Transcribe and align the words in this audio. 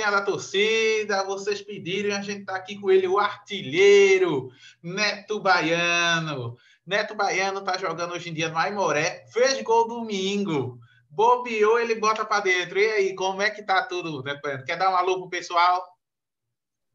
Resenha 0.00 0.10
da 0.10 0.22
Torcida, 0.22 1.24
vocês 1.24 1.60
pediram 1.60 2.16
a 2.16 2.22
gente 2.22 2.46
tá 2.46 2.56
aqui 2.56 2.80
com 2.80 2.90
ele, 2.90 3.06
o 3.06 3.18
artilheiro, 3.18 4.50
Neto 4.82 5.38
Baiano. 5.38 6.56
Neto 6.86 7.14
Baiano 7.14 7.60
tá 7.60 7.76
jogando 7.76 8.14
hoje 8.14 8.30
em 8.30 8.34
dia 8.34 8.48
no 8.48 8.56
Aimoré, 8.56 9.26
fez 9.30 9.60
gol 9.62 9.86
domingo, 9.86 10.78
bobeou, 11.10 11.78
ele 11.78 11.96
bota 11.96 12.24
para 12.24 12.44
dentro. 12.44 12.78
E 12.78 12.90
aí, 12.90 13.14
como 13.14 13.42
é 13.42 13.50
que 13.50 13.62
tá 13.62 13.82
tudo, 13.82 14.22
Neto 14.22 14.40
Baiano? 14.40 14.64
Quer 14.64 14.78
dar 14.78 14.90
um 14.90 14.96
alô 14.96 15.18
pro 15.20 15.28
pessoal? 15.28 15.86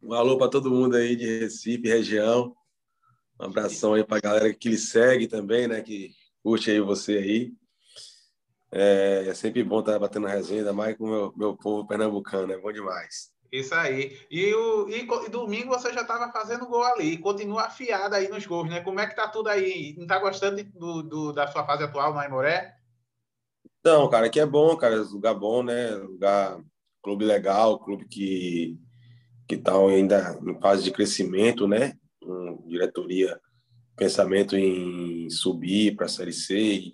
Um 0.01 0.13
alô 0.13 0.35
para 0.35 0.49
todo 0.49 0.71
mundo 0.71 0.95
aí 0.95 1.15
de 1.15 1.41
Recife, 1.41 1.87
região. 1.87 2.55
Um 3.39 3.45
abração 3.45 3.93
aí 3.93 4.03
para 4.03 4.17
a 4.17 4.21
galera 4.21 4.53
que 4.53 4.69
lhe 4.69 4.77
segue 4.79 5.27
também, 5.27 5.67
né? 5.67 5.79
Que 5.81 6.11
curte 6.41 6.71
aí 6.71 6.79
você 6.79 7.17
aí. 7.17 7.53
É, 8.77 9.27
é 9.29 9.33
sempre 9.33 9.63
bom 9.63 9.79
estar 9.79 9.97
batendo 9.97 10.27
resenha, 10.27 10.59
ainda 10.59 10.73
mais 10.73 10.97
com 10.97 11.05
o 11.05 11.07
meu, 11.07 11.33
meu 11.37 11.55
povo 11.55 11.87
pernambucano, 11.87 12.51
é 12.51 12.57
bom 12.57 12.73
demais. 12.73 13.31
Isso 13.49 13.73
aí. 13.73 14.19
E, 14.29 14.53
o, 14.53 14.89
e, 14.89 15.07
e 15.25 15.29
domingo 15.29 15.69
você 15.69 15.93
já 15.93 16.01
estava 16.01 16.29
fazendo 16.29 16.67
gol 16.67 16.83
ali, 16.83 17.17
continua 17.17 17.67
afiado 17.67 18.15
aí 18.15 18.27
nos 18.27 18.45
gols, 18.45 18.69
né? 18.69 18.81
Como 18.81 18.99
é 18.99 19.07
que 19.07 19.15
tá 19.15 19.29
tudo 19.29 19.47
aí? 19.47 19.95
Não 19.97 20.05
tá 20.05 20.19
gostando 20.19 20.61
do, 20.61 21.01
do, 21.01 21.31
da 21.31 21.47
sua 21.47 21.65
fase 21.65 21.85
atual 21.85 22.13
no 22.13 22.19
Aimoré? 22.19 22.75
Não, 23.81 24.09
cara, 24.09 24.29
que 24.29 24.41
é 24.41 24.45
bom, 24.45 24.75
cara, 24.75 24.97
lugar 25.03 25.35
bom, 25.35 25.63
né? 25.63 25.91
Lugar, 25.91 26.59
clube 27.01 27.23
legal, 27.23 27.79
clube 27.79 28.05
que 28.09 28.77
que 29.47 29.55
está 29.55 29.77
ainda 29.77 30.37
em 30.43 30.59
fase 30.59 30.83
de 30.83 30.91
crescimento, 30.91 31.67
né? 31.67 31.93
Um, 32.21 32.67
diretoria, 32.67 33.39
pensamento 33.95 34.57
em 34.57 35.29
subir 35.29 35.95
para 35.95 36.07
a 36.07 36.09
Série 36.09 36.33
C 36.33 36.93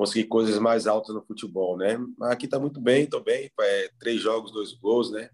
conseguir 0.00 0.28
coisas 0.28 0.58
mais 0.58 0.86
altas 0.86 1.14
no 1.14 1.20
futebol, 1.20 1.76
né? 1.76 1.98
Mas 2.16 2.30
aqui 2.30 2.46
está 2.46 2.58
muito 2.58 2.80
bem, 2.80 3.02
estou 3.04 3.22
bem, 3.22 3.50
é, 3.60 3.90
três 3.98 4.18
jogos, 4.18 4.50
dois 4.50 4.72
gols, 4.72 5.10
né? 5.10 5.28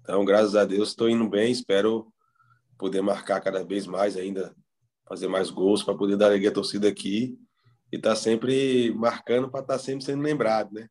Então, 0.00 0.24
graças 0.24 0.56
a 0.56 0.64
Deus, 0.64 0.88
estou 0.88 1.10
indo 1.10 1.28
bem, 1.28 1.52
espero 1.52 2.10
poder 2.78 3.02
marcar 3.02 3.38
cada 3.42 3.62
vez 3.62 3.86
mais 3.86 4.16
ainda, 4.16 4.56
fazer 5.06 5.28
mais 5.28 5.50
gols 5.50 5.82
para 5.82 5.94
poder 5.94 6.16
dar 6.16 6.28
alegria 6.28 6.48
à 6.48 6.54
torcida 6.54 6.88
aqui 6.88 7.38
e 7.92 7.98
tá 7.98 8.16
sempre 8.16 8.94
marcando 8.94 9.50
para 9.50 9.60
estar 9.60 9.74
tá 9.74 9.78
sempre 9.78 10.06
sendo 10.06 10.22
lembrado, 10.22 10.72
né? 10.72 10.88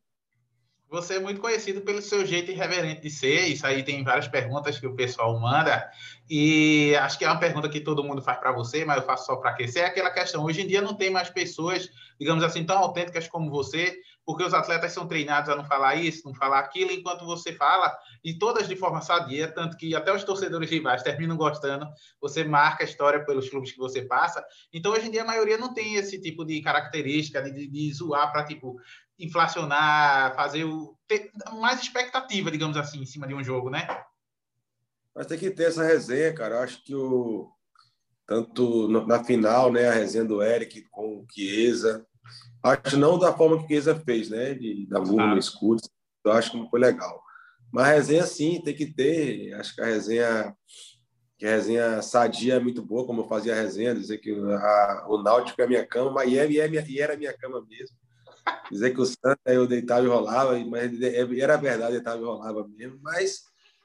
Você 0.92 1.16
é 1.16 1.20
muito 1.22 1.40
conhecido 1.40 1.80
pelo 1.80 2.02
seu 2.02 2.26
jeito 2.26 2.52
irreverente 2.52 3.00
de 3.00 3.10
ser. 3.10 3.48
Isso 3.48 3.66
aí 3.66 3.82
tem 3.82 4.04
várias 4.04 4.28
perguntas 4.28 4.78
que 4.78 4.86
o 4.86 4.94
pessoal 4.94 5.40
manda. 5.40 5.90
E 6.30 6.94
acho 6.98 7.18
que 7.18 7.24
é 7.24 7.30
uma 7.30 7.40
pergunta 7.40 7.70
que 7.70 7.80
todo 7.80 8.04
mundo 8.04 8.22
faz 8.22 8.38
para 8.38 8.52
você, 8.52 8.84
mas 8.84 8.98
eu 8.98 9.04
faço 9.04 9.26
só 9.26 9.38
para 9.38 9.52
aquecer. 9.52 9.84
É 9.84 9.86
aquela 9.86 10.12
questão: 10.12 10.44
hoje 10.44 10.62
em 10.62 10.68
dia 10.68 10.82
não 10.82 10.94
tem 10.94 11.10
mais 11.10 11.30
pessoas, 11.30 11.90
digamos 12.20 12.44
assim, 12.44 12.66
tão 12.66 12.78
autênticas 12.78 13.26
como 13.30 13.50
você, 13.50 14.02
porque 14.26 14.44
os 14.44 14.54
atletas 14.54 14.92
são 14.92 15.08
treinados 15.08 15.50
a 15.50 15.56
não 15.56 15.64
falar 15.64 15.96
isso, 15.96 16.24
não 16.26 16.36
falar 16.36 16.60
aquilo, 16.60 16.92
enquanto 16.92 17.26
você 17.26 17.54
fala, 17.54 17.96
e 18.22 18.38
todas 18.38 18.68
de 18.68 18.76
forma 18.76 19.00
sadia, 19.00 19.48
tanto 19.48 19.78
que 19.78 19.96
até 19.96 20.14
os 20.14 20.26
torcedores 20.26 20.70
rivais 20.70 21.04
terminam 21.04 21.38
gostando. 21.38 21.88
Você 22.20 22.44
marca 22.44 22.84
a 22.84 22.86
história 22.86 23.24
pelos 23.26 23.50
clubes 23.50 23.72
que 23.72 23.80
você 23.80 24.02
passa. 24.02 24.44
Então, 24.74 24.92
hoje 24.92 25.08
em 25.08 25.12
dia, 25.12 25.22
a 25.22 25.26
maioria 25.26 25.58
não 25.58 25.74
tem 25.74 25.96
esse 25.96 26.20
tipo 26.20 26.44
de 26.44 26.62
característica 26.62 27.42
de, 27.42 27.66
de 27.68 27.94
zoar 27.94 28.30
para, 28.30 28.44
tipo, 28.44 28.76
inflacionar, 29.24 30.36
fazer 30.36 30.66
o 30.66 30.98
ter 31.08 31.32
mais 31.54 31.82
expectativa, 31.82 32.52
digamos 32.52 32.78
assim, 32.78 33.02
em 33.02 33.06
cima 33.06 33.28
de 33.28 33.34
um 33.34 33.44
jogo, 33.44 33.70
né? 33.70 33.88
Mas 35.16 35.28
tem 35.28 35.38
que 35.38 35.52
ter 35.52 35.66
essa 35.66 35.84
resenha, 35.84 36.34
cara. 36.34 36.56
Eu 36.56 36.60
acho 36.62 36.84
que 36.84 36.96
o 36.96 37.52
tanto 38.26 38.88
na 38.88 39.24
final, 39.24 39.72
né, 39.72 39.90
a 39.90 39.94
resenha 39.94 40.24
do 40.24 40.42
Eric 40.42 40.84
com 40.90 41.18
o 41.18 41.26
Chiesa, 41.30 42.06
acho 42.64 42.96
não 42.96 43.20
da 43.20 43.34
forma 43.34 43.58
que 43.58 43.66
o 43.66 43.68
Chiesa 43.68 43.94
fez, 44.00 44.30
né, 44.30 44.54
de 44.54 44.88
da 44.88 45.02
mula 45.02 45.28
no 45.28 45.38
escudo, 45.38 45.82
eu 46.24 46.32
acho 46.32 46.52
que 46.52 46.58
não 46.58 46.70
foi 46.70 46.80
legal. 46.80 47.22
Mas 47.72 47.88
a 47.88 47.92
resenha 47.92 48.26
sim, 48.26 48.62
tem 48.62 48.76
que 48.76 48.86
ter. 48.86 49.54
Acho 49.54 49.76
que 49.76 49.82
a 49.82 49.86
resenha 49.86 50.56
que 51.38 51.48
a 51.48 51.50
resenha 51.50 52.02
sadia 52.04 52.54
é 52.54 52.60
muito 52.60 52.84
boa, 52.84 53.04
como 53.04 53.22
eu 53.22 53.28
fazia 53.28 53.54
a 53.54 53.56
resenha, 53.56 53.96
dizer 53.96 54.20
que 54.20 54.32
a, 54.32 55.06
o 55.10 55.24
Náutico 55.24 55.60
é 55.60 55.66
a 55.66 55.68
minha 55.68 55.84
cama, 55.84 56.12
mas 56.12 56.32
é, 56.32 56.46
é, 56.46 56.86
e 56.88 57.00
era 57.00 57.16
a 57.16 57.18
minha 57.18 57.34
cama 57.36 57.66
mesmo. 57.68 57.98
Dizer 58.72 58.92
que 58.92 59.02
o 59.02 59.06
Santa 59.06 59.40
eu 59.48 59.68
deitava 59.68 60.06
e 60.06 60.10
rolava, 60.10 60.58
mas 60.66 61.02
era 61.02 61.58
verdade, 61.58 61.94
deitava 61.94 62.22
e 62.22 62.26
rolava 62.26 62.68
mesmo, 62.68 63.00
mas 63.02 63.44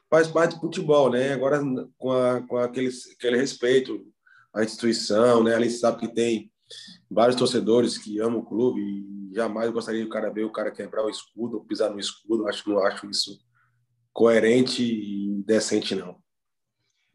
faz 0.09 0.29
parte 0.29 0.55
do 0.55 0.61
futebol, 0.61 1.11
né? 1.11 1.33
Agora, 1.33 1.61
com, 1.99 2.13
a, 2.13 2.41
com 2.43 2.57
aquele, 2.57 2.91
aquele 3.17 3.37
respeito 3.37 4.07
à 4.55 4.63
instituição, 4.63 5.43
né? 5.43 5.55
A 5.55 5.61
gente 5.61 5.75
sabe 5.75 5.99
que 5.99 6.09
tem 6.09 6.51
vários 7.11 7.37
torcedores 7.37 7.99
que 7.99 8.21
amam 8.21 8.41
o 8.41 8.47
clube 8.47 8.81
e 8.81 9.35
jamais 9.35 9.71
gostaria 9.71 10.01
de 10.01 10.07
o 10.07 10.11
cara 10.11 10.31
ver 10.31 10.45
o 10.45 10.53
cara 10.53 10.71
quebrar 10.71 11.05
o 11.05 11.11
escudo 11.11 11.57
ou 11.57 11.65
pisar 11.65 11.91
no 11.91 11.99
escudo. 11.99 12.47
Acho 12.47 12.65
que 12.65 12.71
não 12.71 12.79
acho 12.79 13.09
isso 13.11 13.39
coerente 14.13 14.83
e 14.83 15.43
decente, 15.45 15.95
não. 15.95 16.17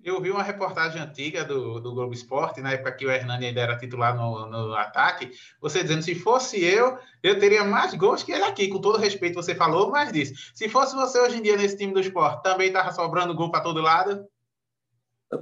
Eu 0.04 0.20
vi 0.20 0.32
uma 0.32 0.42
reportagem 0.42 1.02
antiga 1.02 1.44
do, 1.44 1.80
do 1.80 1.94
Globo 1.94 2.14
Esporte, 2.14 2.62
na 2.62 2.72
época 2.72 2.92
que 2.94 3.06
o 3.06 3.12
Hernani 3.12 3.48
ainda 3.48 3.62
era 3.62 3.78
titular 3.78 4.16
no, 4.16 4.48
no 4.48 4.74
ataque, 4.74 5.32
você 5.60 5.84
dizendo, 5.84 6.02
se 6.02 6.16
fosse 6.16 6.64
eu, 6.64 6.98
eu 7.22 7.40
teria 7.40 7.64
mais 7.64 7.94
gols 7.94 8.24
que 8.24 8.32
ele 8.32 8.44
aqui, 8.44 8.68
com 8.68 8.82
todo 8.82 8.98
respeito 8.98 9.36
você 9.36 9.54
falou, 9.54 9.92
mas 9.92 10.12
disse, 10.12 10.34
se 10.54 10.68
fosse 10.68 10.96
você 10.96 11.20
hoje 11.20 11.38
em 11.38 11.42
dia 11.42 11.56
nesse 11.56 11.78
time 11.78 11.94
do 11.94 12.00
esporte, 12.00 12.42
também 12.44 12.68
estava 12.68 12.92
sobrando 12.92 13.36
gol 13.36 13.52
para 13.52 13.62
todo 13.62 13.82
lado? 13.82 14.26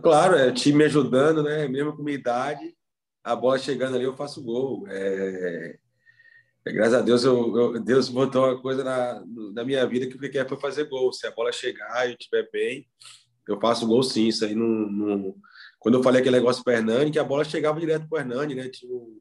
Claro, 0.03 0.36
é 0.36 0.47
o 0.47 0.53
time 0.53 0.80
me 0.80 0.86
ajudando, 0.86 1.41
né? 1.41 1.68
Mesmo 1.68 1.96
com 1.96 2.03
minha 2.03 2.18
idade, 2.18 2.76
a 3.24 3.36
bola 3.36 3.58
chegando 3.58 3.96
ali, 3.96 4.03
eu 4.03 4.16
faço 4.16 4.44
gol. 4.44 4.86
É... 4.88 5.78
É, 6.66 6.72
graças 6.72 6.94
a 6.94 7.02
Deus, 7.02 7.24
eu, 7.24 7.58
eu, 7.58 7.80
Deus 7.80 8.09
botou 8.09 8.46
uma 8.46 8.62
coisa 8.62 8.84
na, 8.84 9.24
na 9.53 9.64
minha 9.64 9.86
vida 9.88 10.08
que 10.08 10.16
o 10.16 10.20
que 10.20 10.30
quer 10.30 10.47
foi 10.47 10.59
fazer 10.59 10.86
gol. 10.86 11.12
Se 11.12 11.26
a 11.26 11.31
bola 11.31 11.52
chegar 11.52 12.06
e 12.06 12.12
eu 12.12 12.18
estiver 12.20 12.50
bem, 12.52 12.86
eu 13.50 13.60
faço 13.60 13.88
gol 13.88 14.04
sim, 14.04 14.28
isso 14.28 14.46
aí 14.46 14.54
não, 14.54 14.68
não... 14.68 15.36
Quando 15.80 15.96
eu 15.96 16.04
falei 16.04 16.22
aquele 16.22 16.38
negócio 16.38 16.64
para 16.64 16.74
o 16.74 16.78
Hernani, 16.78 17.12
que 17.12 17.20
a 17.20 17.24
bola 17.24 17.44
chegava 17.44 17.80
direto 17.80 18.08
para 18.08 18.18
o 18.18 18.20
Hernani, 18.20 18.56
né? 18.56 18.70
Tinha 18.70 18.94
um, 18.94 19.20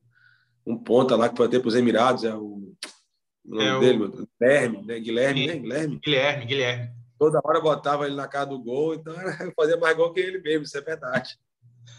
um 0.67 0.77
ponta 0.77 1.17
lá 1.17 1.29
que 1.29 1.37
foi 1.37 1.47
até 1.47 1.59
para 1.59 1.69
os 1.69 1.75
Emirados, 1.75 2.25
é 2.25 2.35
o, 2.35 2.75
o 3.45 3.55
nome 3.55 3.65
é 3.65 3.79
dele, 3.79 4.05
o... 4.05 4.29
Guilherme, 4.41 4.87
né? 4.87 5.01
Guilherme, 5.01 5.47
né? 5.47 5.57
Guilherme? 5.57 6.01
Guilherme, 6.05 6.45
Guilherme. 6.47 6.91
Toda 7.19 7.41
hora 7.43 7.61
botava 7.61 8.07
ele 8.07 8.15
na 8.15 8.29
cara 8.29 8.47
do 8.47 8.59
gol, 8.59 8.95
então 8.95 9.15
eu 9.41 9.53
fazia 9.57 9.77
mais 9.77 9.97
gol 9.97 10.13
que 10.13 10.21
ele 10.21 10.41
mesmo, 10.41 10.65
isso 10.65 10.77
é 10.77 10.81
verdade. 10.81 11.39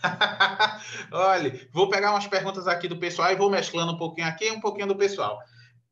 Olha, 1.11 1.67
vou 1.73 1.89
pegar 1.89 2.11
umas 2.11 2.27
perguntas 2.27 2.67
aqui 2.67 2.87
do 2.87 2.97
pessoal 2.97 3.31
e 3.31 3.35
vou 3.35 3.49
mesclando 3.49 3.93
um 3.93 3.97
pouquinho 3.97 4.27
aqui 4.27 4.45
e 4.45 4.51
um 4.51 4.61
pouquinho 4.61 4.87
do 4.87 4.95
pessoal. 4.95 5.39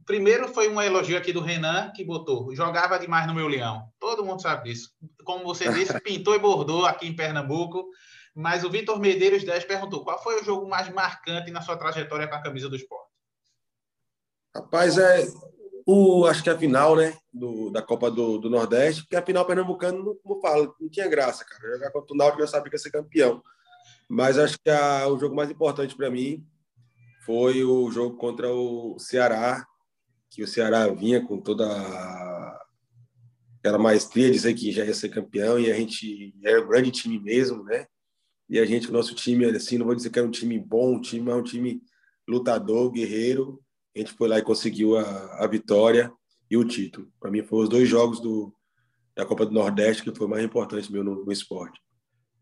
Primeiro 0.07 0.47
foi 0.47 0.69
um 0.69 0.81
elogio 0.81 1.17
aqui 1.17 1.33
do 1.33 1.41
Renan, 1.41 1.91
que 1.93 2.01
botou, 2.01 2.55
jogava 2.55 2.97
demais 2.97 3.27
no 3.27 3.35
meu 3.35 3.45
leão. 3.45 3.91
Todo 3.99 4.23
mundo 4.23 4.41
sabe 4.41 4.69
disso. 4.69 4.91
Como 5.25 5.43
você 5.43 5.67
disse, 5.73 5.99
pintou 5.99 6.33
e 6.33 6.39
bordou 6.39 6.85
aqui 6.85 7.05
em 7.05 7.15
Pernambuco. 7.15 7.85
Mas 8.33 8.63
o 8.63 8.69
Vitor 8.69 8.99
Medeiros 8.99 9.43
10 9.43 9.65
perguntou, 9.65 10.05
qual 10.05 10.23
foi 10.23 10.39
o 10.39 10.45
jogo 10.45 10.69
mais 10.69 10.87
marcante 10.93 11.51
na 11.51 11.61
sua 11.61 11.75
trajetória 11.75 12.27
com 12.27 12.35
a 12.35 12.41
camisa 12.41 12.69
do 12.69 12.75
esporte? 12.75 13.11
Rapaz, 14.55 14.97
é 14.97 15.27
o, 15.85 16.25
acho 16.25 16.41
que 16.41 16.49
a 16.49 16.57
final, 16.57 16.95
né, 16.95 17.17
do, 17.33 17.69
da 17.69 17.81
Copa 17.81 18.09
do, 18.09 18.37
do 18.37 18.49
Nordeste, 18.49 19.01
porque 19.01 19.15
a 19.15 19.25
final 19.25 19.45
pernambucano, 19.45 20.15
como 20.23 20.39
falo, 20.39 20.73
não 20.79 20.89
tinha 20.89 21.07
graça, 21.09 21.43
cara. 21.43 21.73
Jogar 21.73 21.91
contra 21.91 22.13
o 22.13 22.17
Náutico 22.17 22.43
eu 22.43 22.47
sabia 22.47 22.69
que 22.69 22.75
ia 22.75 22.79
ser 22.79 22.91
campeão. 22.91 23.43
Mas 24.07 24.37
acho 24.37 24.57
que 24.63 24.69
a, 24.69 25.05
o 25.09 25.19
jogo 25.19 25.35
mais 25.35 25.49
importante 25.51 25.95
para 25.97 26.09
mim 26.09 26.45
foi 27.25 27.61
o 27.63 27.91
jogo 27.91 28.15
contra 28.15 28.49
o 28.49 28.97
Ceará, 28.99 29.67
que 30.37 30.43
o 30.43 30.47
Ceará 30.47 30.87
vinha 30.89 31.19
com 31.19 31.41
toda 31.41 31.65
aquela 33.57 33.79
maestria, 33.79 34.29
dizer 34.29 34.53
que 34.53 34.71
já 34.71 34.85
ia 34.85 34.93
ser 34.93 35.09
campeão, 35.09 35.59
e 35.59 35.71
a 35.71 35.73
gente 35.73 36.31
era 36.43 36.63
um 36.63 36.67
grande 36.67 36.91
time 36.91 37.19
mesmo, 37.19 37.63
né? 37.63 37.87
E 38.47 38.59
a 38.59 38.65
gente, 38.65 38.87
o 38.87 38.93
nosso 38.93 39.15
time, 39.15 39.45
assim, 39.45 39.79
não 39.79 39.87
vou 39.87 39.95
dizer 39.95 40.11
que 40.11 40.19
era 40.19 40.27
um 40.27 40.31
time 40.31 40.59
bom, 40.59 40.93
um 40.93 41.01
time, 41.01 41.25
mas 41.25 41.37
um 41.37 41.43
time 41.43 41.81
lutador, 42.27 42.91
guerreiro. 42.91 43.59
A 43.95 43.99
gente 43.99 44.13
foi 44.13 44.27
lá 44.27 44.37
e 44.37 44.43
conseguiu 44.43 44.95
a, 44.95 45.43
a 45.43 45.47
vitória 45.47 46.11
e 46.51 46.55
o 46.55 46.63
título. 46.63 47.11
Para 47.19 47.31
mim, 47.31 47.41
foram 47.41 47.63
os 47.63 47.69
dois 47.69 47.89
jogos 47.89 48.19
do, 48.19 48.53
da 49.15 49.25
Copa 49.25 49.43
do 49.43 49.51
Nordeste 49.51 50.03
que 50.03 50.15
foi 50.15 50.27
mais 50.27 50.43
importante 50.43 50.91
meu 50.91 51.03
no, 51.03 51.25
no 51.25 51.31
esporte. 51.31 51.81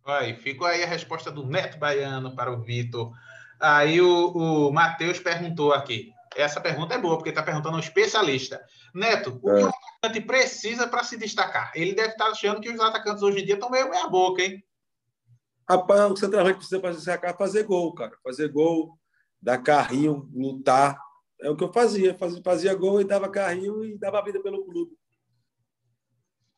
Vai, 0.04 0.36
ficou 0.36 0.68
aí 0.68 0.84
a 0.84 0.88
resposta 0.88 1.32
do 1.32 1.48
Neto 1.48 1.80
Baiano 1.80 2.36
para 2.36 2.52
o 2.52 2.62
Vitor. 2.62 3.14
Aí 3.58 4.02
o, 4.02 4.68
o 4.68 4.74
Matheus 4.74 5.18
perguntou 5.18 5.72
aqui: 5.72 6.14
Essa 6.36 6.60
pergunta 6.60 6.94
é 6.94 6.98
boa, 6.98 7.16
porque 7.16 7.30
está 7.30 7.42
perguntando 7.42 7.78
um 7.78 7.80
especialista. 7.80 8.64
Neto, 8.94 9.40
o 9.42 9.52
é. 9.52 9.58
que 9.58 9.64
o 9.64 9.68
atacante 9.70 10.22
precisa 10.22 10.88
para 10.88 11.04
se 11.04 11.18
destacar? 11.18 11.72
Ele 11.74 11.94
deve 11.94 12.10
estar 12.10 12.26
tá 12.26 12.32
achando 12.32 12.60
que 12.60 12.70
os 12.70 12.80
atacantes 12.80 13.24
hoje 13.24 13.42
em 13.42 13.46
dia 13.46 13.56
estão 13.56 13.70
meio 13.70 13.90
meia 13.90 14.08
boca, 14.08 14.42
hein? 14.42 14.64
Rapaz, 15.68 16.12
o 16.12 16.16
centroavante 16.18 16.58
precisa 16.58 16.80
para 16.80 16.92
se 16.92 16.98
destacar 16.98 17.38
fazer 17.38 17.64
gol, 17.64 17.94
cara. 17.94 18.16
Fazer 18.24 18.50
gol, 18.50 19.00
dar 19.42 19.58
carrinho, 19.58 20.30
lutar. 20.34 21.00
É 21.42 21.50
o 21.50 21.56
que 21.56 21.64
eu 21.64 21.74
fazia. 21.74 22.14
Fazia, 22.16 22.42
fazia 22.44 22.76
gol 22.76 23.02
e 23.02 23.06
dava 23.06 23.30
carrinho 23.30 23.84
e 23.84 23.98
dava 23.98 24.24
vida 24.24 24.42
pelo 24.42 24.66
clube. 24.66 24.92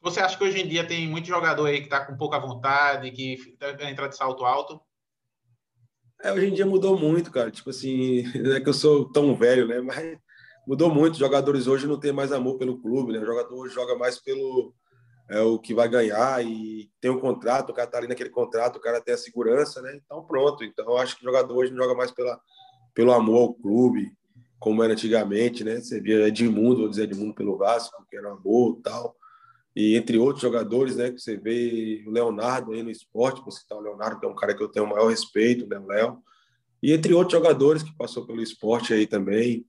Você 0.01 0.19
acha 0.19 0.37
que 0.37 0.43
hoje 0.43 0.59
em 0.59 0.67
dia 0.67 0.87
tem 0.87 1.07
muito 1.07 1.27
jogador 1.27 1.65
aí 1.65 1.79
que 1.79 1.85
está 1.85 2.05
com 2.05 2.17
pouca 2.17 2.39
vontade, 2.39 3.11
que 3.11 3.37
entra 3.81 4.07
de 4.07 4.15
salto 4.15 4.45
alto? 4.45 4.81
É, 6.23 6.31
hoje 6.31 6.47
em 6.47 6.53
dia 6.53 6.65
mudou 6.65 6.97
muito, 6.97 7.31
cara. 7.31 7.51
Tipo 7.51 7.69
assim, 7.69 8.23
não 8.41 8.53
é 8.53 8.61
que 8.61 8.69
eu 8.69 8.73
sou 8.73 9.11
tão 9.11 9.35
velho, 9.35 9.67
né? 9.67 9.81
Mas 9.81 10.17
mudou 10.67 10.93
muito. 10.93 11.13
Os 11.13 11.19
jogadores 11.19 11.67
hoje 11.67 11.87
não 11.87 11.99
têm 11.99 12.11
mais 12.11 12.31
amor 12.31 12.57
pelo 12.57 12.81
clube, 12.81 13.13
né? 13.13 13.19
O 13.19 13.25
jogador 13.25 13.55
hoje 13.55 13.73
joga 13.73 13.95
mais 13.95 14.17
pelo 14.19 14.73
é, 15.29 15.41
o 15.41 15.59
que 15.59 15.73
vai 15.73 15.87
ganhar 15.89 16.43
e 16.45 16.89
tem 17.01 17.11
um 17.11 17.19
contrato, 17.19 17.71
o 17.71 17.73
cara 17.73 17.87
tá 17.87 17.97
ali 17.97 18.07
naquele 18.07 18.29
contrato, 18.29 18.77
o 18.77 18.81
cara 18.81 19.01
tem 19.01 19.13
a 19.13 19.17
segurança, 19.17 19.81
né? 19.81 19.99
Então 20.03 20.25
pronto. 20.25 20.63
Então 20.63 20.97
acho 20.97 21.15
que 21.17 21.21
o 21.23 21.25
jogador 21.25 21.55
hoje 21.55 21.71
não 21.71 21.83
joga 21.83 21.95
mais 21.95 22.11
pela, 22.11 22.39
pelo 22.93 23.11
amor 23.11 23.41
ao 23.41 23.53
clube, 23.53 24.11
como 24.59 24.83
era 24.83 24.93
antigamente, 24.93 25.63
né? 25.63 25.79
Você 25.79 25.99
via 25.99 26.27
Edmundo, 26.27 26.81
vou 26.81 26.89
dizer 26.89 27.03
Edmundo 27.03 27.35
pelo 27.35 27.57
Vasco, 27.57 28.05
que 28.09 28.17
era 28.17 28.31
amor 28.31 28.79
tal 28.83 29.16
e 29.79 29.95
entre 29.95 30.17
outros 30.17 30.41
jogadores, 30.41 30.95
né, 30.95 31.11
que 31.11 31.21
você 31.21 31.37
vê 31.37 32.03
o 32.07 32.09
Leonardo 32.09 32.71
aí 32.71 32.81
no 32.81 32.89
esporte, 32.89 33.43
por 33.43 33.51
citar 33.51 33.77
o 33.77 33.81
Leonardo, 33.81 34.19
que 34.19 34.25
é 34.25 34.29
um 34.29 34.33
cara 34.33 34.55
que 34.55 34.63
eu 34.63 34.67
tenho 34.67 34.87
o 34.87 34.89
maior 34.89 35.07
respeito, 35.07 35.67
né, 35.67 35.77
o 35.77 35.85
Léo, 35.85 36.17
e 36.81 36.91
entre 36.93 37.13
outros 37.13 37.33
jogadores 37.33 37.83
que 37.83 37.95
passou 37.95 38.25
pelo 38.25 38.41
esporte 38.41 38.91
aí 38.91 39.05
também, 39.05 39.67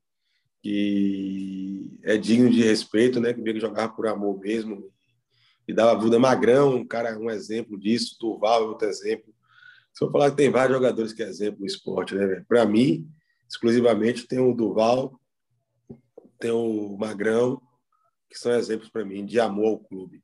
que 0.63 1.91
é 2.03 2.17
digno 2.17 2.49
de 2.49 2.63
respeito, 2.63 3.21
né, 3.21 3.35
que 3.35 3.43
veio 3.43 3.61
jogar 3.61 3.91
por 3.91 4.07
amor 4.07 4.41
mesmo, 4.41 4.91
e 5.69 5.75
dava 5.75 6.01
vida. 6.01 6.19
Magrão, 6.19 6.77
um 6.77 6.87
cara, 6.87 7.19
um 7.19 7.29
exemplo 7.29 7.79
disso, 7.79 8.17
Turval 8.19 8.63
é 8.63 8.67
outro 8.67 8.89
exemplo. 8.89 9.35
Se 9.93 10.03
eu 10.03 10.11
falar 10.11 10.31
que 10.31 10.39
tem 10.39 10.49
vários 10.49 10.75
jogadores 10.75 11.13
que 11.13 11.23
é 11.23 11.29
exemplo 11.29 11.61
no 11.61 11.67
esporte, 11.67 12.15
né, 12.15 12.43
para 12.49 12.65
mim, 12.65 13.07
exclusivamente, 13.47 14.27
tem 14.27 14.39
o 14.39 14.55
Duval, 14.55 15.21
tem 16.41 16.51
o 16.51 16.97
Magrão, 16.97 17.61
que 18.29 18.39
são 18.39 18.53
exemplos 18.53 18.91
para 18.91 19.05
mim 19.05 19.25
de 19.25 19.41
amor 19.41 19.69
ao 19.69 19.79
clube. 19.79 20.23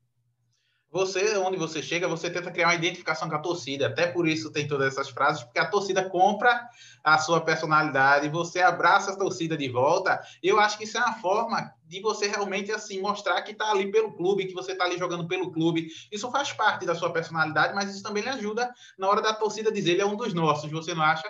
Você, 0.95 1.35
onde 1.39 1.57
você 1.57 1.83
chega, 1.83 2.07
você 2.07 2.29
tenta 2.29 2.49
criar 2.49 2.67
uma 2.67 2.75
identificação 2.75 3.27
com 3.27 3.35
a 3.35 3.39
torcida. 3.39 3.87
Até 3.87 4.07
por 4.07 4.25
isso 4.25 4.49
tem 4.49 4.65
todas 4.65 4.93
essas 4.93 5.09
frases, 5.09 5.43
porque 5.43 5.59
a 5.59 5.69
torcida 5.69 6.09
compra 6.09 6.69
a 7.03 7.17
sua 7.17 7.41
personalidade, 7.41 8.29
você 8.29 8.61
abraça 8.61 9.11
a 9.11 9.17
torcida 9.17 9.57
de 9.57 9.67
volta. 9.67 10.21
Eu 10.41 10.57
acho 10.57 10.77
que 10.77 10.85
isso 10.85 10.97
é 10.97 11.01
uma 11.01 11.15
forma 11.15 11.69
de 11.83 11.99
você 11.99 12.27
realmente 12.27 12.71
assim 12.71 13.01
mostrar 13.01 13.41
que 13.41 13.51
está 13.51 13.71
ali 13.71 13.91
pelo 13.91 14.15
clube, 14.15 14.45
que 14.45 14.53
você 14.53 14.71
está 14.71 14.85
ali 14.85 14.97
jogando 14.97 15.27
pelo 15.27 15.51
clube. 15.51 15.89
Isso 16.09 16.31
faz 16.31 16.53
parte 16.53 16.85
da 16.85 16.95
sua 16.95 17.11
personalidade, 17.11 17.75
mas 17.75 17.93
isso 17.93 18.01
também 18.01 18.23
lhe 18.23 18.29
ajuda 18.29 18.73
na 18.97 19.09
hora 19.09 19.21
da 19.21 19.33
torcida 19.33 19.73
dizer 19.73 19.91
ele 19.91 20.01
é 20.01 20.05
um 20.05 20.15
dos 20.15 20.33
nossos. 20.33 20.71
Você 20.71 20.93
não 20.93 21.03
acha? 21.03 21.27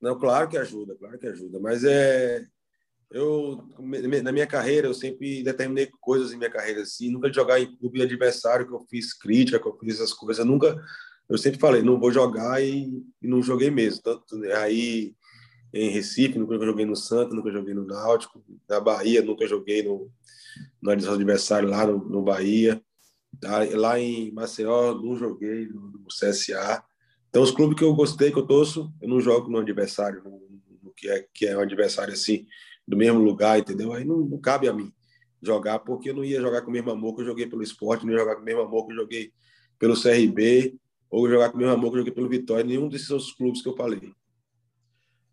Não, 0.00 0.16
claro 0.16 0.48
que 0.48 0.56
ajuda, 0.56 0.94
claro 0.94 1.18
que 1.18 1.26
ajuda. 1.26 1.58
Mas 1.58 1.82
é 1.82 2.46
eu 3.10 3.64
na 4.22 4.30
minha 4.30 4.46
carreira 4.46 4.86
eu 4.86 4.94
sempre 4.94 5.42
determinei 5.42 5.88
coisas 6.00 6.32
em 6.32 6.36
minha 6.36 6.50
carreira 6.50 6.82
assim 6.82 7.10
nunca 7.10 7.32
jogar 7.32 7.58
em 7.58 7.74
clube 7.76 8.00
adversário 8.00 8.66
que 8.66 8.72
eu 8.72 8.86
fiz 8.88 9.12
crítica 9.12 9.58
que 9.58 9.66
eu 9.66 9.76
fiz 9.78 9.96
essas 9.96 10.12
coisas 10.12 10.38
eu 10.38 10.50
nunca 10.50 10.80
eu 11.28 11.36
sempre 11.36 11.58
falei 11.58 11.82
não 11.82 11.98
vou 11.98 12.12
jogar 12.12 12.62
e, 12.62 12.88
e 13.20 13.26
não 13.26 13.42
joguei 13.42 13.70
mesmo 13.70 14.02
tanto 14.02 14.36
né, 14.36 14.52
aí 14.54 15.14
em 15.72 15.90
Recife 15.90 16.38
nunca 16.38 16.64
joguei 16.64 16.86
no 16.86 16.94
Santos 16.94 17.34
nunca 17.34 17.50
joguei 17.50 17.74
no 17.74 17.84
Náutico 17.84 18.44
na 18.68 18.78
Bahia 18.78 19.22
nunca 19.22 19.46
joguei 19.46 19.82
no 19.82 20.08
no 20.80 20.90
adversário 20.90 21.68
lá 21.68 21.86
no, 21.86 21.98
no 21.98 22.22
Bahia 22.22 22.80
lá 23.72 23.98
em 23.98 24.30
Maceió 24.30 24.94
não 24.94 25.16
joguei 25.16 25.66
no, 25.66 25.80
no, 25.80 26.06
CSA 26.06 26.84
então 27.28 27.42
os 27.42 27.50
clubes 27.50 27.76
que 27.76 27.84
eu 27.84 27.94
gostei 27.94 28.30
que 28.30 28.38
eu 28.38 28.46
torço 28.46 28.92
eu 29.02 29.08
não 29.08 29.20
jogo 29.20 29.50
no 29.50 29.58
adversário 29.58 30.22
no, 30.22 30.40
no 30.80 30.92
que 30.92 31.08
é 31.08 31.26
que 31.34 31.46
é 31.46 31.56
um 31.56 31.60
adversário 31.60 32.12
assim 32.14 32.46
do 32.90 32.96
mesmo 32.96 33.20
lugar, 33.20 33.58
entendeu? 33.58 33.92
Aí 33.92 34.04
não, 34.04 34.18
não, 34.18 34.38
cabe 34.38 34.68
a 34.68 34.72
mim 34.72 34.92
jogar, 35.40 35.78
porque 35.78 36.10
eu 36.10 36.14
não 36.14 36.24
ia 36.24 36.40
jogar 36.40 36.62
com 36.62 36.68
o 36.68 36.72
mesmo 36.72 36.90
amor 36.90 37.14
que 37.14 37.22
eu 37.22 37.26
joguei 37.26 37.46
pelo 37.46 37.62
esporte, 37.62 38.04
não 38.04 38.12
ia 38.12 38.18
jogar 38.18 38.34
com 38.34 38.42
o 38.42 38.44
mesmo 38.44 38.62
amor 38.62 38.84
que 38.84 38.92
eu 38.92 38.96
joguei 38.96 39.32
pelo 39.78 39.94
CRB, 39.94 40.76
ou 41.08 41.28
jogar 41.28 41.50
com 41.50 41.56
o 41.56 41.58
mesmo 41.58 41.72
amor 41.72 41.90
que 41.90 41.94
eu 41.94 42.00
joguei 42.00 42.12
pelo 42.12 42.28
Vitória, 42.28 42.64
nenhum 42.64 42.88
desses 42.88 43.10
outros 43.10 43.32
clubes 43.32 43.62
que 43.62 43.68
eu 43.68 43.76
falei. 43.76 44.12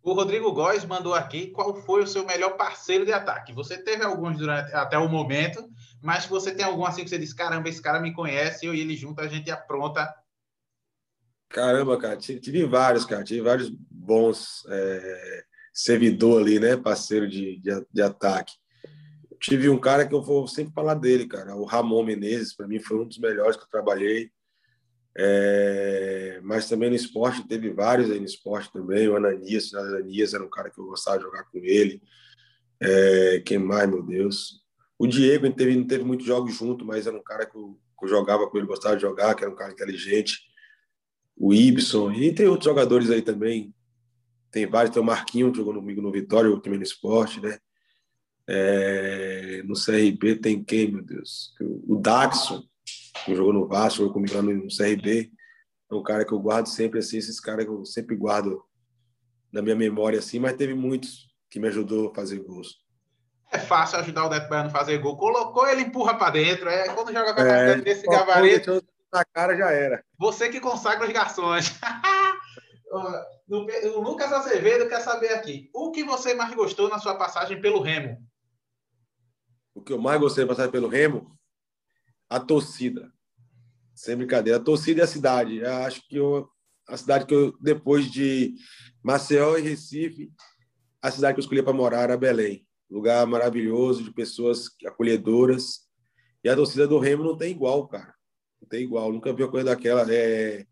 O 0.02 0.12
Rodrigo 0.12 0.52
Góes 0.52 0.84
mandou 0.84 1.12
aqui 1.12 1.48
qual 1.48 1.74
foi 1.82 2.04
o 2.04 2.06
seu 2.06 2.24
melhor 2.24 2.56
parceiro 2.56 3.04
de 3.04 3.12
ataque. 3.12 3.52
Você 3.52 3.76
teve 3.76 4.04
alguns 4.04 4.38
durante 4.38 4.72
até 4.72 4.96
o 4.96 5.08
momento, 5.08 5.68
mas 6.00 6.24
você 6.24 6.54
tem 6.54 6.64
algum 6.64 6.84
assim 6.84 7.02
que 7.02 7.10
você 7.10 7.18
diz: 7.18 7.34
caramba, 7.34 7.68
esse 7.68 7.82
cara 7.82 8.00
me 8.00 8.14
conhece, 8.14 8.64
eu 8.64 8.74
e 8.74 8.80
ele 8.80 8.96
junto, 8.96 9.20
a 9.20 9.26
gente 9.26 9.50
apronta. 9.50 10.08
Caramba, 11.48 11.98
cara, 11.98 12.16
tive, 12.16 12.64
vários, 12.64 13.04
cara, 13.04 13.24
tive 13.24 13.42
vários 13.42 13.68
bons 13.68 14.64
é, 14.68 15.44
servidor 15.78 16.42
ali, 16.42 16.58
né? 16.58 16.76
Parceiro 16.76 17.28
de, 17.28 17.56
de, 17.60 17.86
de 17.92 18.02
ataque. 18.02 18.52
Tive 19.40 19.68
um 19.68 19.78
cara 19.78 20.04
que 20.06 20.12
eu 20.12 20.20
vou 20.20 20.48
sempre 20.48 20.72
falar 20.72 20.94
dele, 20.94 21.24
cara, 21.24 21.54
o 21.54 21.64
Ramon 21.64 22.02
Menezes, 22.02 22.52
para 22.52 22.66
mim 22.66 22.80
foi 22.80 22.98
um 22.98 23.06
dos 23.06 23.18
melhores 23.18 23.56
que 23.56 23.62
eu 23.62 23.68
trabalhei. 23.68 24.32
É, 25.16 26.40
mas 26.42 26.68
também 26.68 26.90
no 26.90 26.96
esporte, 26.96 27.46
teve 27.46 27.70
vários 27.70 28.10
aí 28.10 28.18
no 28.18 28.26
esporte 28.26 28.72
também. 28.72 29.08
O 29.08 29.16
Ananias, 29.16 29.72
o 29.72 29.78
Ananias 29.78 30.34
era 30.34 30.44
um 30.44 30.50
cara 30.50 30.68
que 30.68 30.80
eu 30.80 30.86
gostava 30.86 31.18
de 31.18 31.24
jogar 31.24 31.44
com 31.44 31.58
ele. 31.58 32.02
É, 32.80 33.40
quem 33.46 33.58
mais, 33.58 33.88
meu 33.88 34.02
Deus? 34.02 34.64
O 34.98 35.06
Diego, 35.06 35.46
ele 35.46 35.54
teve, 35.54 35.76
não 35.76 35.86
teve 35.86 36.02
muitos 36.02 36.26
jogos 36.26 36.56
junto, 36.56 36.84
mas 36.84 37.06
era 37.06 37.16
um 37.16 37.22
cara 37.22 37.46
que 37.46 37.56
eu, 37.56 37.78
que 37.98 38.04
eu 38.04 38.08
jogava 38.08 38.48
com 38.50 38.58
ele, 38.58 38.66
gostava 38.66 38.96
de 38.96 39.02
jogar, 39.02 39.34
que 39.36 39.44
era 39.44 39.52
um 39.52 39.56
cara 39.56 39.72
inteligente. 39.72 40.40
O 41.36 41.54
Ibson, 41.54 42.10
e 42.12 42.34
tem 42.34 42.48
outros 42.48 42.64
jogadores 42.64 43.10
aí 43.10 43.22
também, 43.22 43.72
tem 44.50 44.66
vários, 44.66 44.92
tem 44.92 45.02
o 45.02 45.06
Marquinho, 45.06 45.50
que 45.50 45.58
jogou 45.58 45.74
comigo 45.74 46.00
no 46.00 46.12
Vitória, 46.12 46.48
eu 46.48 46.60
também 46.60 46.78
no 46.78 46.84
esporte, 46.84 47.40
né? 47.40 47.58
É, 48.46 49.62
no 49.64 49.74
CRB 49.74 50.36
tem 50.36 50.64
quem, 50.64 50.90
meu 50.90 51.02
Deus? 51.02 51.54
O 51.86 51.96
Daxon, 51.96 52.62
que 53.24 53.34
jogou 53.34 53.52
no 53.52 53.66
Vasco, 53.66 53.98
jogou 53.98 54.14
comigo 54.14 54.34
lá 54.34 54.42
no, 54.42 54.52
no 54.54 54.68
CRB. 54.68 55.30
É 55.90 55.94
um 55.94 56.02
cara 56.02 56.24
que 56.24 56.32
eu 56.32 56.40
guardo 56.40 56.66
sempre, 56.66 56.98
assim, 56.98 57.18
esses 57.18 57.38
caras 57.40 57.64
que 57.64 57.70
eu 57.70 57.84
sempre 57.84 58.16
guardo 58.16 58.62
na 59.52 59.62
minha 59.62 59.76
memória, 59.76 60.18
assim, 60.18 60.38
mas 60.38 60.54
teve 60.54 60.74
muitos 60.74 61.28
que 61.50 61.60
me 61.60 61.68
ajudou 61.68 62.10
a 62.10 62.14
fazer 62.14 62.38
gols. 62.40 62.76
É 63.50 63.58
fácil 63.58 63.98
ajudar 63.98 64.26
o 64.26 64.28
Neto 64.28 64.48
Baiano 64.48 64.68
a 64.68 64.72
fazer 64.72 64.98
gol. 64.98 65.16
Colocou, 65.16 65.66
ele 65.66 65.82
empurra 65.82 66.14
para 66.14 66.32
dentro. 66.32 66.68
É, 66.68 66.88
quando 66.90 67.12
joga 67.12 67.34
com 67.34 67.40
a 67.40 67.46
é, 67.46 67.76
desse 67.76 68.06
gabarito. 68.06 68.82
Na 69.10 69.24
cara 69.24 69.56
já 69.56 69.70
era. 69.70 70.04
Você 70.18 70.50
que 70.50 70.60
consagra 70.60 71.06
os 71.06 71.12
garçons. 71.12 71.72
o 72.90 74.00
Lucas 74.00 74.32
Azevedo 74.32 74.88
quer 74.88 75.00
saber 75.00 75.28
aqui: 75.28 75.70
o 75.74 75.90
que 75.90 76.04
você 76.04 76.34
mais 76.34 76.54
gostou 76.54 76.88
na 76.88 76.98
sua 76.98 77.16
passagem 77.16 77.60
pelo 77.60 77.80
Remo? 77.80 78.18
O 79.74 79.82
que 79.82 79.92
eu 79.92 79.98
mais 79.98 80.20
gostei 80.20 80.44
da 80.44 80.48
passagem 80.48 80.72
pelo 80.72 80.88
Remo? 80.88 81.38
A 82.28 82.40
torcida. 82.40 83.12
Sem 83.94 84.16
brincadeira. 84.16 84.58
A 84.58 84.62
torcida 84.62 85.00
e 85.00 85.04
a 85.04 85.06
cidade. 85.06 85.58
Eu 85.58 85.72
acho 85.72 86.06
que 86.08 86.16
eu, 86.16 86.48
a 86.88 86.96
cidade 86.96 87.26
que 87.26 87.34
eu, 87.34 87.56
depois 87.60 88.10
de 88.10 88.54
Maceió 89.02 89.56
e 89.56 89.62
Recife, 89.62 90.30
a 91.00 91.10
cidade 91.10 91.34
que 91.34 91.40
eu 91.40 91.42
escolhi 91.42 91.62
para 91.62 91.72
morar 91.72 92.02
era 92.02 92.16
Belém. 92.16 92.66
Lugar 92.90 93.26
maravilhoso, 93.26 94.02
de 94.02 94.12
pessoas 94.12 94.66
acolhedoras. 94.84 95.88
E 96.42 96.48
a 96.48 96.56
torcida 96.56 96.86
do 96.86 96.98
Remo 96.98 97.22
não 97.22 97.36
tem 97.36 97.50
igual, 97.50 97.86
cara. 97.86 98.14
Não 98.60 98.68
tem 98.68 98.82
igual. 98.82 99.12
Nunca 99.12 99.32
vi 99.32 99.42
uma 99.42 99.50
coisa 99.50 99.66
daquela. 99.66 100.06
É 100.12 100.66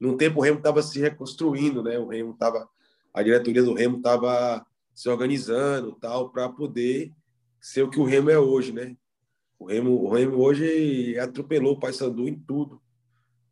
num 0.00 0.16
tempo 0.16 0.40
o 0.40 0.42
Remo 0.42 0.58
estava 0.58 0.82
se 0.82 0.98
reconstruindo, 0.98 1.82
né? 1.82 1.98
O 1.98 2.08
Remo 2.08 2.32
estava, 2.32 2.66
a 3.12 3.22
diretoria 3.22 3.62
do 3.62 3.74
Remo 3.74 3.98
estava 3.98 4.64
se 4.94 5.08
organizando, 5.08 5.92
tal, 6.00 6.30
para 6.30 6.48
poder 6.48 7.12
ser 7.60 7.82
o 7.82 7.90
que 7.90 8.00
o 8.00 8.04
Remo 8.04 8.30
é 8.30 8.38
hoje, 8.38 8.72
né? 8.72 8.96
O 9.58 9.66
Remo, 9.66 9.90
o 10.02 10.08
Remo 10.08 10.38
hoje 10.38 11.18
atropelou 11.18 11.74
o 11.74 11.78
Paysandu 11.78 12.26
em 12.26 12.34
tudo, 12.34 12.80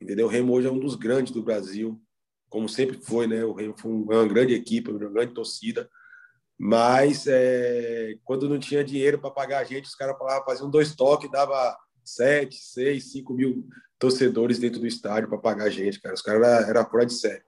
entendeu? 0.00 0.26
O 0.26 0.30
Remo 0.30 0.54
hoje 0.54 0.66
é 0.66 0.70
um 0.70 0.78
dos 0.78 0.94
grandes 0.94 1.32
do 1.32 1.42
Brasil, 1.42 2.00
como 2.48 2.66
sempre 2.66 2.98
foi, 2.98 3.26
né? 3.26 3.44
O 3.44 3.52
Remo 3.52 3.74
foi 3.76 3.92
uma 3.92 4.26
grande 4.26 4.54
equipe, 4.54 4.90
uma 4.90 4.98
grande 4.98 5.34
torcida, 5.34 5.88
mas 6.56 7.26
é, 7.26 8.16
quando 8.24 8.48
não 8.48 8.58
tinha 8.58 8.82
dinheiro 8.82 9.18
para 9.18 9.30
pagar 9.30 9.58
a 9.58 9.64
gente, 9.64 9.84
os 9.84 9.94
caras 9.94 10.16
falavam, 10.16 10.46
faziam 10.46 10.70
dois 10.70 10.94
toques, 10.94 11.30
dava 11.30 11.76
sete, 12.02 12.56
seis, 12.56 13.12
cinco 13.12 13.34
mil 13.34 13.68
torcedores 13.98 14.58
dentro 14.58 14.80
do 14.80 14.86
estádio 14.86 15.28
para 15.28 15.38
pagar 15.38 15.64
a 15.64 15.70
gente, 15.70 16.00
cara. 16.00 16.14
Os 16.14 16.22
caras 16.22 16.46
eram 16.46 16.68
era 16.68 16.84
fora 16.84 17.06
de 17.06 17.14
série. 17.14 17.42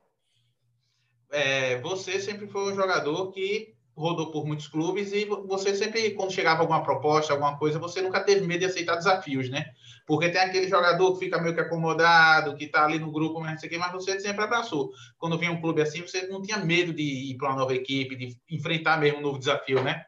É, 1.30 1.80
você 1.80 2.20
sempre 2.20 2.48
foi 2.48 2.72
um 2.72 2.74
jogador 2.74 3.30
que 3.30 3.74
rodou 3.96 4.30
por 4.32 4.46
muitos 4.46 4.66
clubes 4.66 5.12
e 5.12 5.26
você 5.26 5.74
sempre, 5.76 6.10
quando 6.12 6.32
chegava 6.32 6.60
alguma 6.60 6.82
proposta, 6.82 7.32
alguma 7.32 7.58
coisa, 7.58 7.78
você 7.78 8.00
nunca 8.00 8.20
teve 8.20 8.46
medo 8.46 8.60
de 8.60 8.66
aceitar 8.66 8.96
desafios, 8.96 9.50
né? 9.50 9.66
Porque 10.06 10.30
tem 10.30 10.40
aquele 10.40 10.68
jogador 10.68 11.12
que 11.12 11.26
fica 11.26 11.40
meio 11.40 11.54
que 11.54 11.60
acomodado, 11.60 12.56
que 12.56 12.66
tá 12.66 12.84
ali 12.84 12.98
no 12.98 13.12
grupo, 13.12 13.40
mas 13.40 13.60
mas 13.78 13.92
você 13.92 14.18
sempre 14.18 14.42
abraçou. 14.42 14.90
Quando 15.18 15.38
vinha 15.38 15.52
um 15.52 15.60
clube 15.60 15.82
assim, 15.82 16.00
você 16.00 16.26
não 16.26 16.40
tinha 16.40 16.58
medo 16.58 16.92
de 16.92 17.02
ir 17.02 17.36
para 17.36 17.50
uma 17.50 17.58
nova 17.58 17.74
equipe, 17.74 18.16
de 18.16 18.36
enfrentar 18.50 18.98
mesmo 18.98 19.18
um 19.18 19.22
novo 19.22 19.38
desafio, 19.38 19.82
né? 19.82 20.04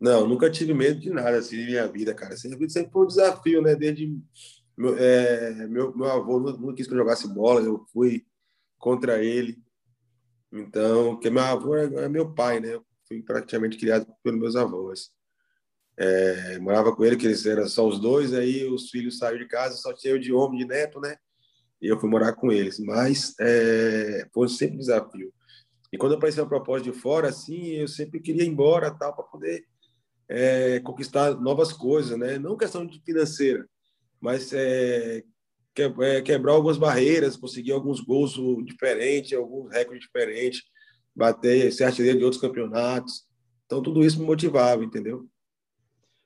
Não, 0.00 0.26
nunca 0.26 0.50
tive 0.50 0.72
medo 0.72 1.00
de 1.00 1.10
nada 1.10 1.38
assim 1.38 1.60
na 1.60 1.66
minha 1.66 1.88
vida, 1.88 2.14
cara. 2.14 2.36
Sempre, 2.36 2.68
sempre 2.70 2.90
foi 2.90 3.04
um 3.04 3.08
desafio, 3.08 3.62
né? 3.62 3.74
Desde 3.74 4.16
meu, 4.76 4.96
é, 4.96 5.66
meu, 5.66 5.94
meu 5.96 6.10
avô 6.10 6.40
nunca 6.40 6.74
quis 6.74 6.86
que 6.86 6.92
eu 6.92 6.98
jogasse 6.98 7.28
bola, 7.28 7.60
eu 7.60 7.84
fui 7.92 8.24
contra 8.78 9.22
ele. 9.22 9.58
Então, 10.52 11.14
porque 11.14 11.30
meu 11.30 11.42
avô 11.42 11.76
é, 11.76 11.84
é 12.04 12.08
meu 12.08 12.32
pai, 12.32 12.60
né? 12.60 12.74
Eu 12.74 12.84
fui 13.06 13.22
praticamente 13.22 13.78
criado 13.78 14.06
pelos 14.22 14.40
meus 14.40 14.56
avós. 14.56 15.10
É, 15.96 16.58
morava 16.58 16.94
com 16.94 17.04
ele, 17.04 17.16
que 17.16 17.26
eles 17.26 17.44
eram 17.46 17.68
só 17.68 17.86
os 17.86 18.00
dois, 18.00 18.32
aí 18.32 18.64
os 18.64 18.90
filhos 18.90 19.18
saíram 19.18 19.38
de 19.38 19.48
casa, 19.48 19.76
só 19.76 19.92
tinha 19.92 20.14
eu 20.14 20.18
de 20.18 20.32
homem, 20.32 20.58
de 20.58 20.66
neto, 20.66 21.00
né? 21.00 21.16
E 21.80 21.86
eu 21.86 21.98
fui 21.98 22.08
morar 22.08 22.32
com 22.32 22.50
eles. 22.50 22.78
Mas 22.78 23.34
é, 23.40 24.26
foi 24.32 24.48
sempre 24.48 24.76
um 24.76 24.80
desafio. 24.80 25.32
E 25.92 25.98
quando 25.98 26.14
apareceu 26.14 26.44
a 26.44 26.48
proposta 26.48 26.90
de 26.90 26.98
fora, 26.98 27.28
assim, 27.28 27.72
eu 27.72 27.86
sempre 27.86 28.20
queria 28.20 28.44
ir 28.44 28.48
embora, 28.48 28.90
tal, 28.90 29.14
para 29.14 29.24
poder 29.24 29.64
é, 30.28 30.80
conquistar 30.80 31.34
novas 31.34 31.72
coisas, 31.72 32.18
né? 32.18 32.38
Não 32.38 32.56
questão 32.56 32.86
de 32.86 33.00
financeira, 33.04 33.68
mas 34.22 34.52
é, 34.52 35.24
é, 35.76 36.22
quebrar 36.22 36.52
algumas 36.52 36.78
barreiras, 36.78 37.36
conseguir 37.36 37.72
alguns 37.72 38.00
gols 38.00 38.34
diferentes, 38.64 39.36
alguns 39.36 39.72
recordes 39.72 40.06
diferentes, 40.06 40.62
bater, 41.14 41.72
ser 41.72 41.84
artilheiro 41.84 42.18
de 42.18 42.24
outros 42.24 42.40
campeonatos. 42.40 43.24
Então, 43.66 43.82
tudo 43.82 44.04
isso 44.04 44.20
me 44.20 44.24
motivava, 44.24 44.84
entendeu? 44.84 45.26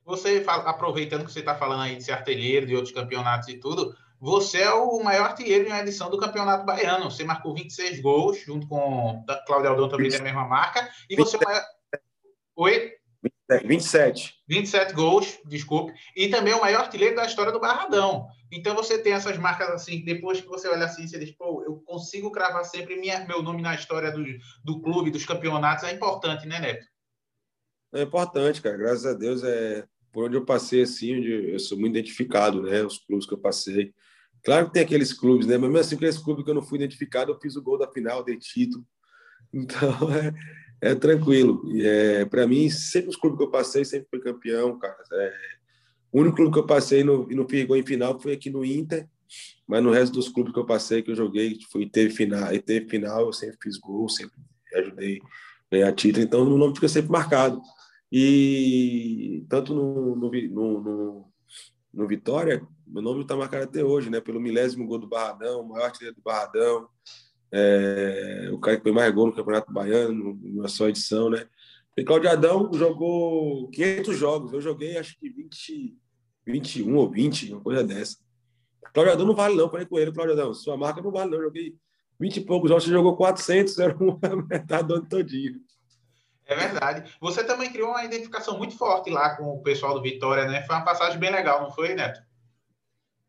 Você, 0.04 0.44
aproveitando 0.46 1.24
que 1.24 1.32
você 1.32 1.40
está 1.40 1.56
falando 1.56 1.82
aí 1.82 1.96
de 1.96 2.04
ser 2.04 2.12
artilheiro, 2.12 2.66
de 2.66 2.76
outros 2.76 2.94
campeonatos 2.94 3.48
e 3.48 3.58
tudo, 3.58 3.96
você 4.20 4.60
é 4.60 4.72
o 4.72 5.02
maior 5.02 5.30
artilheiro 5.30 5.64
em 5.64 5.72
uma 5.72 5.80
edição 5.80 6.10
do 6.10 6.18
Campeonato 6.18 6.64
Baiano. 6.66 7.10
Você 7.10 7.24
marcou 7.24 7.54
26 7.54 8.00
gols, 8.00 8.38
junto 8.40 8.68
com 8.68 9.24
Cláudio 9.46 9.70
Aldão 9.70 9.88
também 9.88 10.10
tem 10.10 10.20
a 10.20 10.22
mesma 10.22 10.46
marca. 10.46 10.88
E 11.08 11.16
você 11.16 11.36
é 11.36 11.40
o 11.40 11.44
maior... 11.44 11.64
Oi? 12.56 12.92
27. 13.48 14.34
27 14.48 14.92
gols, 14.92 15.38
desculpe. 15.46 15.92
E 16.16 16.28
também 16.28 16.52
o 16.54 16.60
maior 16.60 16.80
artilheiro 16.80 17.14
da 17.14 17.26
história 17.26 17.52
do 17.52 17.60
Barradão. 17.60 18.26
Então 18.52 18.74
você 18.74 18.98
tem 18.98 19.12
essas 19.12 19.38
marcas 19.38 19.70
assim, 19.70 20.04
depois 20.04 20.40
que 20.40 20.48
você 20.48 20.68
olha 20.68 20.84
assim, 20.84 21.06
você 21.06 21.18
diz, 21.18 21.30
pô, 21.32 21.62
eu 21.64 21.76
consigo 21.84 22.30
cravar 22.30 22.64
sempre 22.64 22.96
minha, 22.96 23.24
meu 23.26 23.42
nome 23.42 23.62
na 23.62 23.74
história 23.74 24.10
do, 24.10 24.24
do 24.64 24.80
clube, 24.80 25.10
dos 25.10 25.24
campeonatos. 25.24 25.84
É 25.84 25.92
importante, 25.92 26.46
né, 26.46 26.58
Neto? 26.58 26.86
É 27.94 28.02
importante, 28.02 28.60
cara. 28.60 28.76
Graças 28.76 29.06
a 29.06 29.14
Deus 29.14 29.42
é 29.44 29.84
por 30.12 30.24
onde 30.24 30.36
eu 30.36 30.44
passei 30.44 30.82
assim, 30.82 31.12
eu 31.22 31.58
sou 31.58 31.78
muito 31.78 31.92
identificado, 31.92 32.62
né? 32.62 32.82
Os 32.82 32.98
clubes 32.98 33.26
que 33.26 33.34
eu 33.34 33.38
passei. 33.38 33.92
Claro 34.42 34.66
que 34.66 34.72
tem 34.72 34.82
aqueles 34.82 35.12
clubes, 35.12 35.46
né? 35.46 35.58
Mas 35.58 35.68
mesmo 35.68 35.78
assim, 35.78 35.94
aqueles 35.96 36.18
clubes 36.18 36.44
que 36.44 36.50
eu 36.50 36.54
não 36.54 36.62
fui 36.62 36.78
identificado, 36.78 37.32
eu 37.32 37.38
fiz 37.38 37.54
o 37.54 37.62
gol 37.62 37.76
da 37.76 37.90
final, 37.90 38.24
dei 38.24 38.38
título. 38.38 38.84
Então, 39.54 40.12
é, 40.12 40.34
é 40.80 40.94
tranquilo. 40.94 41.62
É, 41.80 42.24
para 42.24 42.46
mim, 42.46 42.68
sempre 42.70 43.10
os 43.10 43.16
clubes 43.16 43.38
que 43.38 43.44
eu 43.44 43.50
passei, 43.50 43.84
sempre 43.84 44.08
fui 44.10 44.20
campeão, 44.20 44.78
cara. 44.78 44.96
É, 45.12 45.32
o 46.12 46.20
único 46.20 46.36
clube 46.36 46.52
que 46.52 46.58
eu 46.58 46.66
passei 46.66 47.02
no, 47.04 47.30
e 47.30 47.34
não 47.34 47.46
gol 47.66 47.76
em 47.76 47.86
final 47.86 48.18
foi 48.18 48.32
aqui 48.32 48.50
no 48.50 48.64
Inter, 48.64 49.08
mas 49.66 49.82
no 49.82 49.90
resto 49.90 50.12
dos 50.14 50.28
clubes 50.28 50.52
que 50.52 50.58
eu 50.58 50.66
passei, 50.66 51.02
que 51.02 51.10
eu 51.10 51.16
joguei, 51.16 51.58
foi, 51.70 51.86
teve 51.88 52.14
final, 52.14 52.54
e 52.54 52.60
teve 52.60 52.88
final, 52.88 53.26
eu 53.26 53.32
sempre 53.32 53.56
fiz 53.62 53.76
gol, 53.76 54.08
sempre 54.08 54.36
ajudei 54.74 55.18
a 55.18 55.76
ganhar 55.76 55.92
título. 55.92 56.24
Então, 56.24 56.42
o 56.42 56.58
nome 56.58 56.74
fica 56.74 56.88
sempre 56.88 57.10
marcado. 57.10 57.60
E 58.10 59.44
tanto 59.48 59.74
no, 59.74 60.14
no, 60.16 60.30
no, 60.30 61.32
no 61.92 62.06
Vitória, 62.06 62.66
meu 62.86 63.02
nome 63.02 63.22
está 63.22 63.36
marcado 63.36 63.64
até 63.64 63.82
hoje, 63.82 64.08
né? 64.08 64.20
Pelo 64.20 64.40
milésimo 64.40 64.86
gol 64.86 64.98
do 64.98 65.08
Barradão, 65.08 65.66
maior 65.66 65.86
artilheiro 65.86 66.14
do 66.14 66.22
Barradão, 66.22 66.88
é, 67.52 68.48
o 68.52 68.58
cara 68.58 68.76
que 68.76 68.82
foi 68.82 68.92
mais 68.92 69.12
gol 69.14 69.26
no 69.26 69.34
Campeonato 69.34 69.72
Baiano, 69.72 70.38
numa 70.42 70.68
só 70.68 70.88
edição, 70.88 71.30
né? 71.30 71.46
E 71.96 72.04
Claudio 72.04 72.30
Adão 72.30 72.70
jogou 72.74 73.70
500 73.70 74.16
jogos, 74.16 74.52
eu 74.52 74.60
joguei 74.60 74.98
acho 74.98 75.18
que 75.18 75.30
20, 75.30 75.96
21 76.46 76.94
ou 76.94 77.10
20, 77.10 77.52
uma 77.52 77.60
coisa 77.62 77.82
dessa. 77.82 78.18
Claudio 78.92 79.12
Adão 79.12 79.26
não 79.26 79.34
vale 79.34 79.54
não, 79.54 79.70
falei 79.70 79.86
com 79.86 79.98
ele, 79.98 80.12
Claudio 80.12 80.34
Adão, 80.34 80.52
sua 80.52 80.76
marca 80.76 81.00
não 81.00 81.10
vale 81.10 81.30
não, 81.30 81.38
eu 81.38 81.44
joguei 81.44 81.74
20 82.20 82.36
e 82.36 82.40
poucos 82.42 82.68
jogos, 82.68 82.84
você 82.84 82.90
jogou 82.90 83.16
400, 83.16 83.78
era 83.80 83.96
uma 83.96 84.18
metade 84.48 84.88
do 84.88 84.94
ano 84.94 85.08
todinho. 85.08 85.60
É 86.44 86.54
verdade. 86.54 87.12
Você 87.20 87.42
também 87.42 87.72
criou 87.72 87.90
uma 87.90 88.04
identificação 88.04 88.56
muito 88.56 88.76
forte 88.76 89.10
lá 89.10 89.34
com 89.36 89.44
o 89.44 89.62
pessoal 89.62 89.94
do 89.94 90.02
Vitória, 90.02 90.46
né? 90.46 90.62
Foi 90.62 90.76
uma 90.76 90.84
passagem 90.84 91.18
bem 91.18 91.32
legal, 91.32 91.60
não 91.62 91.72
foi, 91.72 91.94
Neto? 91.94 92.20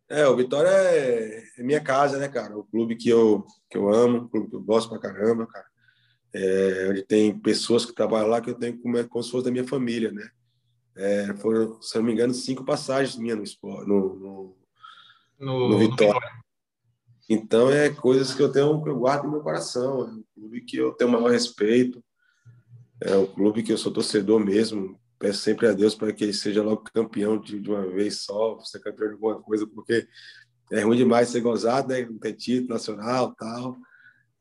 É, 0.09 0.25
o 0.27 0.35
Vitória 0.35 0.69
é, 0.69 1.43
é 1.57 1.63
minha 1.63 1.81
casa, 1.81 2.17
né, 2.17 2.27
cara? 2.29 2.57
O 2.57 2.63
clube 2.63 2.95
que 2.95 3.09
eu, 3.09 3.45
que 3.69 3.77
eu 3.77 3.93
amo, 3.93 4.19
o 4.19 4.29
clube 4.29 4.49
que 4.49 4.55
eu 4.55 4.61
gosto 4.61 4.89
pra 4.89 4.99
caramba, 4.99 5.45
cara. 5.45 5.65
É, 6.33 6.87
onde 6.89 7.03
tem 7.03 7.37
pessoas 7.37 7.85
que 7.85 7.93
trabalham 7.93 8.27
lá 8.27 8.39
que 8.39 8.49
eu 8.49 8.55
tenho 8.55 8.77
como, 8.79 9.05
como 9.07 9.23
se 9.23 9.31
fosse 9.31 9.45
da 9.45 9.51
minha 9.51 9.67
família, 9.67 10.11
né? 10.11 10.29
É, 10.95 11.33
foram, 11.35 11.81
se 11.81 11.97
não 11.97 12.05
me 12.05 12.13
engano, 12.13 12.33
cinco 12.33 12.63
passagens 12.63 13.17
minhas 13.17 13.57
no, 13.61 13.85
no, 13.85 13.85
no, 13.85 14.57
no, 15.39 15.69
no 15.69 15.77
Vitória. 15.77 16.13
no 16.13 16.19
Vitória. 16.19 16.47
Então, 17.29 17.69
é 17.69 17.89
coisas 17.89 18.33
que 18.33 18.41
eu 18.41 18.51
tenho 18.51 18.81
que 18.81 18.89
eu 18.89 18.97
guardo 18.97 19.25
no 19.25 19.31
meu 19.31 19.41
coração. 19.41 20.01
É 20.01 20.05
um 20.05 20.23
clube 20.33 20.61
que 20.61 20.77
eu 20.77 20.93
tenho 20.93 21.09
o 21.09 21.13
maior 21.13 21.29
respeito. 21.29 22.01
É 23.01 23.15
um 23.17 23.25
clube 23.25 23.61
que 23.61 23.73
eu 23.73 23.77
sou 23.77 23.91
torcedor 23.91 24.39
mesmo 24.39 24.97
peço 25.19 25.39
sempre 25.39 25.67
a 25.67 25.73
Deus 25.73 25.95
para 25.95 26.13
que 26.13 26.23
ele 26.23 26.33
seja 26.33 26.61
logo 26.61 26.83
campeão 26.93 27.39
de, 27.39 27.59
de, 27.59 27.69
uma 27.69 27.85
vez 27.87 28.21
só, 28.21 28.59
ser 28.59 28.79
campeão 28.79 29.07
de 29.07 29.13
alguma 29.13 29.41
coisa, 29.41 29.65
porque 29.67 30.07
é 30.71 30.81
ruim 30.81 30.97
demais 30.97 31.29
ser 31.29 31.41
gozado, 31.41 31.89
né? 31.89 32.05
Não 32.05 32.19
ter 32.19 32.33
título 32.33 32.69
nacional 32.69 33.33
tal. 33.35 33.77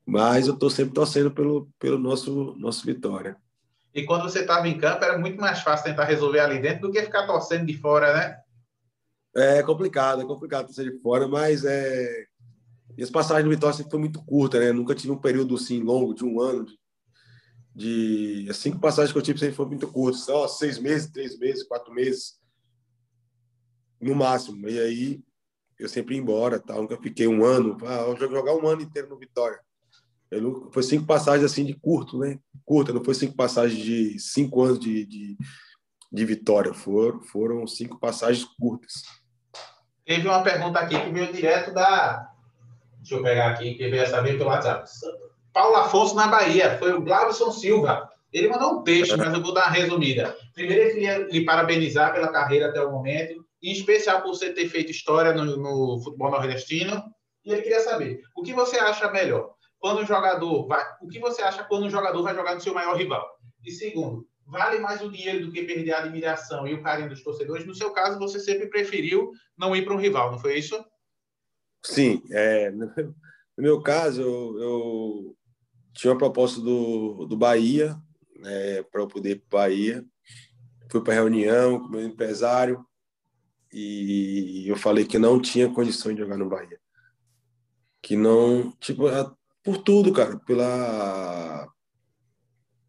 Mas 0.04 0.46
eu 0.46 0.54
estou 0.54 0.70
sempre 0.70 0.94
torcendo 0.94 1.30
pelo, 1.30 1.68
pelo 1.78 1.98
nosso, 1.98 2.54
nosso 2.58 2.84
Vitória. 2.84 3.36
E 3.94 4.04
quando 4.04 4.22
você 4.22 4.40
estava 4.40 4.68
em 4.68 4.78
campo, 4.78 5.04
era 5.04 5.18
muito 5.18 5.40
mais 5.40 5.60
fácil 5.60 5.86
tentar 5.86 6.04
resolver 6.04 6.40
ali 6.40 6.60
dentro 6.60 6.82
do 6.82 6.92
que 6.92 7.02
ficar 7.02 7.26
torcendo 7.26 7.66
de 7.66 7.78
fora, 7.78 8.12
né? 8.12 8.36
É 9.34 9.62
complicado, 9.62 10.22
é 10.22 10.24
complicado 10.24 10.66
torcer 10.66 10.90
de 10.90 10.98
fora, 11.00 11.26
mas 11.26 11.64
é... 11.64 12.26
as 13.00 13.10
passagens 13.10 13.44
do 13.44 13.50
Vitória 13.50 13.74
sempre 13.74 13.90
foi 13.90 14.00
muito 14.00 14.22
curta, 14.24 14.60
né? 14.60 14.72
Nunca 14.72 14.94
tive 14.94 15.12
um 15.12 15.18
período 15.18 15.54
assim 15.54 15.82
longo, 15.82 16.14
de 16.14 16.24
um 16.24 16.40
ano, 16.40 16.66
de 16.66 16.78
de 17.76 18.46
as 18.48 18.56
cinco 18.56 18.78
passagens 18.78 19.12
que 19.12 19.18
eu 19.18 19.22
tive 19.22 19.38
sempre 19.38 19.54
foram 19.54 19.68
muito 19.68 19.86
curtas, 19.86 20.22
só 20.22 20.48
seis 20.48 20.78
meses, 20.78 21.10
três 21.10 21.38
meses, 21.38 21.62
quatro 21.62 21.92
meses, 21.92 22.40
no 24.00 24.14
máximo. 24.14 24.66
E 24.66 24.80
aí 24.80 25.20
eu 25.78 25.86
sempre 25.86 26.14
ia 26.14 26.20
embora, 26.22 26.58
tal. 26.58 26.80
Nunca 26.80 26.96
fiquei 26.96 27.28
um 27.28 27.44
ano, 27.44 27.76
ah, 27.86 28.04
vou 28.04 28.16
jogar 28.16 28.54
um 28.54 28.66
ano 28.66 28.80
inteiro 28.80 29.10
no 29.10 29.18
Vitória. 29.18 29.60
Eu 30.30 30.40
nunca, 30.40 30.72
foi 30.72 30.82
cinco 30.82 31.04
passagens 31.04 31.44
assim 31.44 31.66
de 31.66 31.74
curto, 31.74 32.18
né? 32.18 32.38
Curta, 32.64 32.94
não 32.94 33.04
foi 33.04 33.14
cinco 33.14 33.36
passagens 33.36 33.78
de 33.78 34.18
cinco 34.18 34.62
anos 34.62 34.80
de, 34.80 35.04
de, 35.04 35.36
de 36.10 36.24
Vitória, 36.24 36.72
foram, 36.72 37.22
foram 37.24 37.66
cinco 37.66 38.00
passagens 38.00 38.46
curtas. 38.58 39.02
Teve 40.06 40.26
uma 40.26 40.42
pergunta 40.42 40.78
aqui 40.78 40.98
que 40.98 41.10
veio 41.10 41.30
direto 41.30 41.74
da. 41.74 42.26
Deixa 43.00 43.16
eu 43.16 43.22
pegar 43.22 43.50
aqui, 43.50 43.74
que 43.74 43.90
veio 43.90 44.08
saber 44.08 44.38
pelo 44.38 44.48
WhatsApp. 44.48 44.88
Paulo 45.56 45.76
Afonso 45.76 46.14
na 46.14 46.26
Bahia, 46.26 46.76
foi 46.76 46.92
o 46.92 47.00
Glavson 47.00 47.50
Silva. 47.50 48.06
Ele 48.30 48.46
mandou 48.46 48.74
um 48.74 48.82
texto, 48.82 49.16
mas 49.16 49.32
eu 49.32 49.40
vou 49.40 49.54
dar 49.54 49.68
uma 49.68 49.70
resumida. 49.70 50.36
Primeiro, 50.52 50.82
eu 50.82 50.92
queria 50.92 51.18
lhe 51.28 51.46
parabenizar 51.46 52.12
pela 52.12 52.28
carreira 52.28 52.68
até 52.68 52.82
o 52.82 52.92
momento, 52.92 53.42
em 53.62 53.72
especial 53.72 54.20
por 54.20 54.34
você 54.34 54.52
ter 54.52 54.68
feito 54.68 54.90
história 54.90 55.32
no, 55.32 55.56
no 55.56 56.02
futebol 56.04 56.30
nordestino. 56.30 57.02
E 57.42 57.50
ele 57.50 57.62
queria 57.62 57.80
saber, 57.80 58.20
o 58.36 58.42
que 58.42 58.52
você 58.52 58.76
acha 58.78 59.10
melhor? 59.10 59.54
Quando 59.78 60.02
o 60.02 60.04
jogador 60.04 60.66
vai, 60.66 60.84
o 61.00 61.08
que 61.08 61.18
você 61.18 61.40
acha 61.40 61.64
quando 61.64 61.86
o 61.86 61.90
jogador 61.90 62.22
vai 62.22 62.34
jogar 62.34 62.54
no 62.54 62.60
seu 62.60 62.74
maior 62.74 62.94
rival? 62.94 63.26
E 63.64 63.70
segundo, 63.70 64.28
vale 64.46 64.78
mais 64.78 65.00
o 65.00 65.10
dinheiro 65.10 65.46
do 65.46 65.52
que 65.52 65.64
perder 65.64 65.94
a 65.94 66.00
admiração 66.00 66.66
e 66.66 66.74
o 66.74 66.82
carinho 66.82 67.08
dos 67.08 67.22
torcedores? 67.22 67.64
No 67.64 67.74
seu 67.74 67.92
caso, 67.92 68.18
você 68.18 68.38
sempre 68.38 68.68
preferiu 68.68 69.30
não 69.56 69.74
ir 69.74 69.86
para 69.86 69.94
um 69.94 69.98
rival, 69.98 70.32
não 70.32 70.38
foi 70.38 70.58
isso? 70.58 70.78
Sim, 71.82 72.22
é, 72.30 72.70
no 73.56 73.62
meu 73.62 73.80
caso, 73.80 74.20
eu 74.20 75.36
tinha 75.96 76.12
uma 76.12 76.18
proposta 76.18 76.60
do, 76.60 77.26
do 77.26 77.36
Bahia, 77.36 77.96
né, 78.38 78.82
para 78.84 79.00
eu 79.00 79.08
poder 79.08 79.30
ir 79.30 79.44
para 79.48 79.60
Bahia. 79.60 80.04
Fui 80.90 81.02
para 81.02 81.14
reunião 81.14 81.80
com 81.80 81.88
meu 81.88 82.04
empresário 82.04 82.84
e 83.72 84.64
eu 84.68 84.76
falei 84.76 85.04
que 85.04 85.18
não 85.18 85.40
tinha 85.40 85.72
condições 85.72 86.14
de 86.14 86.22
jogar 86.22 86.36
no 86.36 86.48
Bahia. 86.48 86.78
Que 88.00 88.16
não, 88.16 88.70
tipo, 88.78 89.08
é 89.08 89.28
por 89.64 89.78
tudo, 89.78 90.12
cara, 90.12 90.38
pela 90.38 91.68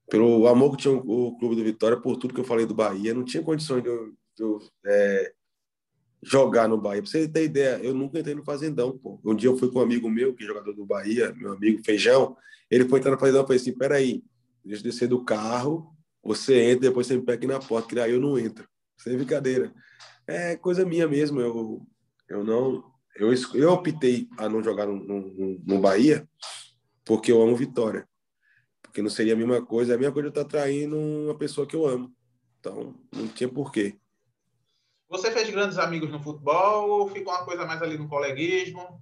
pelo 0.09 0.47
amor 0.47 0.71
que 0.71 0.83
tinha 0.83 0.93
o 0.93 1.37
clube 1.37 1.55
do 1.55 1.63
Vitória, 1.63 1.99
por 1.99 2.15
tudo 2.15 2.33
que 2.33 2.39
eu 2.39 2.45
falei 2.45 2.65
do 2.65 2.73
Bahia, 2.73 3.13
não 3.13 3.25
tinha 3.25 3.43
condições 3.43 3.83
de 3.83 3.89
eu, 3.89 4.13
de 4.35 4.43
eu 4.43 4.61
é, 4.85 5.33
jogar 6.21 6.67
no 6.67 6.77
Bahia. 6.77 7.01
Pra 7.01 7.11
você 7.11 7.27
ter 7.27 7.43
ideia, 7.43 7.79
eu 7.83 7.93
nunca 7.93 8.19
entrei 8.19 8.35
no 8.35 8.43
Fazendão, 8.43 8.97
pô. 8.97 9.19
Um 9.23 9.35
dia 9.35 9.49
eu 9.49 9.57
fui 9.57 9.71
com 9.71 9.79
um 9.79 9.83
amigo 9.83 10.09
meu, 10.09 10.33
que 10.33 10.43
é 10.43 10.47
jogador 10.47 10.73
do 10.73 10.85
Bahia, 10.85 11.33
meu 11.33 11.53
amigo 11.53 11.83
Feijão, 11.83 12.35
ele 12.69 12.87
foi 12.87 12.99
entrar 12.99 13.11
no 13.11 13.19
Fazendão 13.19 13.43
e 13.43 13.47
falei 13.47 13.61
assim, 13.61 13.77
peraí, 13.77 14.23
deixa 14.63 14.81
eu 14.81 14.91
descer 14.91 15.07
do 15.07 15.23
carro, 15.23 15.95
você 16.23 16.71
entra, 16.71 16.89
depois 16.89 17.07
você 17.07 17.15
me 17.15 17.23
pega 17.23 17.37
aqui 17.37 17.47
na 17.47 17.59
porta, 17.59 17.87
que 17.87 17.99
aí 17.99 18.11
eu 18.11 18.19
não 18.19 18.37
entro. 18.37 18.67
Sem 18.97 19.15
brincadeira. 19.15 19.73
É 20.25 20.55
coisa 20.55 20.85
minha 20.85 21.07
mesmo, 21.07 21.39
eu, 21.39 21.81
eu 22.27 22.43
não... 22.43 22.83
Eu, 23.15 23.33
eu 23.55 23.71
optei 23.71 24.27
a 24.37 24.47
não 24.47 24.61
jogar 24.61 24.85
no, 24.85 24.95
no, 24.95 25.61
no 25.65 25.79
Bahia 25.79 26.27
porque 27.03 27.31
eu 27.31 27.41
amo 27.41 27.55
Vitória. 27.55 28.07
Porque 28.81 29.01
não 29.01 29.09
seria 29.09 29.33
a 29.33 29.35
mesma 29.35 29.65
coisa, 29.65 29.93
é 29.93 29.95
a 29.95 29.97
mesma 29.97 30.13
coisa 30.13 30.27
eu 30.27 30.29
estar 30.29 30.43
traindo 30.43 30.97
uma 30.97 31.35
pessoa 31.35 31.65
que 31.65 31.75
eu 31.75 31.87
amo. 31.87 32.13
Então, 32.59 32.95
não 33.15 33.27
tinha 33.27 33.47
porquê. 33.47 33.97
Você 35.09 35.31
fez 35.31 35.49
grandes 35.49 35.77
amigos 35.77 36.09
no 36.09 36.21
futebol 36.21 36.89
ou 36.89 37.09
ficou 37.09 37.33
uma 37.33 37.45
coisa 37.45 37.65
mais 37.65 37.81
ali 37.81 37.97
no 37.97 38.09
coleguismo? 38.09 39.01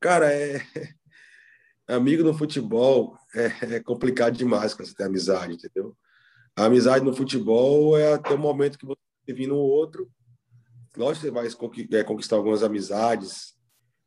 Cara, 0.00 0.32
é. 0.32 0.60
Amigo 1.86 2.22
no 2.22 2.32
futebol 2.32 3.18
é, 3.34 3.76
é 3.76 3.80
complicado 3.80 4.36
demais 4.36 4.72
quando 4.72 4.88
você 4.88 4.94
tem 4.94 5.06
amizade, 5.06 5.54
entendeu? 5.54 5.94
A 6.56 6.64
amizade 6.64 7.04
no 7.04 7.14
futebol 7.14 7.98
é 7.98 8.14
até 8.14 8.32
o 8.32 8.38
momento 8.38 8.78
que 8.78 8.86
você 8.86 9.00
vive 9.26 9.46
no 9.46 9.56
outro. 9.56 10.10
Lógico 10.96 11.26
que 11.26 11.32
você 11.32 11.88
vai 11.90 12.00
é, 12.00 12.04
conquistar 12.04 12.36
algumas 12.36 12.62
amizades, 12.62 13.54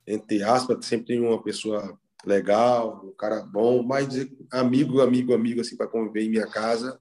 entre 0.08 0.42
aspas, 0.42 0.86
sempre 0.86 1.08
tem 1.08 1.20
uma 1.20 1.44
pessoa 1.44 2.00
legal, 2.26 3.06
um 3.06 3.14
cara 3.14 3.42
bom, 3.42 3.84
mas 3.84 4.08
amigo, 4.52 5.02
amigo, 5.02 5.34
amigo, 5.34 5.62
assim, 5.62 5.76
para 5.76 5.88
conviver 5.88 6.24
em 6.24 6.30
minha 6.30 6.48
casa, 6.48 7.00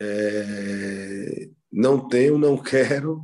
é... 0.00 1.50
não 1.70 2.08
tenho, 2.08 2.38
não 2.38 2.56
quero, 2.56 3.22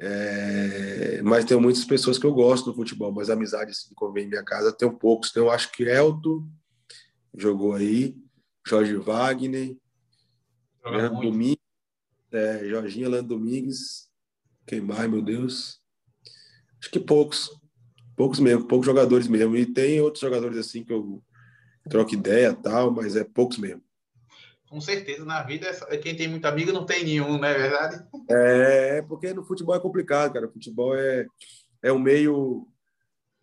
é... 0.00 1.20
mas 1.22 1.44
tenho 1.44 1.60
muitas 1.60 1.84
pessoas 1.84 2.18
que 2.18 2.26
eu 2.26 2.32
gosto 2.32 2.66
do 2.70 2.76
futebol, 2.76 3.12
mas 3.12 3.30
amizade, 3.30 3.70
assim, 3.70 3.94
conviver 3.94 4.26
em 4.26 4.30
minha 4.30 4.44
casa, 4.44 4.72
tenho 4.72 4.92
poucos. 4.92 5.30
Então, 5.30 5.44
eu 5.44 5.50
acho 5.50 5.70
que 5.72 5.84
Elton 5.84 6.46
jogou 7.34 7.74
aí, 7.74 8.16
Jorge 8.66 8.96
Wagner, 8.96 9.76
Leandro 10.84 11.20
Domingues, 11.20 11.58
é, 12.32 12.68
Jorginho 12.68 13.10
Leandro 13.10 13.36
Domingues, 13.36 14.08
quem 14.66 14.80
mais, 14.80 15.10
meu 15.10 15.20
Deus? 15.20 15.80
Acho 16.80 16.90
que 16.90 17.00
poucos. 17.00 17.50
Poucos 18.16 18.38
mesmo, 18.38 18.66
poucos 18.66 18.86
jogadores 18.86 19.26
mesmo. 19.26 19.56
E 19.56 19.66
tem 19.66 20.00
outros 20.00 20.20
jogadores 20.20 20.56
assim 20.58 20.84
que 20.84 20.92
eu 20.92 21.22
troco 21.88 22.14
ideia 22.14 22.54
tal, 22.54 22.90
mas 22.90 23.16
é 23.16 23.24
poucos 23.24 23.58
mesmo. 23.58 23.82
Com 24.70 24.80
certeza, 24.80 25.24
na 25.24 25.42
vida, 25.42 25.68
quem 26.00 26.14
tem 26.14 26.28
muito 26.28 26.44
amigo 26.44 26.70
não 26.70 26.86
tem 26.86 27.04
nenhum, 27.04 27.36
não 27.36 27.44
é 27.44 27.58
verdade? 27.58 28.06
É, 28.30 28.98
é, 28.98 29.02
porque 29.02 29.34
no 29.34 29.42
futebol 29.42 29.74
é 29.74 29.80
complicado, 29.80 30.32
cara. 30.32 30.46
O 30.46 30.52
futebol 30.52 30.94
é, 30.94 31.26
é 31.82 31.92
um 31.92 31.98
meio 31.98 32.68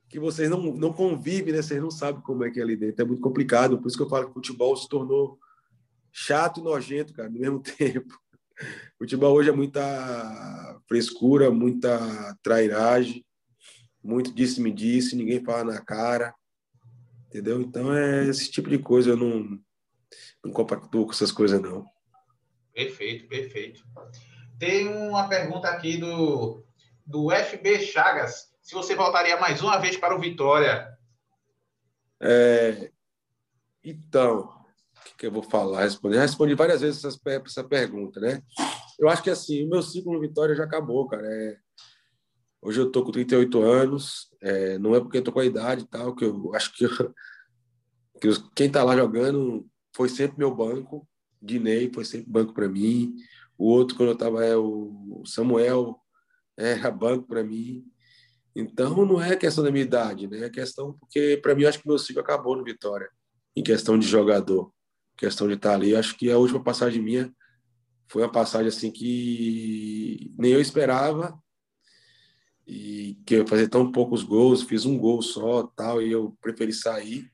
que 0.07 0.21
vocês 0.21 0.49
não, 0.49 0.61
não 0.73 0.93
convivem, 0.93 1.53
né? 1.53 1.61
Vocês 1.61 1.81
não 1.81 1.91
sabem 1.91 2.21
como 2.21 2.45
é 2.45 2.49
que 2.49 2.61
é 2.61 2.63
ali 2.63 2.77
dentro. 2.77 3.01
É 3.01 3.05
muito 3.05 3.21
complicado. 3.21 3.77
Por 3.77 3.89
isso 3.89 3.97
que 3.97 4.03
eu 4.03 4.09
falo 4.09 4.23
que 4.23 4.31
o 4.31 4.35
futebol 4.35 4.73
se 4.77 4.87
tornou 4.87 5.37
chato 6.13 6.61
e 6.61 6.63
nojento, 6.63 7.13
cara, 7.13 7.29
no 7.29 7.39
mesmo 7.39 7.59
tempo. 7.77 8.17
O 8.95 9.03
futebol 9.03 9.35
hoje 9.35 9.49
é 9.49 9.53
muita 9.53 10.79
frescura, 10.87 11.51
muita 11.51 12.37
trairagem, 12.41 13.25
muito 14.01 14.33
disse-me 14.33 14.71
disse, 14.71 15.13
ninguém 15.13 15.43
fala 15.43 15.73
na 15.73 15.81
cara, 15.81 16.33
entendeu? 17.27 17.59
Então 17.59 17.93
é 17.93 18.25
esse 18.25 18.49
tipo 18.49 18.69
de 18.69 18.79
coisa, 18.79 19.09
eu 19.09 19.17
não, 19.17 19.59
não 20.47 20.53
compactuo 20.53 21.05
com 21.05 21.11
essas 21.11 21.31
coisas, 21.31 21.61
não. 21.61 21.85
Perfeito, 22.73 23.27
perfeito. 23.27 23.83
Tem 24.57 24.87
uma 24.87 25.27
pergunta 25.27 25.67
aqui 25.67 25.97
do, 25.97 26.63
do 27.05 27.29
FB 27.31 27.79
Chagas. 27.79 28.51
Se 28.61 28.73
você 28.73 28.95
voltaria 28.95 29.39
mais 29.39 29.61
uma 29.61 29.77
vez 29.77 29.95
para 29.97 30.15
o 30.15 30.19
Vitória? 30.19 30.87
É, 32.21 32.91
então, 33.83 34.57
que 35.17 35.27
eu 35.27 35.31
vou 35.31 35.43
falar, 35.43 35.83
responder. 35.83 36.19
Respondi 36.19 36.53
várias 36.53 36.81
vezes 36.81 37.03
essa, 37.03 37.19
essa 37.45 37.63
pergunta, 37.63 38.19
né? 38.19 38.41
Eu 38.99 39.07
acho 39.09 39.23
que 39.23 39.29
assim, 39.29 39.65
o 39.65 39.69
meu 39.69 39.81
ciclo 39.81 40.13
no 40.13 40.19
Vitória 40.19 40.55
já 40.55 40.63
acabou, 40.63 41.07
cara. 41.07 41.25
É... 41.25 41.57
Hoje 42.61 42.79
eu 42.79 42.91
tô 42.91 43.03
com 43.03 43.11
38 43.11 43.61
anos, 43.61 44.27
é... 44.41 44.77
não 44.79 44.95
é 44.95 44.99
porque 44.99 45.19
eu 45.19 45.23
tô 45.23 45.31
com 45.31 45.39
a 45.39 45.45
idade 45.45 45.83
e 45.83 45.87
tal, 45.87 46.15
que 46.15 46.25
eu 46.25 46.53
acho 46.53 46.73
que, 46.73 46.85
eu... 46.85 47.13
que 48.19 48.27
eu... 48.27 48.33
quem 48.55 48.69
tá 48.69 48.83
lá 48.83 48.95
jogando 48.95 49.65
foi 49.97 50.07
sempre 50.07 50.37
meu 50.37 50.53
banco. 50.55 51.05
Dinei 51.41 51.91
foi 51.93 52.05
sempre 52.05 52.29
banco 52.29 52.53
para 52.53 52.69
mim. 52.69 53.15
O 53.57 53.65
outro, 53.65 53.97
quando 53.97 54.09
eu 54.09 54.17
tava, 54.17 54.45
é 54.45 54.55
o 54.55 55.23
Samuel, 55.25 55.99
era 56.55 56.89
banco 56.89 57.27
para 57.27 57.43
mim. 57.43 57.83
Então, 58.55 59.05
não 59.05 59.21
é 59.21 59.35
questão 59.35 59.63
da 59.63 59.71
minha 59.71 59.83
idade, 59.83 60.27
né? 60.27 60.45
É 60.45 60.49
questão 60.49 60.93
porque, 60.93 61.37
para 61.41 61.53
mim, 61.53 61.63
eu 61.63 61.69
acho 61.69 61.81
que 61.81 61.87
meu 61.87 61.99
ciclo 61.99 62.21
acabou 62.21 62.55
no 62.55 62.63
Vitória, 62.63 63.09
em 63.55 63.61
questão 63.63 63.99
de 63.99 64.07
jogador 64.07 64.71
questão 65.17 65.47
de 65.47 65.55
estar 65.55 65.73
ali. 65.73 65.95
Acho 65.95 66.15
que 66.15 66.31
a 66.31 66.37
última 66.37 66.63
passagem 66.63 67.01
minha 67.01 67.33
foi 68.07 68.21
uma 68.21 68.31
passagem 68.31 68.67
assim 68.67 68.91
que 68.91 70.31
nem 70.37 70.51
eu 70.51 70.61
esperava 70.61 71.37
e 72.65 73.17
que 73.25 73.35
eu 73.35 73.39
ia 73.39 73.47
fazer 73.47 73.67
tão 73.67 73.91
poucos 73.91 74.23
gols, 74.23 74.61
fiz 74.61 74.85
um 74.85 74.97
gol 74.97 75.21
só, 75.21 75.63
tal, 75.75 76.01
e 76.01 76.11
eu 76.11 76.37
preferi 76.41 76.71
sair 76.71 77.29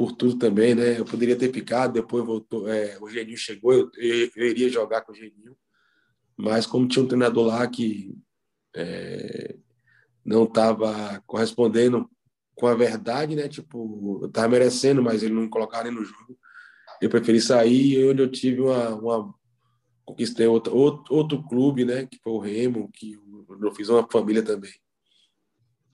por 0.00 0.12
tudo 0.12 0.38
também, 0.38 0.74
né? 0.74 0.98
Eu 0.98 1.04
poderia 1.04 1.36
ter 1.36 1.52
ficado, 1.52 1.92
depois 1.92 2.24
voltou, 2.24 2.66
é, 2.66 2.96
o 3.02 3.10
Geninho 3.10 3.36
chegou, 3.36 3.74
eu, 3.74 3.90
eu, 3.98 4.30
eu, 4.34 4.46
iria 4.46 4.70
jogar 4.70 5.02
com 5.02 5.12
o 5.12 5.14
Geninho, 5.14 5.54
mas 6.38 6.64
como 6.64 6.88
tinha 6.88 7.04
um 7.04 7.08
treinador 7.08 7.48
lá 7.48 7.66
que 7.66 8.16
é, 8.74 9.56
não 10.24 10.44
estava 10.44 11.22
correspondendo 11.26 12.08
com 12.54 12.66
a 12.66 12.74
verdade, 12.74 13.36
né? 13.36 13.46
Tipo, 13.46 14.30
eu 14.34 14.48
merecendo, 14.48 15.02
mas 15.02 15.22
ele 15.22 15.34
não 15.34 15.50
colocaram 15.50 15.92
no 15.92 16.02
jogo 16.02 16.40
eu 17.00 17.08
preferi 17.08 17.40
sair 17.40 18.08
onde 18.10 18.22
eu 18.22 18.30
tive 18.30 18.60
uma, 18.60 18.94
uma 18.94 19.34
conquistei 20.04 20.46
outro, 20.46 20.76
outro, 20.76 21.14
outro 21.14 21.42
clube, 21.42 21.84
né, 21.84 22.06
que 22.06 22.18
foi 22.22 22.32
o 22.32 22.38
Remo, 22.38 22.90
que 22.92 23.18
eu 23.62 23.74
fiz 23.74 23.88
uma 23.88 24.06
família 24.10 24.42
também. 24.42 24.72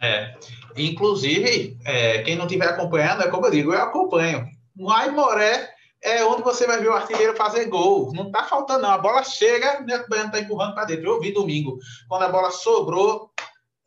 É, 0.00 0.34
inclusive, 0.76 1.76
é, 1.84 2.22
quem 2.22 2.36
não 2.36 2.46
estiver 2.46 2.68
acompanhando, 2.68 3.22
é 3.22 3.30
como 3.30 3.46
eu 3.46 3.50
digo, 3.50 3.72
eu 3.72 3.82
acompanho. 3.82 4.46
No 4.74 4.90
Aimoré 4.90 5.70
é 6.02 6.24
onde 6.24 6.42
você 6.42 6.66
vai 6.66 6.78
ver 6.78 6.88
o 6.88 6.94
artilheiro 6.94 7.36
fazer 7.36 7.66
gol. 7.66 8.12
Não 8.12 8.30
tá 8.30 8.44
faltando, 8.44 8.82
não. 8.82 8.90
A 8.90 8.98
bola 8.98 9.22
chega, 9.24 9.80
o 9.80 9.84
Neto 9.84 10.08
Baiano 10.08 10.30
tá 10.30 10.38
empurrando 10.38 10.74
para 10.74 10.84
dentro. 10.84 11.06
Eu 11.10 11.20
vi 11.20 11.32
domingo, 11.32 11.78
quando 12.08 12.22
a 12.22 12.28
bola 12.28 12.50
sobrou, 12.50 13.30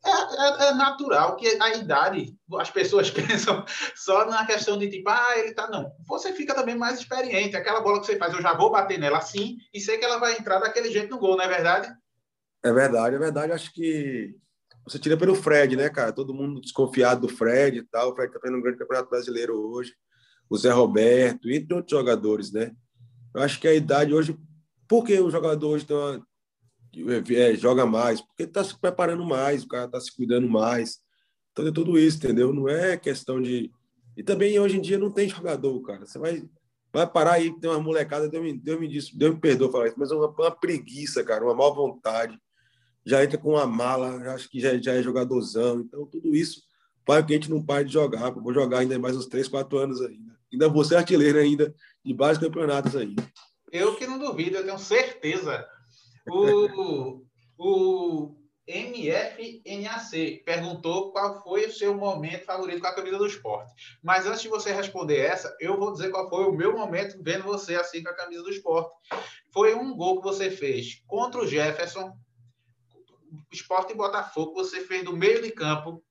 é, 0.04 0.10
é, 0.10 0.70
é, 0.70 0.74
natural 0.74 1.36
que 1.36 1.48
a 1.62 1.74
idade, 1.76 2.34
as 2.58 2.72
pessoas 2.72 3.12
pensam 3.12 3.66
só 3.96 4.26
na 4.26 4.46
questão 4.46 4.78
de 4.78 4.90
tipo, 4.90 5.10
ah, 5.10 5.38
ele 5.38 5.54
tá. 5.54 5.70
Não. 5.70 5.92
Você 6.08 6.34
fica 6.34 6.56
também 6.56 6.76
mais 6.76 7.00
experiente. 7.00 7.56
Aquela 7.56 7.82
bola 7.82 8.00
que 8.00 8.06
você 8.06 8.18
faz, 8.18 8.34
eu 8.34 8.42
já 8.42 8.54
vou 8.54 8.72
bater 8.72 8.98
nela 8.98 9.18
assim 9.18 9.58
e 9.74 9.80
sei 9.80 9.98
que 9.98 10.06
ela 10.06 10.18
vai 10.18 10.34
entrar 10.34 10.60
daquele 10.60 10.92
jeito 10.92 11.10
no 11.10 11.20
gol, 11.20 11.38
não 11.38 11.44
é 11.44 11.48
verdade? 11.48 11.90
É 12.64 12.72
verdade, 12.72 13.16
é 13.16 13.20
verdade. 13.20 13.52
Acho 13.52 13.74
que 13.74 14.36
você 14.90 15.00
tira 15.00 15.16
pelo 15.16 15.36
Fred, 15.36 15.76
né, 15.76 15.90
cara? 15.90 16.12
Todo 16.12 16.34
mundo 16.34 16.60
desconfiado 16.60 17.28
do 17.28 17.34
Fred 17.34 17.78
e 17.78 17.84
tal. 17.84 18.12
O 18.12 18.16
Fred 18.16 18.34
tá 18.34 18.40
fazendo 18.40 18.58
um 18.58 18.62
grande 18.62 18.80
campeonato 18.80 19.10
brasileiro 19.10 19.56
hoje. 19.56 19.94
O 20.50 20.58
Zé 20.58 20.72
Roberto 20.72 21.50
e 21.50 21.66
outros 21.72 21.92
jogadores, 21.92 22.52
né? 22.52 22.72
Eu 23.36 23.42
acho 23.42 23.60
que 23.60 23.68
a 23.68 23.74
idade 23.74 24.14
hoje. 24.14 24.38
Por 24.88 25.04
que 25.04 25.20
o 25.20 25.30
jogador 25.30 25.68
hoje 25.68 25.86
uma, 25.92 26.26
é, 27.36 27.56
joga 27.56 27.86
mais, 27.86 28.22
porque 28.22 28.44
está 28.44 28.64
se 28.64 28.80
preparando 28.80 29.24
mais, 29.24 29.64
o 29.64 29.68
cara 29.68 29.86
está 29.86 30.00
se 30.02 30.16
cuidando 30.16 30.50
mais. 30.50 30.98
Então 31.52 31.68
é 31.68 31.72
tudo 31.72 32.00
isso, 32.00 32.18
entendeu? 32.18 32.52
Não 32.54 32.68
é 32.68 32.98
questão 32.98 33.42
de. 33.42 33.72
E 34.18 34.24
também 34.24 34.60
hoje 34.60 34.78
em 34.78 34.82
dia 34.82 34.98
não 34.98 35.12
tem 35.12 35.30
jogador, 35.30 35.80
cara. 35.82 36.06
Você 36.06 36.18
vai, 36.18 36.44
vai 36.92 37.08
parar 37.08 37.34
aí, 37.34 37.58
tem 37.60 37.70
uma 37.70 37.80
molecada, 37.80 38.28
Deus 38.28 38.44
me, 38.44 38.58
Deus 38.58 38.80
me, 38.80 38.88
disse, 38.88 39.18
Deus 39.18 39.36
me 39.36 39.40
perdoa 39.40 39.72
falar 39.72 39.88
isso, 39.88 40.00
mas 40.00 40.12
é 40.12 40.16
uma, 40.16 40.28
uma 40.28 40.52
preguiça, 40.52 41.24
cara, 41.24 41.44
uma 41.46 41.54
má 41.54 41.70
vontade. 41.70 42.38
Já 43.06 43.24
entra 43.24 43.38
com 43.38 43.52
uma 43.52 43.66
mala, 43.66 44.34
acho 44.34 44.50
que 44.50 44.60
já, 44.60 44.78
já 44.78 44.94
é 44.94 45.02
jogadorzão. 45.02 45.82
Então 45.82 46.06
tudo 46.06 46.36
isso 46.36 46.62
faz 47.06 47.26
que 47.26 47.34
a 47.34 47.36
gente 47.36 47.50
não 47.50 47.64
pare 47.64 47.86
de 47.86 47.94
jogar. 47.94 48.32
vou 48.32 48.54
jogar 48.54 48.80
ainda 48.80 49.00
mais 49.00 49.16
uns 49.16 49.28
3, 49.28 49.48
4 49.48 49.78
anos 49.78 50.02
ainda. 50.02 50.38
Ainda 50.52 50.70
vou 50.70 50.84
ser 50.84 50.96
artilheiro 50.96 51.38
ainda 51.38 51.74
de 52.04 52.14
vários 52.14 52.40
campeonatos 52.40 52.96
ainda. 52.96 53.24
Eu 53.72 53.96
que 53.96 54.08
não 54.08 54.18
duvido, 54.18 54.58
eu 54.58 54.66
tenho 54.66 54.80
certeza 54.80 55.68
o, 56.28 57.22
o 57.58 58.36
MFNAC 58.68 60.44
perguntou 60.46 61.12
qual 61.12 61.42
foi 61.42 61.66
o 61.66 61.74
seu 61.74 61.96
momento 61.96 62.46
favorito 62.46 62.82
com 62.82 62.88
a 62.88 62.94
camisa 62.96 63.18
do 63.18 63.26
esporte. 63.26 63.74
Mas 64.04 64.28
antes 64.28 64.42
de 64.42 64.48
você 64.48 64.72
responder 64.72 65.18
essa, 65.18 65.56
eu 65.60 65.78
vou 65.78 65.92
dizer 65.92 66.12
qual 66.12 66.30
foi 66.30 66.46
o 66.46 66.52
meu 66.52 66.78
momento 66.78 67.18
vendo 67.22 67.44
você 67.44 67.76
assim 67.76 68.04
com 68.04 68.10
a 68.10 68.16
camisa 68.16 68.44
do 68.44 68.52
esporte. 68.52 68.92
Foi 69.52 69.74
um 69.74 69.96
gol 69.96 70.18
que 70.18 70.28
você 70.28 70.52
fez 70.52 71.02
contra 71.08 71.42
o 71.42 71.48
Jefferson, 71.48 72.14
Esporte 73.52 73.94
Botafogo, 73.94 74.54
você 74.54 74.82
fez 74.82 75.04
do 75.04 75.16
meio 75.16 75.42
de 75.42 75.52
campo, 75.52 76.04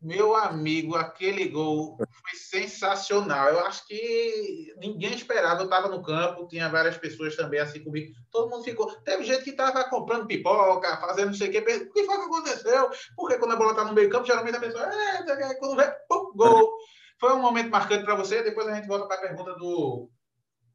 meu 0.00 0.36
amigo, 0.36 0.94
aquele 0.94 1.48
gol 1.48 1.96
foi 1.96 2.38
sensacional. 2.38 3.48
Eu 3.48 3.66
acho 3.66 3.84
que 3.86 4.72
ninguém 4.78 5.12
esperava. 5.12 5.60
Eu 5.60 5.64
estava 5.64 5.88
no 5.88 6.02
campo, 6.02 6.46
tinha 6.46 6.68
várias 6.68 6.96
pessoas 6.96 7.34
também 7.34 7.58
assim 7.58 7.82
comigo. 7.82 8.12
Todo 8.30 8.48
mundo 8.48 8.62
ficou. 8.62 8.86
Teve 9.00 9.24
gente 9.24 9.42
que 9.42 9.50
estava 9.50 9.82
comprando 9.90 10.26
pipoca, 10.26 10.96
fazendo 10.98 11.26
não 11.26 11.34
sei 11.34 11.48
o 11.48 11.50
quê. 11.50 11.58
O 11.58 11.92
que 11.92 12.04
foi 12.04 12.16
que 12.16 12.22
aconteceu? 12.22 12.90
Porque 13.16 13.38
quando 13.38 13.52
a 13.52 13.56
bola 13.56 13.72
está 13.72 13.84
no 13.84 13.92
meio 13.92 14.08
campo, 14.08 14.26
geralmente 14.26 14.56
a 14.56 14.60
pessoa. 14.60 14.84
É, 14.84 15.54
quando 15.54 15.76
vê, 15.76 15.90
pum, 16.08 16.32
gol. 16.34 16.76
Foi 17.18 17.32
um 17.32 17.42
momento 17.42 17.70
marcante 17.70 18.04
para 18.04 18.14
você. 18.14 18.42
Depois 18.42 18.68
a 18.68 18.74
gente 18.76 18.86
volta 18.86 19.08
para 19.08 19.16
a 19.16 19.20
pergunta 19.20 19.54
do 19.54 20.08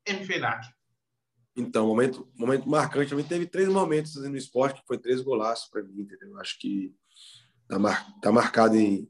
MFNAC. 0.06 0.68
Então, 1.56 1.88
momento, 1.88 2.28
momento 2.36 2.68
marcante. 2.68 3.10
Também 3.10 3.26
teve 3.26 3.46
três 3.46 3.70
momentos 3.70 4.16
no 4.16 4.36
esporte 4.36 4.82
que 4.82 4.88
foi 4.88 4.98
três 4.98 5.22
golaços 5.22 5.70
para 5.70 5.84
mim, 5.84 6.02
entendeu? 6.02 6.38
Acho 6.40 6.60
que 6.60 6.94
tá, 7.68 7.78
mar, 7.78 8.08
tá 8.22 8.32
marcado 8.32 8.76
em, 8.76 9.08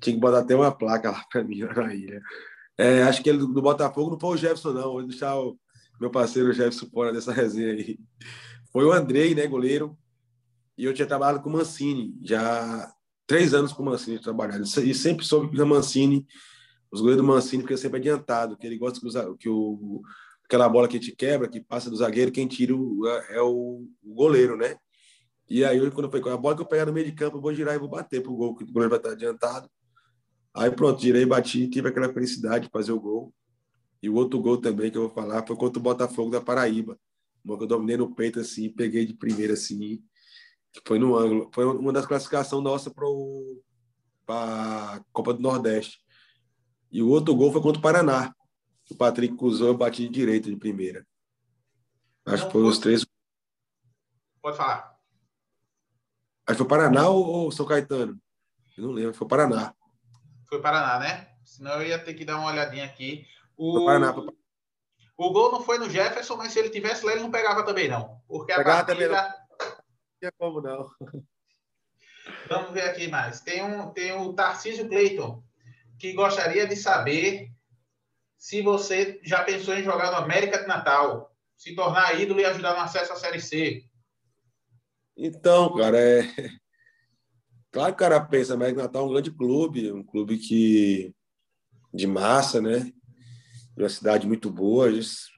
tinha 0.00 0.14
que 0.14 0.20
botar 0.20 0.40
até 0.40 0.54
uma 0.54 0.70
placa 0.70 1.10
lá 1.10 1.24
para 1.30 1.44
mim 1.44 1.60
na 1.76 1.94
ilha. 1.94 2.22
É, 2.78 3.02
acho 3.02 3.22
que 3.22 3.28
ele 3.28 3.38
do 3.38 3.62
Botafogo 3.62 4.10
não 4.10 4.20
foi 4.20 4.34
o 4.34 4.36
Jefferson, 4.36 4.72
não. 4.72 4.92
Vou 4.92 5.06
deixar 5.06 5.36
o, 5.38 5.58
meu 6.00 6.10
parceiro 6.10 6.52
Jefferson 6.52 6.86
fora 6.86 7.12
dessa 7.12 7.30
resenha 7.32 7.72
aí. 7.72 7.98
Foi 8.72 8.84
o 8.84 8.92
Andrei, 8.92 9.34
né, 9.34 9.46
goleiro. 9.46 9.96
E 10.76 10.84
eu 10.84 10.94
tinha 10.94 11.06
trabalhado 11.06 11.42
com 11.42 11.50
o 11.50 11.52
Mancini, 11.52 12.18
já 12.22 12.90
três 13.26 13.52
anos 13.54 13.72
com 13.72 13.82
o 13.82 13.86
Mancini 13.86 14.18
trabalhando. 14.18 14.64
E 14.64 14.94
sempre 14.94 15.24
soube 15.24 15.54
que 15.54 15.62
o 15.62 15.66
Mancini, 15.66 16.26
os 16.90 17.00
goleiros 17.00 17.24
do 17.24 17.28
Mancini, 17.28 17.62
porque 17.62 17.76
sempre 17.76 17.98
adiantado, 17.98 18.56
que 18.56 18.66
ele 18.66 18.78
gosta 18.78 18.98
que, 19.00 19.36
que 19.38 19.48
o, 19.48 20.02
aquela 20.52 20.68
bola 20.68 20.86
que 20.86 21.00
te 21.00 21.16
quebra, 21.16 21.48
que 21.48 21.62
passa 21.62 21.88
do 21.88 21.96
zagueiro, 21.96 22.30
quem 22.30 22.46
tira 22.46 22.76
o, 22.76 23.06
é 23.30 23.40
o, 23.40 23.88
o 24.02 24.14
goleiro, 24.14 24.54
né? 24.54 24.76
E 25.48 25.64
aí, 25.64 25.90
quando 25.90 26.10
foi 26.10 26.20
com 26.20 26.28
a 26.28 26.36
bola 26.36 26.54
que 26.54 26.60
eu 26.60 26.66
pegar 26.66 26.84
no 26.84 26.92
meio 26.92 27.06
de 27.06 27.12
campo, 27.12 27.38
eu 27.38 27.40
vou 27.40 27.54
girar 27.54 27.74
e 27.74 27.78
vou 27.78 27.88
bater 27.88 28.22
pro 28.22 28.34
gol, 28.34 28.54
que 28.54 28.64
o 28.64 28.66
goleiro 28.66 28.90
vai 28.90 28.98
estar 28.98 29.12
adiantado. 29.12 29.70
Aí 30.54 30.70
pronto, 30.70 31.00
girei, 31.00 31.24
bati, 31.24 31.68
tive 31.68 31.88
aquela 31.88 32.12
felicidade 32.12 32.66
de 32.66 32.70
fazer 32.70 32.92
o 32.92 33.00
gol. 33.00 33.32
E 34.02 34.10
o 34.10 34.14
outro 34.14 34.38
gol 34.40 34.58
também 34.58 34.90
que 34.90 34.98
eu 34.98 35.02
vou 35.02 35.10
falar 35.10 35.46
foi 35.46 35.56
contra 35.56 35.78
o 35.78 35.82
Botafogo 35.82 36.30
da 36.30 36.40
Paraíba. 36.40 36.98
Uma 37.42 37.56
que 37.56 37.64
eu 37.64 37.68
dominei 37.68 37.96
no 37.96 38.14
peito 38.14 38.38
assim, 38.38 38.68
peguei 38.68 39.06
de 39.06 39.14
primeira 39.14 39.54
assim, 39.54 40.02
foi 40.86 40.98
no 40.98 41.16
ângulo. 41.16 41.50
Foi 41.54 41.64
uma 41.64 41.92
das 41.92 42.04
classificações 42.04 42.62
nossa 42.62 42.90
para 42.90 43.06
a 44.28 45.00
Copa 45.12 45.32
do 45.32 45.40
Nordeste. 45.40 45.98
E 46.90 47.02
o 47.02 47.08
outro 47.08 47.34
gol 47.34 47.50
foi 47.50 47.62
contra 47.62 47.78
o 47.78 47.82
Paraná. 47.82 48.34
O 48.92 48.94
Patrick 48.94 49.34
cruzou, 49.38 49.68
eu 49.68 49.76
bati 49.76 50.02
de 50.06 50.10
direita 50.10 50.50
de 50.50 50.56
primeira. 50.56 51.06
Acho 52.26 52.44
que 52.44 52.52
foram 52.52 52.68
os 52.68 52.78
três. 52.78 53.06
Pode 54.42 54.54
falar. 54.54 55.00
Acho 56.46 56.58
que 56.58 56.58
foi 56.58 56.68
Paraná 56.68 57.08
ou, 57.08 57.26
ou 57.26 57.50
São 57.50 57.64
Caetano? 57.64 58.20
Eu 58.76 58.84
não 58.84 58.92
lembro, 58.92 59.14
foi 59.14 59.26
Paraná. 59.26 59.74
Foi 60.46 60.60
Paraná, 60.60 60.98
né? 60.98 61.34
Senão 61.42 61.80
eu 61.80 61.88
ia 61.88 61.98
ter 61.98 62.12
que 62.12 62.22
dar 62.22 62.36
uma 62.36 62.50
olhadinha 62.50 62.84
aqui. 62.84 63.26
O... 63.56 63.78
Foi 63.78 63.86
Paraná, 63.86 64.12
foi... 64.12 64.26
o 65.16 65.32
gol 65.32 65.52
não 65.52 65.62
foi 65.62 65.78
no 65.78 65.88
Jefferson, 65.88 66.36
mas 66.36 66.52
se 66.52 66.58
ele 66.58 66.68
tivesse 66.68 67.06
lá, 67.06 67.12
ele 67.12 67.22
não 67.22 67.30
pegava 67.30 67.64
também, 67.64 67.88
não. 67.88 68.20
Porque 68.28 68.52
a 68.52 68.58
pegava 68.58 68.84
partida... 68.84 69.08
também 69.08 69.22
não. 69.22 69.78
Tinha 70.20 70.32
como 70.38 70.60
não. 70.60 70.90
Vamos 72.46 72.72
ver 72.72 72.90
aqui 72.90 73.08
mais. 73.08 73.40
Tem, 73.40 73.64
um, 73.64 73.90
tem 73.90 74.12
o 74.12 74.34
Tarcísio 74.34 74.86
Clayton, 74.86 75.42
que 75.98 76.12
gostaria 76.12 76.66
de 76.66 76.76
saber 76.76 77.50
se 78.42 78.60
você 78.60 79.20
já 79.22 79.44
pensou 79.44 79.72
em 79.72 79.84
jogar 79.84 80.10
no 80.10 80.16
América 80.16 80.58
de 80.58 80.66
Natal, 80.66 81.32
se 81.56 81.76
tornar 81.76 82.20
ídolo 82.20 82.40
e 82.40 82.44
ajudar 82.44 82.74
no 82.74 82.80
acesso 82.80 83.12
à 83.12 83.16
Série 83.16 83.40
C. 83.40 83.84
Então, 85.16 85.72
cara, 85.76 85.96
é 85.96 86.22
Claro 87.70 87.92
que 87.92 88.02
o 88.02 88.08
cara 88.08 88.20
pensa, 88.20 88.56
mas 88.56 88.74
Natal 88.74 89.04
é 89.04 89.06
um 89.06 89.12
grande 89.12 89.30
clube, 89.30 89.92
um 89.92 90.02
clube 90.02 90.38
que 90.38 91.14
de 91.94 92.04
massa, 92.08 92.60
né? 92.60 92.92
De 93.76 93.84
uma 93.84 93.88
cidade 93.88 94.26
muito 94.26 94.50
boa. 94.50 94.90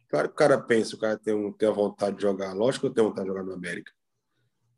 Claro 0.08 0.28
que 0.28 0.34
o 0.34 0.38
cara 0.38 0.58
pensa, 0.58 0.96
o 0.96 0.98
cara 0.98 1.18
tem, 1.18 1.34
um, 1.34 1.52
tem 1.52 1.68
a 1.68 1.72
vontade 1.72 2.16
de 2.16 2.22
jogar. 2.22 2.54
Lógico 2.54 2.86
que 2.86 2.86
eu 2.86 2.94
tenho 2.94 3.08
vontade 3.08 3.28
de 3.28 3.34
jogar 3.34 3.44
no 3.44 3.52
América. 3.52 3.92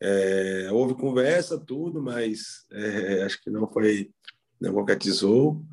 É, 0.02 0.68
houve 0.72 0.96
conversa, 0.96 1.60
tudo, 1.60 2.02
mas 2.02 2.66
é, 2.72 3.22
acho 3.22 3.40
que 3.40 3.50
não 3.50 3.70
foi, 3.70 4.10
não 4.60 4.74
concretizou. 4.74 5.64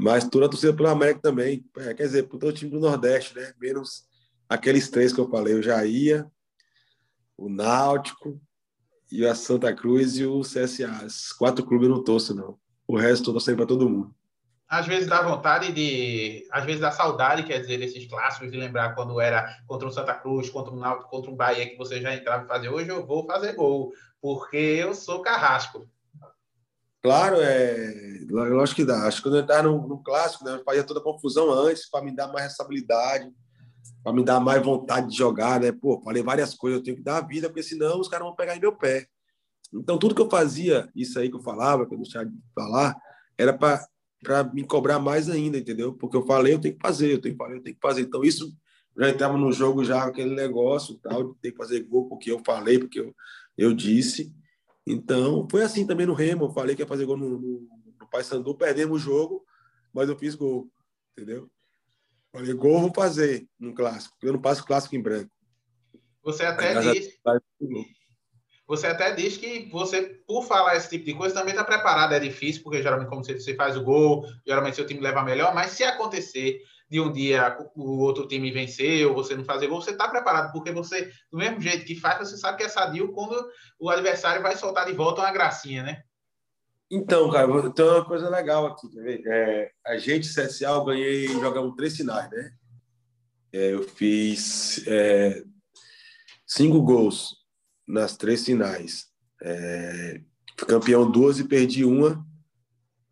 Mas 0.00 0.26
toda 0.26 0.46
a 0.46 0.48
torcida 0.48 0.72
pelo 0.72 0.88
América 0.88 1.20
também. 1.20 1.62
É, 1.76 1.92
quer 1.92 2.04
dizer, 2.04 2.22
por 2.22 2.38
todo 2.38 2.48
o 2.48 2.52
time 2.54 2.70
do 2.70 2.80
Nordeste, 2.80 3.36
né? 3.36 3.52
Menos 3.60 4.04
aqueles 4.48 4.88
três 4.88 5.12
que 5.12 5.20
eu 5.20 5.28
falei, 5.28 5.62
já 5.62 5.84
ia, 5.84 6.26
o 7.36 7.50
Náutico, 7.50 8.40
e 9.12 9.26
a 9.26 9.34
Santa 9.34 9.74
Cruz 9.74 10.16
e 10.16 10.24
o 10.24 10.40
CSA. 10.40 11.04
Esses 11.04 11.32
quatro 11.32 11.64
clubes 11.66 11.88
eu 11.88 11.94
não 11.94 12.02
torço, 12.02 12.34
não. 12.34 12.58
O 12.88 12.96
resto 12.96 13.28
eu 13.28 13.34
torço 13.34 13.54
para 13.54 13.66
todo 13.66 13.88
mundo. 13.88 14.14
Às 14.66 14.86
vezes 14.86 15.08
dá 15.08 15.20
vontade 15.20 15.72
de. 15.72 16.46
Às 16.50 16.64
vezes 16.64 16.80
dá 16.80 16.90
saudade, 16.92 17.42
quer 17.42 17.60
dizer, 17.60 17.78
desses 17.78 18.06
clássicos, 18.06 18.50
de 18.50 18.56
lembrar 18.56 18.94
quando 18.94 19.20
era 19.20 19.54
contra 19.66 19.86
o 19.86 19.90
Santa 19.90 20.14
Cruz, 20.14 20.48
contra 20.48 20.72
o 20.72 20.76
Náutico, 20.76 21.10
contra 21.10 21.30
o 21.30 21.36
Bahia, 21.36 21.68
que 21.68 21.76
você 21.76 22.00
já 22.00 22.14
entrava 22.14 22.44
e 22.44 22.48
fazia. 22.48 22.72
Hoje 22.72 22.88
eu 22.88 23.04
vou 23.04 23.26
fazer 23.26 23.52
gol, 23.54 23.92
porque 24.22 24.56
eu 24.56 24.94
sou 24.94 25.20
carrasco. 25.20 25.86
Claro, 27.02 27.36
é. 27.40 28.20
Lógico 28.28 28.76
que 28.76 28.84
dá. 28.84 29.06
Acho 29.06 29.18
que 29.18 29.22
quando 29.24 29.36
eu 29.36 29.42
estava 29.42 29.62
no, 29.64 29.88
no, 29.88 30.02
clássico, 30.02 30.44
né, 30.44 30.54
eu 30.54 30.64
fazia 30.64 30.84
toda 30.84 31.00
a 31.00 31.02
confusão 31.02 31.50
antes 31.50 31.88
para 31.90 32.04
me 32.04 32.14
dar 32.14 32.28
mais 32.28 32.44
responsabilidade 32.44 33.32
para 34.02 34.12
me 34.12 34.24
dar 34.24 34.40
mais 34.40 34.62
vontade 34.62 35.10
de 35.10 35.16
jogar, 35.16 35.60
né? 35.60 35.72
Pô, 35.72 36.00
falei 36.02 36.22
várias 36.22 36.54
coisas, 36.54 36.78
eu 36.78 36.84
tenho 36.84 36.96
que 36.96 37.02
dar 37.02 37.18
a 37.18 37.26
vida, 37.26 37.48
porque 37.48 37.62
senão 37.62 38.00
os 38.00 38.08
caras 38.08 38.26
vão 38.26 38.34
pegar 38.34 38.56
em 38.56 38.60
meu 38.60 38.74
pé. 38.74 39.06
Então, 39.72 39.98
tudo 39.98 40.14
que 40.14 40.20
eu 40.20 40.30
fazia, 40.30 40.88
isso 40.96 41.18
aí 41.18 41.28
que 41.28 41.36
eu 41.36 41.42
falava, 41.42 41.86
que 41.86 41.94
eu 41.94 41.98
deixava 41.98 42.26
de 42.26 42.36
falar, 42.54 42.96
era 43.38 43.52
para 43.52 44.44
me 44.52 44.64
cobrar 44.64 44.98
mais 44.98 45.28
ainda, 45.28 45.58
entendeu? 45.58 45.92
Porque 45.94 46.16
eu 46.16 46.26
falei, 46.26 46.54
eu 46.54 46.58
tenho 46.58 46.74
que 46.74 46.80
fazer, 46.80 47.12
eu 47.12 47.20
tenho 47.20 47.36
que 47.36 47.38
fazer, 47.38 47.56
eu 47.56 47.62
tenho 47.62 47.76
que 47.76 47.80
fazer. 47.80 48.00
Então, 48.02 48.24
isso 48.24 48.52
já 48.98 49.10
entrava 49.10 49.36
no 49.36 49.52
jogo, 49.52 49.84
já 49.84 50.04
aquele 50.04 50.34
negócio 50.34 50.98
tal, 51.02 51.32
de 51.32 51.38
ter 51.40 51.52
que 51.52 51.56
fazer 51.56 51.80
gol 51.84 52.08
porque 52.08 52.30
eu 52.30 52.40
falei, 52.44 52.78
porque 52.78 53.00
eu, 53.00 53.14
eu 53.56 53.74
disse. 53.74 54.32
Então, 54.86 55.46
foi 55.50 55.62
assim 55.62 55.86
também 55.86 56.06
no 56.06 56.14
Remo, 56.14 56.46
eu 56.46 56.50
falei 56.50 56.74
que 56.74 56.82
ia 56.82 56.88
fazer 56.88 57.04
gol 57.04 57.16
no, 57.16 57.38
no, 57.38 57.68
no 58.00 58.08
Paysandu, 58.10 58.54
perdemos 58.54 59.00
o 59.00 59.04
jogo, 59.04 59.44
mas 59.92 60.08
eu 60.08 60.18
fiz 60.18 60.34
gol, 60.34 60.68
entendeu? 61.12 61.50
Falei, 62.32 62.52
gol 62.54 62.80
vou 62.80 62.92
fazer 62.94 63.46
no 63.58 63.74
clássico, 63.74 64.16
eu 64.22 64.32
não 64.32 64.40
passo 64.40 64.64
clássico 64.64 64.96
em 64.96 65.02
branco. 65.02 65.30
Você 66.22 66.44
até 66.44 66.80
diz. 66.80 67.18
Você 68.66 68.86
até 68.86 69.12
diz 69.12 69.36
que 69.36 69.68
você, 69.68 70.22
por 70.26 70.44
falar 70.44 70.76
esse 70.76 70.88
tipo 70.88 71.04
de 71.04 71.14
coisa, 71.14 71.34
também 71.34 71.50
está 71.52 71.64
preparado. 71.64 72.12
É 72.12 72.20
difícil, 72.20 72.62
porque 72.62 72.80
geralmente, 72.80 73.08
como 73.08 73.24
você 73.24 73.54
faz 73.56 73.76
o 73.76 73.82
gol, 73.82 74.24
geralmente 74.46 74.76
seu 74.76 74.86
time 74.86 75.00
leva 75.00 75.24
melhor, 75.24 75.52
mas 75.52 75.72
se 75.72 75.82
acontecer 75.82 76.62
de 76.90 77.00
um 77.00 77.12
dia 77.12 77.56
o 77.76 77.98
outro 77.98 78.26
time 78.26 78.50
vencer 78.50 79.06
ou 79.06 79.14
você 79.14 79.36
não 79.36 79.44
fazer 79.44 79.68
gol, 79.68 79.80
você 79.80 79.92
está 79.92 80.08
preparado, 80.08 80.52
porque 80.52 80.72
você, 80.72 81.12
do 81.30 81.38
mesmo 81.38 81.60
jeito 81.60 81.84
que 81.84 81.94
faz, 81.94 82.18
você 82.18 82.36
sabe 82.36 82.58
que 82.58 82.64
é 82.64 82.68
sadio 82.68 83.12
quando 83.12 83.48
o 83.78 83.88
adversário 83.88 84.42
vai 84.42 84.56
soltar 84.56 84.86
de 84.86 84.92
volta 84.92 85.20
uma 85.20 85.32
gracinha, 85.32 85.84
né? 85.84 86.02
Então, 86.90 87.30
cara, 87.30 87.46
tem 87.70 87.84
uma 87.84 88.04
coisa 88.04 88.28
legal 88.28 88.66
aqui, 88.66 88.88
quer 88.88 89.02
ver? 89.02 89.22
É, 89.24 89.70
a 89.86 89.96
gente, 89.96 90.28
CSA, 90.28 90.66
eu 90.66 90.84
ganhei, 90.84 91.28
jogamos 91.28 91.76
três 91.76 91.96
finais, 91.96 92.28
né? 92.28 92.52
É, 93.52 93.72
eu 93.72 93.84
fiz 93.84 94.84
é, 94.88 95.44
cinco 96.44 96.82
gols 96.82 97.36
nas 97.86 98.16
três 98.16 98.44
finais. 98.44 99.06
É, 99.40 100.20
campeão 100.66 101.08
duas 101.08 101.38
e 101.38 101.44
perdi 101.44 101.84
uma, 101.84 102.26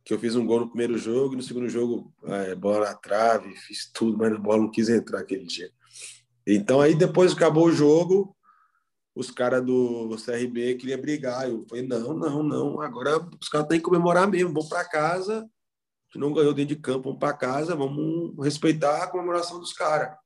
que 0.09 0.15
eu 0.15 0.19
fiz 0.19 0.35
um 0.35 0.47
gol 0.47 0.61
no 0.61 0.69
primeiro 0.69 0.97
jogo, 0.97 1.35
e 1.35 1.37
no 1.37 1.43
segundo 1.43 1.69
jogo, 1.69 2.11
é, 2.25 2.55
bola 2.55 2.87
na 2.87 2.95
trave, 2.95 3.55
fiz 3.57 3.91
tudo, 3.93 4.17
mas 4.17 4.33
a 4.33 4.39
bola 4.39 4.63
não 4.63 4.71
quis 4.71 4.89
entrar 4.89 5.21
aquele 5.21 5.45
dia. 5.45 5.71
Então, 6.47 6.81
aí 6.81 6.95
depois 6.95 7.35
acabou 7.35 7.67
o 7.67 7.73
jogo, 7.73 8.35
os 9.15 9.31
caras 9.31 9.63
do 9.63 10.17
CRB 10.17 10.77
queriam 10.77 10.99
brigar. 10.99 11.47
Eu 11.47 11.67
falei, 11.69 11.87
não, 11.87 12.15
não, 12.15 12.43
não. 12.43 12.81
Agora 12.81 13.19
os 13.39 13.51
caras 13.51 13.69
têm 13.69 13.79
que 13.79 13.85
comemorar 13.85 14.27
mesmo. 14.27 14.55
Vamos 14.55 14.71
para 14.71 14.89
casa. 14.89 15.47
Se 16.11 16.19
não 16.19 16.33
ganhou 16.33 16.55
dentro 16.55 16.75
de 16.75 16.81
campo, 16.81 17.03
vamos 17.03 17.19
para 17.19 17.37
casa. 17.37 17.77
Vamos 17.77 18.35
respeitar 18.43 19.03
a 19.03 19.09
comemoração 19.09 19.61
dos 19.61 19.75
caras. 19.75 20.17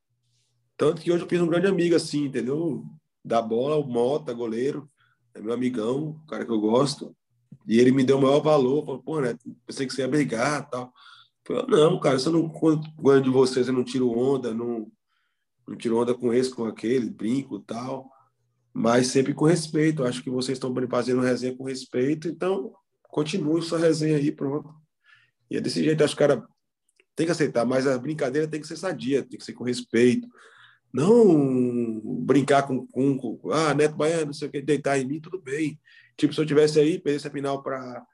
Tanto 0.77 1.03
que 1.03 1.11
hoje 1.11 1.25
eu 1.25 1.29
fiz 1.29 1.41
um 1.41 1.49
grande 1.49 1.67
amigo 1.67 1.97
assim, 1.97 2.27
entendeu? 2.27 2.85
Da 3.25 3.43
bola, 3.43 3.77
o 3.77 3.85
Mota, 3.85 4.33
goleiro. 4.33 4.89
É 5.35 5.41
meu 5.41 5.53
amigão, 5.53 6.23
cara 6.29 6.45
que 6.45 6.53
eu 6.53 6.61
gosto. 6.61 7.17
E 7.67 7.79
ele 7.79 7.93
me 7.93 8.05
deu 8.05 8.19
o 8.19 8.23
maior 8.23 8.41
valor. 8.41 8.85
Falou, 8.85 9.03
pô, 9.03 9.21
né? 9.21 9.37
Pensei 9.67 9.87
que 9.87 9.93
você 9.93 10.03
ia 10.03 10.09
brigar 10.09 10.69
tal. 10.69 10.93
Eu 11.49 11.57
falei, 11.57 11.81
não, 11.81 12.01
cara, 12.01 12.19
se 12.19 12.27
eu 12.27 12.33
não 12.33 12.53
ganho 13.01 13.23
de 13.23 13.31
você, 13.31 13.63
você 13.63 13.73
não 13.73 13.85
tiro 13.85 14.11
onda, 14.11 14.55
não, 14.55 14.91
não 15.67 15.77
tiro 15.77 15.99
onda 15.99 16.15
com 16.15 16.33
esse, 16.33 16.51
com 16.51 16.65
aquele, 16.65 17.11
brinco 17.11 17.59
tal 17.61 18.11
mas 18.73 19.09
sempre 19.09 19.35
com 19.35 19.45
respeito. 19.45 20.05
Acho 20.05 20.23
que 20.23 20.31
vocês 20.31 20.57
estão 20.57 20.75
fazendo 20.89 21.21
resenha 21.21 21.57
com 21.57 21.65
respeito, 21.65 22.29
então 22.29 22.73
continue 23.03 23.63
sua 23.63 23.79
resenha 23.79 24.17
aí, 24.17 24.33
pronto. 24.33 24.73
E 25.51 25.57
é 25.57 25.61
desse 25.61 25.85
jeito, 25.85 26.03
acho 26.03 26.17
que 26.17 26.25
o 26.25 26.29
cara 26.29 26.47
tem 27.15 27.27
que 27.27 27.33
aceitar, 27.33 27.67
mas 27.67 27.87
a 27.87 27.99
brincadeira 27.99 28.49
tem 28.49 28.61
que 28.61 28.67
ser 28.67 28.77
sadia, 28.77 29.23
tem 29.23 29.39
que 29.39 29.45
ser 29.45 29.53
com 29.53 29.65
respeito. 29.65 30.27
Não 30.93 32.01
brincar 32.25 32.67
com, 32.67 32.87
com, 32.87 33.19
com 33.19 33.51
ah, 33.51 33.75
Neto 33.75 33.97
Baiano, 33.97 34.27
não 34.27 34.33
sei 34.33 34.49
o 34.49 34.51
que, 34.51 34.63
deitar 34.63 34.99
em 34.99 35.07
mim, 35.07 35.21
tudo 35.21 35.41
bem. 35.41 35.79
Tipo, 36.17 36.35
se 36.35 36.41
eu 36.41 36.47
tivesse 36.47 36.79
aí, 36.79 36.99
perdesse 36.99 37.29
a 37.29 37.31
final 37.31 37.63
para 37.63 38.05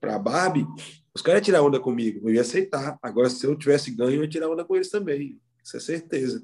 para 0.00 0.18
Barbie, 0.18 0.66
os 1.14 1.22
caras 1.22 1.38
iam 1.38 1.44
tirar 1.44 1.62
onda 1.62 1.78
comigo, 1.78 2.28
eu 2.28 2.34
ia 2.34 2.40
aceitar. 2.40 2.98
Agora, 3.00 3.30
se 3.30 3.46
eu 3.46 3.56
tivesse 3.56 3.92
ganho, 3.92 4.16
eu 4.16 4.22
ia 4.22 4.28
tirar 4.28 4.50
onda 4.50 4.64
com 4.64 4.74
eles 4.74 4.90
também. 4.90 5.40
Isso 5.62 5.76
é 5.76 5.80
certeza. 5.80 6.42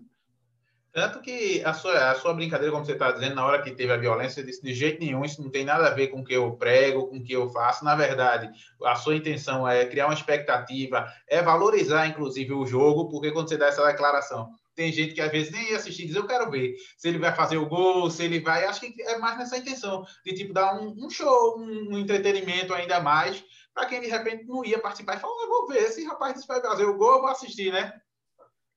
Tanto 0.93 1.21
que 1.21 1.63
a 1.65 1.73
sua, 1.75 2.11
a 2.11 2.15
sua 2.15 2.33
brincadeira, 2.35 2.73
como 2.73 2.85
você 2.85 2.93
está 2.93 3.13
dizendo, 3.13 3.35
na 3.35 3.45
hora 3.45 3.63
que 3.63 3.73
teve 3.73 3.93
a 3.93 3.97
violência, 3.97 4.41
você 4.41 4.43
disse 4.45 4.63
de 4.63 4.73
jeito 4.73 5.01
nenhum, 5.01 5.25
isso 5.25 5.43
não 5.43 5.51
tem 5.51 5.65
nada 5.65 5.87
a 5.87 5.95
ver 5.95 6.09
com 6.09 6.21
o 6.21 6.25
que 6.25 6.35
eu 6.35 6.53
prego, 6.53 7.09
com 7.09 7.19
o 7.19 7.23
que 7.23 7.33
eu 7.33 7.49
faço. 7.51 7.85
Na 7.85 7.95
verdade, 7.95 8.51
a 8.85 8.95
sua 8.95 9.15
intenção 9.15 9.69
é 9.69 9.85
criar 9.87 10.07
uma 10.07 10.15
expectativa, 10.15 11.07
é 11.29 11.43
valorizar, 11.43 12.07
inclusive, 12.07 12.53
o 12.53 12.67
jogo, 12.67 13.09
porque 13.09 13.33
quando 13.33 13.49
você 13.49 13.57
dá 13.57 13.67
essa 13.67 13.85
declaração, 13.87 14.49
tem 14.79 14.93
gente 14.93 15.13
que 15.13 15.21
às 15.21 15.33
vezes 15.33 15.51
nem 15.51 15.71
ia 15.71 15.77
assistir 15.77 16.05
e 16.05 16.07
diz, 16.07 16.15
eu 16.15 16.25
quero 16.25 16.49
ver 16.49 16.77
se 16.97 17.09
ele 17.09 17.19
vai 17.19 17.35
fazer 17.35 17.57
o 17.57 17.67
gol, 17.67 18.09
se 18.09 18.23
ele 18.23 18.39
vai. 18.39 18.65
Acho 18.65 18.81
que 18.81 19.03
é 19.03 19.19
mais 19.19 19.37
nessa 19.37 19.59
intenção, 19.59 20.05
de 20.25 20.33
tipo 20.33 20.53
dar 20.53 20.81
um, 20.81 20.95
um 21.05 21.11
show, 21.11 21.59
um, 21.59 21.95
um, 21.95 21.99
entretenimento 21.99 22.73
ainda 22.73 23.01
mais, 23.01 23.45
para 23.75 23.87
quem 23.87 24.01
de 24.01 24.07
repente 24.07 24.45
não 24.45 24.65
ia 24.65 24.79
participar 24.79 25.17
e 25.17 25.21
falar, 25.21 25.35
eu 25.43 25.49
vou 25.49 25.67
ver, 25.67 25.79
esse 25.79 26.05
rapaz 26.05 26.47
vai 26.47 26.61
fazer 26.61 26.85
o 26.85 26.97
gol, 26.97 27.15
eu 27.15 27.21
vou 27.23 27.29
assistir, 27.29 27.73
né? 27.73 27.93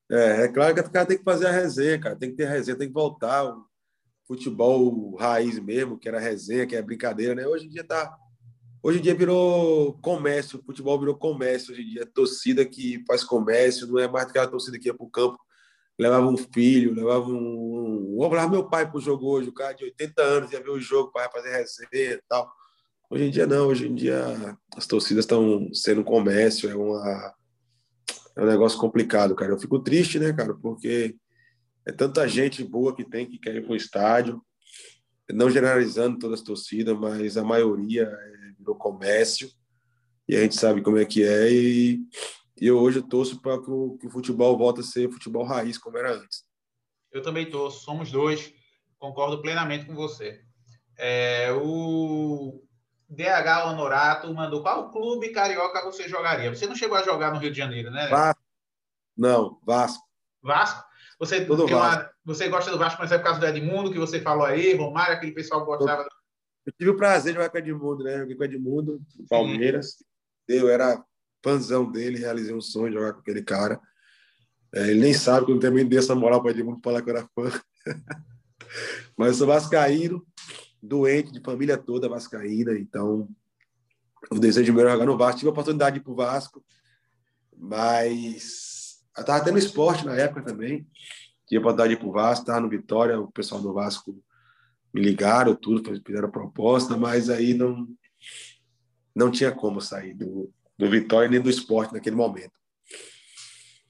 É, 0.09 0.45
é 0.45 0.47
claro 0.47 0.73
que 0.73 0.81
o 0.81 0.89
cara 0.89 1.05
tem 1.05 1.19
que 1.19 1.23
fazer 1.23 1.45
a 1.45 1.51
resenha, 1.51 1.99
cara. 1.99 2.15
Tem 2.15 2.31
que 2.31 2.35
ter 2.35 2.49
resenha, 2.49 2.75
tem 2.75 2.87
que 2.87 2.93
voltar. 2.93 3.45
O 3.45 3.63
futebol 4.25 5.15
raiz 5.17 5.59
mesmo, 5.59 5.99
que 5.99 6.07
era 6.07 6.19
resenha, 6.19 6.65
que 6.65 6.75
é 6.75 6.81
brincadeira, 6.81 7.35
né? 7.35 7.45
Hoje 7.45 7.67
em 7.67 7.69
dia 7.69 7.83
tá. 7.83 8.17
Hoje 8.81 8.97
em 8.97 9.01
dia 9.03 9.13
virou 9.13 9.93
comércio, 10.01 10.57
o 10.57 10.63
futebol 10.63 10.97
virou 10.99 11.15
comércio. 11.15 11.71
Hoje 11.71 11.83
em 11.83 11.89
dia, 11.89 12.05
torcida 12.07 12.65
que 12.65 13.03
faz 13.05 13.23
comércio, 13.23 13.85
não 13.85 13.99
é 13.99 14.07
mais 14.07 14.27
aquela 14.27 14.47
torcida 14.47 14.79
que 14.79 14.87
ia 14.87 14.93
para 14.95 15.05
o 15.05 15.09
campo, 15.09 15.37
levava 16.01 16.27
um 16.27 16.37
filho, 16.37 16.95
levava 16.95 17.27
um. 17.29 18.15
Vou 18.17 18.29
levar 18.29 18.49
meu 18.49 18.67
pai 18.67 18.89
para 18.89 18.97
o 18.97 19.01
jogo 19.01 19.27
hoje, 19.27 19.49
o 19.49 19.53
cara 19.53 19.73
de 19.73 19.83
80 19.85 20.21
anos 20.21 20.51
ia 20.51 20.61
ver 20.61 20.71
o 20.71 20.79
jogo 20.79 21.11
para 21.11 21.29
fazer 21.29 21.51
resenha 21.51 22.15
e 22.15 22.21
tal. 22.27 22.51
Hoje 23.09 23.25
em 23.25 23.29
dia, 23.29 23.45
não. 23.45 23.67
Hoje 23.67 23.87
em 23.87 23.93
dia, 23.93 24.57
as 24.75 24.87
torcidas 24.87 25.25
estão 25.25 25.71
sendo 25.73 26.03
comércio, 26.03 26.69
é 26.69 26.75
uma 26.75 27.35
é 28.35 28.41
um 28.41 28.47
negócio 28.47 28.79
complicado, 28.79 29.35
cara. 29.35 29.51
Eu 29.51 29.59
fico 29.59 29.79
triste, 29.79 30.17
né, 30.17 30.33
cara, 30.33 30.55
porque 30.55 31.15
é 31.85 31.91
tanta 31.91 32.27
gente 32.27 32.63
boa 32.63 32.95
que 32.95 33.03
tem 33.03 33.27
que 33.27 33.37
quer 33.37 33.55
ir 33.55 33.61
para 33.61 33.73
o 33.73 33.75
estádio, 33.75 34.41
não 35.31 35.51
generalizando 35.51 36.17
todas 36.17 36.39
as 36.39 36.45
torcidas, 36.45 36.97
mas 36.97 37.37
a 37.37 37.43
maioria 37.43 38.03
é, 38.03 38.53
virou 38.57 38.75
comércio 38.75 39.49
e 40.27 40.35
a 40.35 40.41
gente 40.41 40.55
sabe 40.55 40.81
como 40.81 40.97
é 40.97 41.05
que 41.05 41.23
é 41.23 41.51
e, 41.51 41.99
e 42.61 42.67
eu 42.67 42.77
hoje 42.77 43.01
torço 43.01 43.41
para 43.41 43.57
que, 43.57 43.65
que, 43.99 44.05
o 44.05 44.11
futebol 44.11 44.55
volte 44.55 44.81
a 44.81 44.83
ser 44.83 45.11
futebol 45.11 45.43
raiz 45.43 45.79
como 45.79 45.97
era 45.97 46.13
antes. 46.13 46.43
Eu 47.11 47.23
também 47.23 47.49
torço, 47.49 47.83
somos 47.83 48.11
dois, 48.11 48.53
concordo 48.99 49.41
plenamente 49.41 49.85
com 49.85 49.95
você. 49.95 50.39
É, 50.95 51.51
o 51.53 52.63
DH 53.09 53.65
Honorato 53.65 54.31
mandou 54.31 54.61
qual 54.61 54.91
clube 54.91 55.31
carioca 55.31 55.83
você 55.83 56.07
jogaria? 56.07 56.53
Você 56.53 56.67
não 56.67 56.75
chegou 56.75 56.95
a 56.95 57.03
jogar 57.03 57.33
no 57.33 57.39
Rio 57.39 57.51
de 57.51 57.57
Janeiro, 57.57 57.89
né? 57.89 58.07
Vasco. 58.07 58.43
Não, 59.17 59.59
Vasco. 59.65 60.03
Vasco? 60.43 60.83
Você, 61.17 61.43
Tudo 61.43 61.67
Vasco. 61.67 62.03
Uma, 62.03 62.11
você 62.23 62.47
gosta 62.47 62.69
do 62.69 62.77
Vasco, 62.77 63.01
mas 63.01 63.11
é 63.11 63.17
por 63.17 63.23
causa 63.23 63.39
do 63.39 63.45
Edmundo 63.47 63.91
que 63.91 63.97
você 63.97 64.21
falou 64.21 64.45
aí, 64.45 64.75
Romário, 64.75 65.15
aquele 65.15 65.31
pessoal 65.31 65.65
gostava. 65.65 66.07
Eu 66.63 66.73
tive 66.73 66.91
o 66.91 66.97
prazer 66.97 67.33
de 67.33 67.37
jogar 67.39 67.49
com 67.49 67.57
o 67.57 67.59
Edmundo, 67.59 68.03
né? 68.03 68.19
Joguei 68.19 68.35
com 68.35 68.43
o 68.43 68.45
Edmundo, 68.45 69.01
Palmeiras. 69.27 69.93
Sim. 69.97 70.05
Eu 70.47 70.69
era 70.69 71.03
fãzão 71.43 71.91
dele, 71.91 72.19
realizei 72.19 72.53
um 72.53 72.61
sonho 72.61 72.89
de 72.89 72.97
jogar 72.97 73.13
com 73.13 73.19
aquele 73.19 73.41
cara. 73.41 73.79
É, 74.73 74.89
ele 74.89 75.01
nem 75.01 75.13
sabe 75.13 75.45
que 75.45 75.51
eu 75.51 75.59
também 75.59 75.85
dei 75.85 75.99
essa 75.99 76.15
moral 76.15 76.41
para 76.41 76.51
Edmundo 76.51 76.79
falar 76.83 77.01
que 77.01 77.09
eu 77.09 77.17
era 77.17 77.29
fã. 77.35 77.51
mas 79.17 79.29
eu 79.29 79.33
sou 79.33 79.47
vascaíno 79.47 80.25
doente, 80.81 81.31
de 81.31 81.39
família 81.41 81.77
toda 81.77 82.09
vascaína, 82.09 82.73
então 82.73 83.29
o 84.31 84.39
desejo 84.39 84.73
meu 84.73 84.81
era 84.81 84.93
jogar 84.93 85.05
no 85.05 85.17
Vasco. 85.17 85.39
Tive 85.39 85.49
a 85.49 85.51
oportunidade 85.51 85.95
de 85.95 86.01
ir 86.01 86.03
para 86.03 86.11
o 86.11 86.15
Vasco, 86.15 86.65
mas 87.55 89.03
eu 89.15 89.21
estava 89.21 89.43
tendo 89.43 89.59
esporte 89.59 90.05
na 90.05 90.15
época 90.15 90.41
também. 90.41 90.87
Tive 91.45 91.57
a 91.57 91.59
oportunidade 91.59 91.89
de 91.89 91.95
ir 91.95 91.99
para 91.99 92.07
o 92.07 92.11
Vasco, 92.11 92.43
estava 92.43 92.59
no 92.59 92.69
Vitória, 92.69 93.19
o 93.19 93.31
pessoal 93.31 93.61
do 93.61 93.73
Vasco 93.73 94.23
me 94.93 95.01
ligaram, 95.01 95.55
tudo, 95.55 95.83
fizeram 96.05 96.31
proposta, 96.31 96.97
mas 96.97 97.29
aí 97.29 97.53
não, 97.53 97.87
não 99.15 99.31
tinha 99.31 99.51
como 99.51 99.79
sair 99.79 100.13
do, 100.13 100.51
do 100.81 100.89
Vitória 100.89 101.29
nem 101.29 101.39
do 101.39 101.49
esporte 101.49 101.93
naquele 101.93 102.15
momento. 102.15 102.53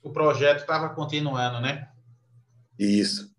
O 0.04 0.12
projeto 0.12 0.60
estava 0.60 0.93
continuando, 0.93 1.62
né? 1.62 1.89
Isso. 2.77 3.34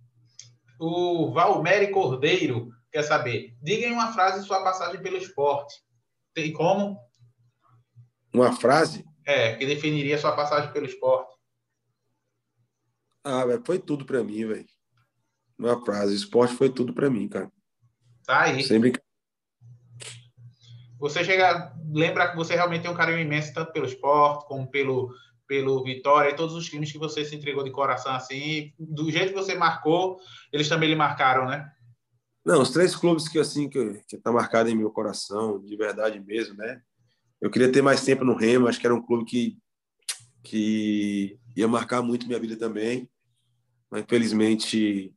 O 0.81 1.31
Valmeri 1.33 1.91
Cordeiro 1.91 2.71
quer 2.91 3.03
saber? 3.03 3.55
Diga 3.61 3.87
em 3.87 3.93
uma 3.93 4.11
frase 4.15 4.47
sua 4.47 4.65
passagem 4.65 5.03
pelo 5.03 5.19
esporte. 5.19 5.75
Tem 6.33 6.51
como? 6.51 6.99
Uma 8.33 8.57
frase? 8.57 9.05
É, 9.27 9.55
que 9.57 9.67
definiria 9.67 10.17
sua 10.17 10.35
passagem 10.35 10.73
pelo 10.73 10.87
esporte. 10.87 11.37
Ah, 13.23 13.45
velho, 13.45 13.63
foi 13.67 13.79
tudo 13.79 14.07
para 14.07 14.25
mim, 14.25 14.47
velho. 14.47 14.67
Uma 15.59 15.85
frase, 15.85 16.15
esporte 16.15 16.55
foi 16.55 16.71
tudo 16.71 16.95
para 16.95 17.11
mim, 17.11 17.29
cara. 17.29 17.53
Tá 18.25 18.45
aí. 18.45 18.65
Sem 18.65 18.81
brincar. 18.81 19.03
Você 21.03 21.25
chega, 21.25 21.75
lembra 21.93 22.31
que 22.31 22.37
você 22.37 22.55
realmente 22.55 22.83
tem 22.83 22.91
um 22.91 22.95
carinho 22.95 23.19
imenso 23.19 23.53
tanto 23.53 23.73
pelo 23.73 23.87
esporte 23.87 24.47
como 24.47 24.71
pelo 24.71 25.13
pelo 25.49 25.83
Vitória 25.83 26.31
e 26.31 26.37
todos 26.37 26.55
os 26.55 26.65
times 26.67 26.93
que 26.93 26.97
você 26.97 27.25
se 27.25 27.35
entregou 27.35 27.65
de 27.65 27.73
coração 27.73 28.15
assim, 28.15 28.73
do 28.79 29.11
jeito 29.11 29.31
que 29.31 29.39
você 29.39 29.55
marcou, 29.57 30.19
eles 30.53 30.69
também 30.69 30.89
lhe 30.89 30.95
marcaram, 30.95 31.45
né? 31.47 31.71
Não, 32.45 32.63
os 32.63 32.71
três 32.71 32.95
clubes 32.95 33.29
que 33.29 33.39
assim 33.41 33.69
que, 33.69 34.01
que 34.07 34.17
tá 34.17 34.31
marcado 34.31 34.71
em 34.71 34.77
meu 34.77 34.91
coração, 34.93 35.61
de 35.61 35.77
verdade 35.77 36.21
mesmo, 36.21 36.55
né? 36.55 36.81
Eu 37.41 37.51
queria 37.51 37.71
ter 37.71 37.83
mais 37.83 38.05
tempo 38.05 38.25
no 38.25 38.37
Remo, 38.37 38.69
acho 38.69 38.79
que 38.79 38.87
era 38.87 38.95
um 38.95 39.05
clube 39.05 39.25
que 39.25 39.59
que 40.45 41.37
ia 41.57 41.67
marcar 41.67 42.01
muito 42.01 42.29
minha 42.29 42.39
vida 42.39 42.57
também, 42.57 43.11
mas 43.91 44.05
infelizmente 44.05 45.13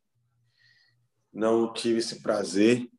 não 1.32 1.72
tive 1.72 2.00
esse 2.00 2.24
prazer 2.24 2.90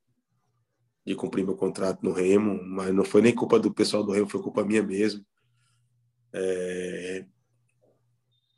de 1.06 1.14
cumprir 1.14 1.44
meu 1.44 1.54
contrato 1.54 2.02
no 2.02 2.12
Remo, 2.12 2.60
mas 2.64 2.92
não 2.92 3.04
foi 3.04 3.22
nem 3.22 3.32
culpa 3.32 3.60
do 3.60 3.72
pessoal 3.72 4.02
do 4.02 4.10
Remo, 4.10 4.28
foi 4.28 4.42
culpa 4.42 4.64
minha 4.64 4.82
mesmo. 4.82 5.24
É... 6.32 7.24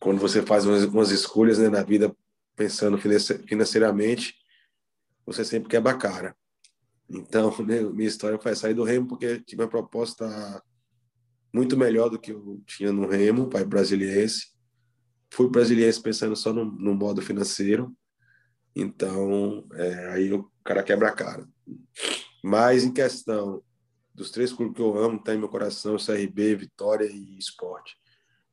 Quando 0.01 0.19
você 0.19 0.41
faz 0.41 0.65
umas, 0.65 0.85
umas 0.85 1.11
escolhas 1.11 1.59
né, 1.59 1.69
na 1.69 1.83
vida 1.83 2.15
pensando 2.57 2.99
financeiramente, 3.47 4.35
você 5.27 5.45
sempre 5.45 5.69
quebra 5.69 5.93
a 5.93 5.97
cara. 5.97 6.35
Então, 7.11 7.55
né, 7.67 7.83
minha 7.83 8.09
história 8.09 8.39
foi 8.39 8.55
sair 8.57 8.75
do 8.75 8.85
Remo 8.85 9.07
porque 9.07 9.41
tive 9.41 9.63
uma 9.63 9.69
proposta 9.69 10.63
muito 11.53 11.77
melhor 11.77 12.09
do 12.09 12.19
que 12.19 12.33
eu 12.33 12.63
tinha 12.67 12.93
no 12.93 13.07
Remo, 13.07 13.51
pai 13.51 13.65
brasiliense. 13.65 14.47
Fui 15.31 15.51
brasiliense 15.51 16.01
pensando 16.01 16.35
só 16.35 16.51
no, 16.51 16.65
no 16.65 16.95
modo 16.95 17.21
financeiro. 17.21 17.95
Então, 18.75 19.67
é, 19.75 20.09
aí 20.13 20.33
o 20.33 20.51
cara 20.65 20.83
quebra 20.83 21.09
a 21.09 21.13
cara. 21.13 21.47
Mas 22.43 22.85
em 22.85 22.93
questão 22.93 23.63
dos 24.15 24.31
três 24.31 24.53
clubes 24.53 24.77
que 24.77 24.83
eu 24.83 24.97
amo, 24.97 25.23
tá 25.23 25.35
em 25.35 25.39
meu 25.39 25.49
coração, 25.49 25.97
CRB, 25.97 26.57
Vitória 26.57 27.07
e 27.07 27.39
Esporte. 27.39 27.97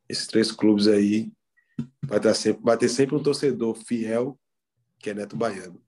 Esses 0.07 0.27
três 0.27 0.51
clubes 0.51 0.87
aí 0.87 1.31
vai, 2.03 2.33
sempre, 2.33 2.63
vai 2.63 2.77
ter 2.77 2.89
sempre 2.89 3.15
um 3.15 3.23
torcedor 3.23 3.75
fiel, 3.75 4.39
que 4.99 5.09
é 5.09 5.13
Neto 5.13 5.35
Baiano. 5.35 5.84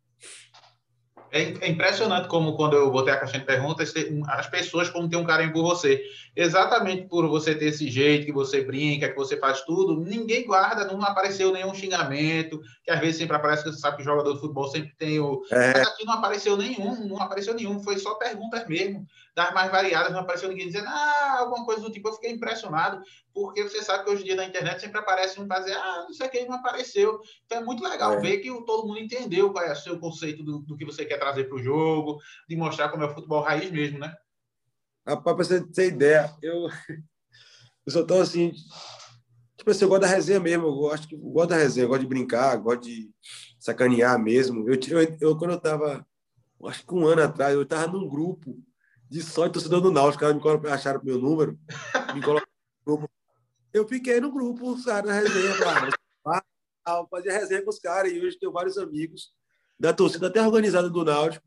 É, 1.31 1.41
é, 1.41 1.69
impressionante 1.69 2.27
como 2.27 2.55
quando 2.55 2.75
eu 2.75 2.89
botei 2.91 3.13
a 3.13 3.17
caixinha 3.17 3.39
de 3.39 3.45
perguntas, 3.45 3.93
as 4.27 4.47
pessoas 4.47 4.89
como 4.89 5.09
tem 5.09 5.19
um 5.19 5.25
carinho 5.25 5.51
por 5.51 5.63
você. 5.63 6.01
Exatamente 6.35 7.07
por 7.07 7.27
você 7.27 7.55
ter 7.55 7.65
esse 7.65 7.89
jeito, 7.89 8.25
que 8.25 8.31
você 8.31 8.63
brinca, 8.63 9.09
que 9.09 9.15
você 9.15 9.37
faz 9.37 9.61
tudo, 9.61 9.99
ninguém 9.99 10.45
guarda, 10.45 10.85
não 10.85 11.01
apareceu 11.03 11.51
nenhum 11.51 11.73
xingamento, 11.73 12.61
que 12.83 12.91
às 12.91 12.99
vezes 12.99 13.17
sempre 13.17 13.35
aparece 13.35 13.63
que 13.63 13.71
você 13.71 13.79
sabe 13.79 13.97
que 13.97 14.03
jogador 14.03 14.33
de 14.33 14.39
futebol 14.39 14.67
sempre 14.67 14.93
tem 14.97 15.19
o. 15.19 15.43
É. 15.51 15.73
Mas 15.73 15.87
aqui 15.87 16.05
não 16.05 16.13
apareceu 16.13 16.55
nenhum, 16.55 17.07
não 17.07 17.21
apareceu 17.21 17.53
nenhum, 17.53 17.81
foi 17.81 17.97
só 17.97 18.15
perguntas 18.15 18.67
mesmo, 18.67 19.05
das 19.37 19.53
mais 19.53 19.69
variadas, 19.69 20.11
não 20.11 20.21
apareceu 20.21 20.49
ninguém 20.49 20.65
dizendo, 20.65 20.87
ah, 20.87 21.37
alguma 21.41 21.63
coisa 21.63 21.79
do 21.79 21.91
tipo. 21.91 22.09
Eu 22.09 22.13
fiquei 22.13 22.31
impressionado, 22.31 22.99
porque 23.31 23.61
você 23.61 23.83
sabe 23.83 24.03
que 24.03 24.09
hoje 24.09 24.23
em 24.23 24.25
dia 24.25 24.35
na 24.35 24.45
internet 24.45 24.81
sempre 24.81 24.97
aparece 24.97 25.39
um 25.39 25.45
fazer, 25.45 25.73
ah, 25.73 26.05
não 26.07 26.13
sei 26.13 26.27
quem 26.27 26.47
não 26.47 26.55
apareceu. 26.55 27.21
Então 27.45 27.59
é 27.59 27.63
muito 27.63 27.83
legal 27.83 28.13
é. 28.13 28.19
ver 28.19 28.39
que 28.39 28.49
todo 28.65 28.87
mundo 28.87 28.99
entendeu 28.99 29.51
qual 29.51 29.63
é 29.63 29.73
o 29.73 29.75
seu 29.75 29.99
conceito 29.99 30.43
do, 30.43 30.57
do 30.61 30.75
que 30.75 30.83
você 30.83 31.05
quer 31.05 31.19
trazer 31.19 31.43
para 31.43 31.55
o 31.55 31.61
jogo, 31.61 32.17
de 32.49 32.55
mostrar 32.55 32.89
como 32.89 33.03
é 33.03 33.05
o 33.05 33.13
futebol 33.13 33.43
raiz 33.43 33.69
mesmo, 33.69 33.99
né? 33.99 34.11
Rapaz, 35.07 35.35
para 35.35 35.45
você 35.45 35.67
ter 35.67 35.89
ideia, 35.89 36.33
eu, 36.41 36.67
eu 37.85 37.91
sou 37.91 38.07
tão 38.07 38.19
assim. 38.19 38.51
Tipo 39.55 39.69
assim, 39.69 39.85
eu 39.85 39.89
gosto 39.89 40.01
da 40.01 40.07
resenha 40.07 40.39
mesmo, 40.39 40.65
eu 40.65 40.73
gosto, 40.73 41.13
eu 41.13 41.19
gosto 41.19 41.49
da 41.49 41.57
resenha, 41.57 41.83
eu 41.85 41.89
gosto 41.89 42.01
de 42.01 42.07
brincar, 42.07 42.55
gosto 42.57 42.85
de 42.85 43.11
sacanear 43.59 44.17
mesmo. 44.17 44.67
Eu, 44.67 44.79
eu, 44.89 45.17
eu 45.21 45.37
quando 45.37 45.51
eu 45.51 45.57
estava, 45.57 46.03
acho 46.65 46.87
que 46.87 46.93
um 46.95 47.05
ano 47.05 47.21
atrás, 47.21 47.53
eu 47.53 47.61
estava 47.61 47.85
num 47.85 48.09
grupo 48.09 48.57
de 49.09 49.19
de 49.19 49.33
torcedor 49.33 49.81
do 49.81 49.91
Náutico, 49.91 50.25
os 50.25 50.43
caras 50.43 50.61
me 50.61 50.69
acharam 50.69 51.01
meu 51.03 51.17
número, 51.17 51.57
me 52.13 52.21
colocaram 52.21 52.51
no 52.85 52.97
grupo. 52.97 53.13
Eu 53.73 53.87
fiquei 53.87 54.19
no 54.19 54.31
grupo, 54.31 54.73
os 54.73 54.85
caras 54.85 55.09
na 55.09 55.19
resenha, 55.19 55.57
claro. 55.57 57.07
fazia 57.09 57.33
resenha 57.33 57.61
com 57.63 57.69
os 57.69 57.79
caras, 57.79 58.11
e 58.11 58.19
hoje 58.19 58.37
tenho 58.39 58.51
vários 58.51 58.77
amigos 58.77 59.31
da 59.79 59.93
torcida 59.93 60.27
até 60.27 60.41
organizada 60.41 60.89
do 60.89 61.05
Náutico, 61.05 61.45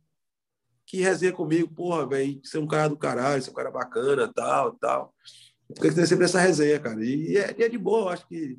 que 0.86 0.98
resenha 0.98 1.32
comigo, 1.32 1.72
porra, 1.72 2.06
velho, 2.06 2.40
você 2.42 2.56
é 2.56 2.60
um 2.60 2.66
cara 2.66 2.88
do 2.88 2.96
caralho, 2.96 3.42
você 3.42 3.48
é 3.48 3.52
um 3.52 3.56
cara 3.56 3.70
bacana, 3.70 4.32
tal, 4.32 4.72
tal. 4.72 5.14
Porque 5.68 5.92
tem 5.92 6.06
sempre 6.06 6.24
essa 6.24 6.40
resenha, 6.40 6.78
cara. 6.80 7.04
E 7.04 7.36
é, 7.36 7.54
é 7.62 7.68
de 7.68 7.78
boa, 7.78 8.02
eu 8.02 8.08
acho 8.08 8.26
que 8.26 8.58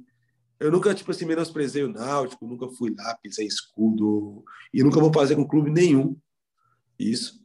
eu 0.59 0.71
nunca, 0.71 0.93
tipo 0.93 1.11
assim, 1.11 1.25
menosprezei 1.25 1.83
o 1.83 1.91
Náutico, 1.91 2.45
nunca 2.45 2.69
fui 2.69 2.93
lá, 2.95 3.17
pisei 3.21 3.47
escudo, 3.47 4.43
e 4.73 4.83
nunca 4.83 4.99
vou 4.99 5.11
fazer 5.11 5.35
com 5.35 5.47
clube 5.47 5.71
nenhum 5.71 6.15
isso. 6.99 7.40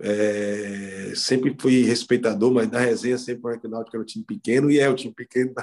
É, 0.00 1.12
sempre 1.14 1.56
fui 1.58 1.82
respeitador, 1.82 2.52
mas 2.52 2.70
na 2.70 2.80
resenha 2.80 3.16
sempre 3.16 3.58
o 3.64 3.68
Náutico 3.68 3.96
era 3.96 4.02
um 4.02 4.06
time 4.06 4.24
pequeno, 4.24 4.70
e 4.70 4.78
é 4.78 4.88
o 4.88 4.94
time 4.94 5.14
pequeno 5.14 5.54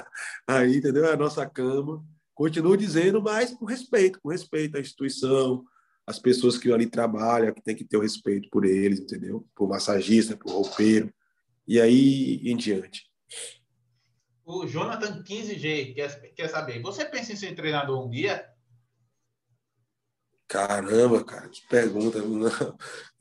aí, 0.46 0.76
entendeu? 0.76 1.04
É 1.04 1.12
a 1.12 1.16
nossa 1.16 1.44
cama. 1.48 2.04
Continuo 2.34 2.76
dizendo, 2.76 3.22
mas 3.22 3.52
com 3.52 3.64
respeito, 3.64 4.18
com 4.20 4.30
respeito 4.30 4.76
à 4.76 4.80
instituição, 4.80 5.64
as 6.06 6.18
pessoas 6.18 6.56
que 6.56 6.72
ali 6.72 6.86
trabalham, 6.86 7.52
que 7.52 7.62
tem 7.62 7.76
que 7.76 7.84
ter 7.84 7.96
o 7.96 8.00
respeito 8.02 8.48
por 8.50 8.64
eles, 8.64 9.00
entendeu? 9.00 9.46
Por 9.54 9.68
massagista, 9.68 10.36
por 10.36 10.50
roupeiro, 10.50 11.12
e 11.66 11.80
aí 11.80 12.40
em 12.42 12.56
diante. 12.56 13.04
O 14.44 14.66
Jonathan 14.66 15.22
15G 15.22 15.94
quer, 15.94 16.32
quer 16.32 16.48
saber, 16.48 16.82
você 16.82 17.04
pensa 17.04 17.32
em 17.32 17.36
ser 17.36 17.54
treinador 17.54 18.04
um 18.04 18.10
dia? 18.10 18.44
Caramba, 20.48 21.24
cara, 21.24 21.48
que 21.48 21.66
pergunta. 21.68 22.20
Não. 22.20 22.48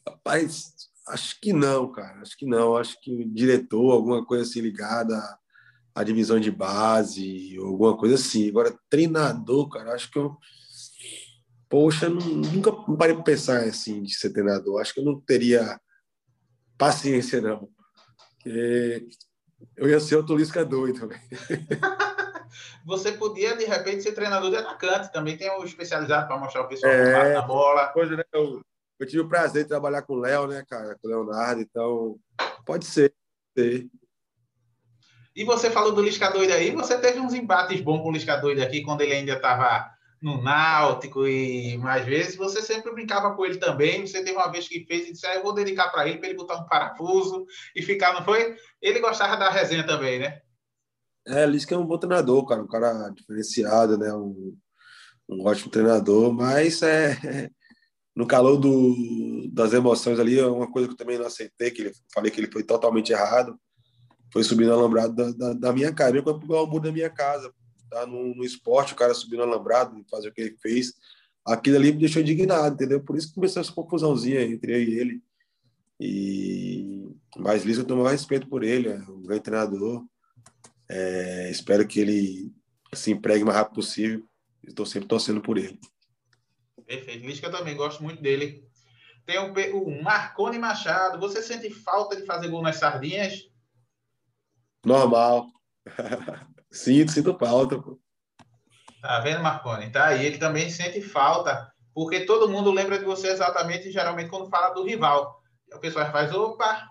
Rapaz, 0.05 0.73
acho 1.07 1.39
que 1.39 1.53
não, 1.53 1.91
cara. 1.91 2.21
Acho 2.21 2.37
que 2.37 2.45
não. 2.45 2.77
Acho 2.77 2.99
que 3.01 3.25
diretor, 3.25 3.91
alguma 3.91 4.25
coisa 4.25 4.43
assim 4.43 4.61
ligada 4.61 5.17
à 5.93 6.03
divisão 6.03 6.39
de 6.39 6.51
base, 6.51 7.57
alguma 7.57 7.97
coisa 7.97 8.15
assim. 8.15 8.49
Agora, 8.49 8.77
treinador, 8.89 9.69
cara, 9.69 9.93
acho 9.93 10.11
que 10.11 10.19
eu. 10.19 10.37
Poxa, 11.69 12.09
nunca 12.09 12.71
parei 12.97 13.15
para 13.15 13.23
pensar 13.23 13.63
assim 13.63 14.03
de 14.03 14.13
ser 14.13 14.31
treinador. 14.31 14.81
Acho 14.81 14.93
que 14.93 14.99
eu 14.99 15.05
não 15.05 15.19
teria 15.21 15.79
paciência, 16.77 17.39
não. 17.39 17.69
Porque 18.35 19.07
eu 19.77 19.89
ia 19.89 19.99
ser 19.99 20.17
o 20.17 20.25
Tulisca 20.25 20.65
doido. 20.65 21.09
Você 22.85 23.11
podia, 23.13 23.55
de 23.55 23.65
repente, 23.65 24.03
ser 24.03 24.13
treinador 24.13 24.49
de 24.49 24.57
atacante. 24.57 25.11
Também 25.13 25.37
tem 25.37 25.49
o 25.51 25.63
especializado 25.63 26.27
para 26.27 26.37
mostrar 26.37 26.63
o 26.63 26.67
pessoal 26.67 26.91
é, 26.91 27.33
na 27.33 27.41
bola. 27.41 27.87
Coisa, 27.89 28.17
né? 28.17 28.23
eu, 28.33 28.61
eu, 29.01 29.07
tive 29.07 29.21
o 29.21 29.27
prazer 29.27 29.63
de 29.63 29.69
trabalhar 29.69 30.01
com 30.03 30.13
o 30.13 30.19
Léo, 30.19 30.47
né, 30.47 30.63
cara? 30.67 30.97
Com 31.01 31.07
o 31.07 31.09
Leonardo. 31.09 31.61
Então, 31.61 32.17
pode 32.65 32.85
ser. 32.85 33.13
ser. 33.57 33.87
E 35.35 35.43
você 35.43 35.69
falou 35.69 35.91
do 35.91 36.01
Lisca 36.01 36.29
doido 36.29 36.51
aí. 36.51 36.71
Você 36.71 36.97
teve 36.99 37.19
uns 37.19 37.33
embates 37.33 37.81
bons 37.81 38.01
com 38.01 38.09
o 38.09 38.11
Lisca 38.11 38.37
doido 38.37 38.61
aqui, 38.61 38.83
quando 38.83 39.01
ele 39.01 39.13
ainda 39.13 39.33
estava 39.33 39.89
no 40.21 40.41
Náutico 40.41 41.27
e 41.27 41.77
mais 41.77 42.05
vezes, 42.05 42.35
você 42.35 42.61
sempre 42.61 42.93
brincava 42.93 43.35
com 43.35 43.43
ele 43.43 43.57
também. 43.57 44.05
Você 44.05 44.23
teve 44.23 44.37
uma 44.37 44.51
vez 44.51 44.67
que 44.67 44.85
fez 44.85 45.07
e 45.07 45.13
disse: 45.13 45.25
ah, 45.25 45.35
Eu 45.35 45.43
vou 45.43 45.53
dedicar 45.53 45.89
para 45.89 46.07
ele, 46.07 46.19
para 46.19 46.29
ele 46.29 46.37
botar 46.37 46.57
um 46.57 46.67
parafuso 46.67 47.45
e 47.75 47.81
ficar, 47.81 48.13
não 48.13 48.23
foi? 48.23 48.55
Ele 48.81 48.99
gostava 48.99 49.35
da 49.35 49.49
resenha 49.49 49.85
também, 49.85 50.19
né? 50.19 50.39
É, 51.25 51.45
Lisca 51.45 51.73
é 51.73 51.77
um 51.77 51.85
bom 51.85 51.97
treinador, 51.97 52.45
cara, 52.45 52.61
um 52.61 52.67
cara 52.67 53.09
diferenciado, 53.09 53.97
né? 53.97 54.13
Um, 54.13 54.55
um 55.29 55.45
ótimo 55.45 55.71
treinador, 55.71 56.31
mas 56.33 56.81
é, 56.81 57.49
no 58.21 58.27
calor 58.27 58.55
do, 58.55 59.49
das 59.51 59.73
emoções 59.73 60.19
ali, 60.19 60.37
é 60.37 60.45
uma 60.45 60.71
coisa 60.71 60.87
que 60.87 60.93
eu 60.93 60.97
também 60.97 61.17
não 61.17 61.25
aceitei, 61.25 61.71
que 61.71 61.81
ele, 61.81 61.91
falei 62.13 62.29
que 62.29 62.39
ele 62.39 62.51
foi 62.51 62.61
totalmente 62.61 63.11
errado, 63.11 63.59
foi 64.31 64.43
subir 64.43 64.67
no 64.67 64.73
alambrado 64.73 65.15
da, 65.15 65.31
da, 65.31 65.53
da 65.53 65.73
minha 65.73 65.91
casa, 65.91 66.21
quando 66.21 66.43
o 66.43 66.67
muro 66.67 66.83
da 66.83 66.91
minha 66.91 67.09
casa, 67.09 67.51
tá 67.89 68.05
no, 68.05 68.35
no 68.35 68.43
esporte, 68.45 68.93
o 68.93 68.95
cara 68.95 69.11
subir 69.15 69.37
no 69.37 69.41
alambrado 69.41 69.97
e 69.97 70.05
fazer 70.07 70.29
o 70.29 70.33
que 70.33 70.39
ele 70.39 70.55
fez, 70.61 70.93
aquilo 71.43 71.77
ali 71.77 71.91
me 71.91 71.97
deixou 71.97 72.21
indignado, 72.21 72.75
entendeu? 72.75 73.01
Por 73.01 73.17
isso 73.17 73.29
que 73.29 73.33
começou 73.33 73.59
essa 73.59 73.73
confusãozinha 73.73 74.43
entre 74.43 74.71
eu 74.71 74.83
e 74.83 74.99
ele. 74.99 75.23
E 75.99 77.11
mas 77.37 77.63
Liso 77.63 77.81
eu 77.81 77.85
tenho 77.85 78.03
mais 78.03 78.21
respeito 78.21 78.47
por 78.47 78.63
ele, 78.63 78.89
é 78.89 78.97
um 79.09 79.23
grande 79.23 79.41
treinador. 79.41 80.05
É, 80.87 81.49
espero 81.49 81.87
que 81.87 81.99
ele 81.99 82.53
se 82.93 83.09
empregue 83.09 83.41
o 83.41 83.47
mais 83.47 83.57
rápido 83.57 83.75
possível. 83.75 84.23
Estou 84.63 84.85
sempre 84.85 85.07
torcendo 85.07 85.41
por 85.41 85.57
ele. 85.57 85.79
Perfeito. 86.91 87.25
Lisca 87.25 87.49
também 87.49 87.77
gosto 87.77 88.03
muito 88.03 88.21
dele. 88.21 88.67
Tem 89.25 89.39
o, 89.39 89.53
o 89.77 90.03
Marconi 90.03 90.59
Machado. 90.59 91.17
Você 91.19 91.41
sente 91.41 91.69
falta 91.69 92.17
de 92.17 92.25
fazer 92.25 92.49
gol 92.49 92.61
nas 92.61 92.75
sardinhas? 92.75 93.49
Normal. 94.85 95.47
Sinto, 96.69 97.11
sinto 97.11 97.37
falta. 97.37 97.77
Pô. 97.77 97.99
Tá 99.01 99.19
vendo, 99.19 99.41
Marconi? 99.41 99.89
Tá 99.89 100.07
aí. 100.07 100.25
Ele 100.25 100.37
também 100.37 100.69
sente 100.69 101.01
falta, 101.01 101.69
porque 101.93 102.21
todo 102.25 102.47
mundo 102.47 102.71
lembra 102.71 102.97
de 102.97 103.03
você 103.03 103.27
exatamente, 103.27 103.91
geralmente, 103.91 104.29
quando 104.29 104.49
fala 104.49 104.73
do 104.73 104.85
rival. 104.85 105.41
O 105.73 105.79
pessoal 105.79 106.09
faz, 106.13 106.33
opa! 106.33 106.87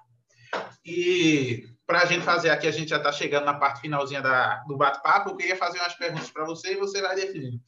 E 0.84 1.66
para 1.86 2.02
a 2.02 2.04
gente 2.04 2.24
fazer 2.24 2.50
aqui, 2.50 2.66
a 2.66 2.70
gente 2.70 2.90
já 2.90 2.98
está 2.98 3.10
chegando 3.10 3.46
na 3.46 3.54
parte 3.54 3.80
finalzinha 3.80 4.20
da, 4.20 4.56
do 4.68 4.76
bate-papo. 4.76 5.30
Eu 5.30 5.36
queria 5.36 5.56
fazer 5.56 5.78
umas 5.78 5.94
perguntas 5.94 6.30
para 6.30 6.44
você 6.44 6.72
e 6.72 6.76
você 6.76 7.00
vai 7.00 7.14
definir. 7.16 7.58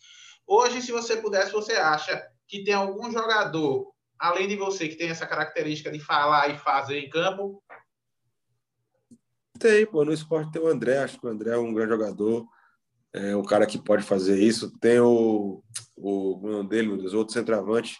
Hoje, 0.46 0.83
se 0.83 0.92
você 0.92 1.16
pudesse, 1.16 1.52
você 1.52 1.74
acha 1.74 2.22
que 2.46 2.64
tem 2.64 2.74
algum 2.74 3.11
jogador, 3.11 3.92
além 4.18 4.46
de 4.46 4.57
você, 4.57 4.88
que 4.88 4.96
tem 4.96 5.09
essa 5.09 5.26
característica 5.26 5.90
de 5.90 5.98
falar 5.98 6.48
e 6.48 6.59
fazer 6.59 6.98
em 6.98 7.09
campo? 7.09 7.62
Tem, 9.59 9.87
pô. 9.87 10.05
No 10.05 10.12
esporte 10.12 10.50
tem 10.50 10.61
o 10.61 10.66
André. 10.66 10.98
Acho 10.98 11.18
que 11.18 11.26
o 11.26 11.31
André 11.31 11.55
é 11.55 11.59
um 11.59 11.72
grande 11.72 11.92
jogador. 11.92 12.46
É 13.12 13.37
um 13.37 13.44
cara 13.44 13.66
que 13.66 13.78
pode 13.78 14.02
fazer 14.02 14.38
isso. 14.40 14.76
Tem 14.78 14.98
o, 14.98 15.62
o, 15.96 16.38
o 16.38 16.50
nome 16.50 16.68
dele, 16.68 16.96
dos 16.96 17.14
outros 17.14 17.35
centroavantes. 17.35 17.98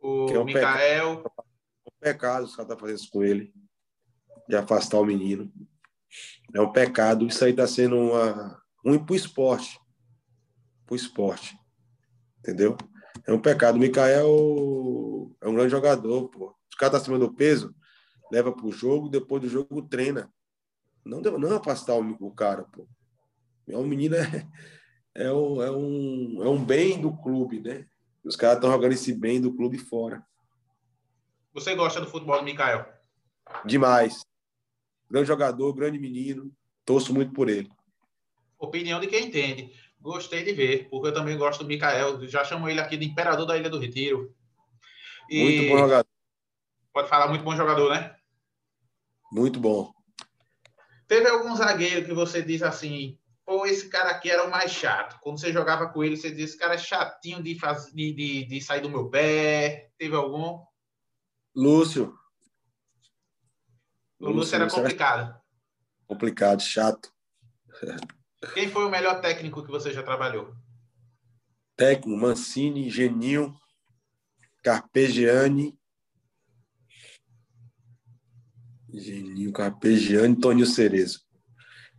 O 0.00 0.26
que 0.26 0.34
é 0.34 0.38
um 0.38 0.44
Mikael. 0.44 1.16
Pecado, 1.16 1.32
um 1.86 2.00
pecado 2.00 2.44
os 2.44 2.56
caras 2.56 2.70
estão 2.70 2.76
tá 2.76 2.76
fazendo 2.76 2.96
isso 2.96 3.10
com 3.10 3.22
ele. 3.22 3.52
De 4.48 4.56
afastar 4.56 4.98
o 4.98 5.04
menino. 5.04 5.52
É 6.54 6.60
um 6.60 6.72
pecado. 6.72 7.26
Isso 7.26 7.44
aí 7.44 7.50
está 7.50 7.66
sendo 7.66 7.96
uma, 7.96 8.58
ruim 8.84 8.98
para 8.98 9.12
o 9.12 9.16
esporte. 9.16 9.78
Para 10.88 10.94
o 10.94 10.96
esporte. 10.96 11.54
Entendeu? 12.38 12.78
É 13.26 13.32
um 13.32 13.38
pecado. 13.38 13.76
O 13.76 13.78
Mikael 13.78 14.26
é 15.38 15.46
um 15.46 15.54
grande 15.54 15.70
jogador, 15.70 16.30
pô. 16.30 16.56
Os 16.70 16.76
caras 16.78 16.92
tá 16.92 16.98
acima 16.98 17.18
do 17.18 17.34
peso, 17.34 17.74
leva 18.32 18.50
para 18.50 18.64
o 18.64 18.72
jogo, 18.72 19.10
depois 19.10 19.42
do 19.42 19.48
jogo 19.50 19.82
treina. 19.82 20.32
Não, 21.04 21.20
não 21.20 21.56
afastar 21.56 21.94
o, 21.94 22.16
o 22.20 22.34
cara, 22.34 22.62
pô. 22.64 22.88
É 23.68 23.76
um 23.76 23.86
menino, 23.86 24.16
é, 24.16 24.48
é, 25.14 25.30
um, 25.30 25.62
é, 25.62 25.70
um, 25.70 26.42
é 26.42 26.48
um 26.48 26.64
bem 26.64 26.98
do 26.98 27.14
clube, 27.18 27.60
né? 27.60 27.86
Os 28.24 28.34
caras 28.34 28.56
estão 28.56 28.72
jogando 28.72 28.92
esse 28.92 29.12
bem 29.12 29.42
do 29.42 29.54
clube 29.54 29.76
fora. 29.76 30.24
Você 31.52 31.74
gosta 31.74 32.00
do 32.00 32.06
futebol 32.06 32.38
do 32.38 32.44
Mikael? 32.44 32.86
Demais. 33.66 34.24
Grande 35.10 35.28
jogador, 35.28 35.74
grande 35.74 35.98
menino. 35.98 36.50
Torço 36.82 37.12
muito 37.12 37.34
por 37.34 37.50
ele. 37.50 37.70
Opinião 38.58 39.00
de 39.00 39.06
quem 39.06 39.26
entende. 39.26 39.70
Gostei 40.00 40.44
de 40.44 40.52
ver, 40.52 40.88
porque 40.88 41.08
eu 41.08 41.14
também 41.14 41.36
gosto 41.36 41.64
do 41.64 41.68
Mikael. 41.68 42.24
Já 42.28 42.44
chamo 42.44 42.68
ele 42.68 42.80
aqui 42.80 42.96
de 42.96 43.06
Imperador 43.06 43.46
da 43.46 43.56
Ilha 43.56 43.68
do 43.68 43.78
Retiro. 43.78 44.34
E... 45.28 45.42
Muito 45.42 45.68
bom 45.70 45.78
jogador. 45.78 46.08
Pode 46.92 47.08
falar, 47.08 47.28
muito 47.28 47.44
bom 47.44 47.54
jogador, 47.54 47.90
né? 47.90 48.16
Muito 49.30 49.60
bom. 49.60 49.92
Teve 51.06 51.28
algum 51.28 51.54
zagueiro 51.54 52.04
que 52.04 52.12
você 52.12 52.42
diz 52.42 52.62
assim, 52.62 53.18
pô, 53.44 53.66
esse 53.66 53.88
cara 53.88 54.10
aqui 54.10 54.30
era 54.30 54.44
o 54.44 54.50
mais 54.50 54.70
chato. 54.70 55.18
Quando 55.20 55.38
você 55.40 55.52
jogava 55.52 55.88
com 55.88 56.02
ele, 56.02 56.16
você 56.16 56.30
dizia, 56.30 56.44
esse 56.44 56.58
cara 56.58 56.74
é 56.74 56.78
chatinho 56.78 57.42
de, 57.42 57.58
faz... 57.58 57.92
de, 57.92 58.12
de, 58.12 58.44
de 58.44 58.60
sair 58.60 58.80
do 58.80 58.90
meu 58.90 59.08
pé. 59.08 59.90
Teve 59.98 60.14
algum? 60.14 60.64
Lúcio. 61.54 62.16
O 64.18 64.26
Lúcio, 64.26 64.36
Lúcio 64.36 64.54
era 64.56 64.68
complicado. 64.68 65.20
Era 65.28 65.42
complicado, 66.06 66.62
chato. 66.62 67.12
Quem 68.54 68.68
foi 68.70 68.84
o 68.84 68.90
melhor 68.90 69.20
técnico 69.20 69.64
que 69.64 69.70
você 69.70 69.92
já 69.92 70.02
trabalhou? 70.02 70.54
Técnico, 71.76 72.18
Mancini, 72.20 72.90
Geninho, 72.90 73.54
Carpegiani 74.62 75.78
Geninho 78.92 79.52
Carpegiani 79.52 80.36
Toninho 80.36 80.66
Cerezo. 80.66 81.20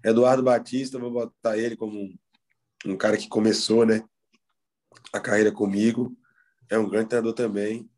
Eduardo 0.04 0.44
Batista, 0.44 0.98
vou 0.98 1.12
botar 1.12 1.58
ele 1.58 1.76
como 1.76 2.00
um, 2.00 2.18
um, 2.86 2.98
cara 2.98 3.18
que 3.18 3.28
começou 3.28 3.86
né, 3.86 4.04
a 5.14 5.20
carreira 5.20 5.52
comigo. 5.52 6.16
É 6.70 6.78
um 6.78 6.88
grande 6.88 7.10
treinador 7.10 7.34
também, 7.34 7.90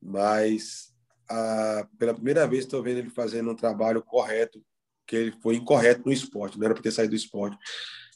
mas 0.00 0.94
a, 1.28 1.88
pela 1.98 2.14
primeira 2.14 2.46
vez 2.46 2.64
estou 2.64 2.82
vendo 2.82 2.98
ele 2.98 3.10
fazendo 3.10 3.50
um 3.50 3.56
trabalho 3.56 4.02
correto, 4.02 4.64
que 5.06 5.16
ele 5.16 5.32
foi 5.42 5.56
incorreto 5.56 6.02
no 6.04 6.12
esporte, 6.12 6.58
não 6.58 6.64
era 6.64 6.74
para 6.74 6.82
ter 6.82 6.90
saído 6.90 7.10
do 7.10 7.16
esporte. 7.16 7.56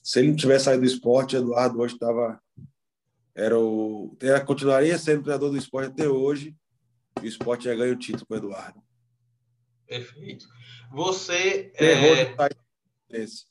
Se 0.03 0.19
ele 0.19 0.29
não 0.29 0.37
tivesse 0.37 0.65
saído 0.65 0.83
do 0.83 0.89
esporte, 0.89 1.37
Eduardo 1.37 1.81
hoje 1.81 1.95
estava. 1.95 2.41
Era 3.35 3.59
o, 3.59 4.17
era, 4.21 4.45
continuaria 4.45 4.99
sendo 4.99 5.23
treinador 5.23 5.51
do 5.51 5.57
esporte 5.57 5.91
até 5.91 6.09
hoje, 6.09 6.57
e 7.23 7.27
o 7.27 7.29
esporte 7.29 7.65
já 7.65 7.75
ganha 7.75 7.93
o 7.93 7.99
título 7.99 8.27
com 8.27 8.35
o 8.35 8.37
Eduardo. 8.37 8.83
Perfeito. 9.87 10.47
Você. 10.93 11.73
Ele 11.79 11.91
é... 11.91 11.93
errou 11.93 12.17
Fluminense, 13.09 13.45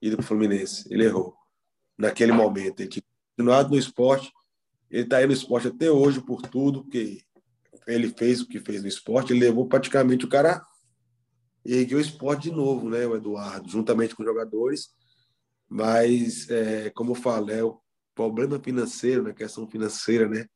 ir 0.00 0.16
para 0.16 0.20
o 0.20 0.26
Fluminense. 0.26 0.84
Ele 0.90 1.04
errou. 1.04 1.34
Naquele 1.98 2.32
momento. 2.32 2.80
Ele 2.80 2.88
tinha 2.88 3.02
continuado 3.36 3.70
no 3.70 3.78
esporte. 3.78 4.32
Ele 4.90 5.04
está 5.04 5.18
aí 5.18 5.26
no 5.26 5.32
esporte 5.32 5.68
até 5.68 5.90
hoje 5.90 6.20
por 6.20 6.42
tudo, 6.42 6.82
porque 6.82 7.22
ele 7.86 8.08
fez 8.08 8.40
o 8.40 8.48
que 8.48 8.60
fez 8.60 8.82
no 8.82 8.88
esporte. 8.88 9.32
Ele 9.32 9.40
levou 9.40 9.66
praticamente 9.66 10.24
o 10.24 10.28
cara. 10.28 10.64
Ergueu 11.64 11.98
o 11.98 12.00
esporte 12.00 12.50
de 12.50 12.52
novo, 12.52 12.88
né, 12.88 13.06
o 13.06 13.16
Eduardo, 13.16 13.68
juntamente 13.68 14.14
com 14.14 14.22
os 14.22 14.28
jogadores. 14.28 14.90
Mas, 15.68 16.50
é, 16.50 16.90
como 16.90 17.12
eu 17.12 17.14
falo, 17.14 17.50
é 17.50 17.62
o 17.62 17.80
problema 18.14 18.58
financeiro, 18.58 19.22
né, 19.22 19.32
questão 19.32 19.66
financeira, 19.66 20.28
né? 20.28 20.46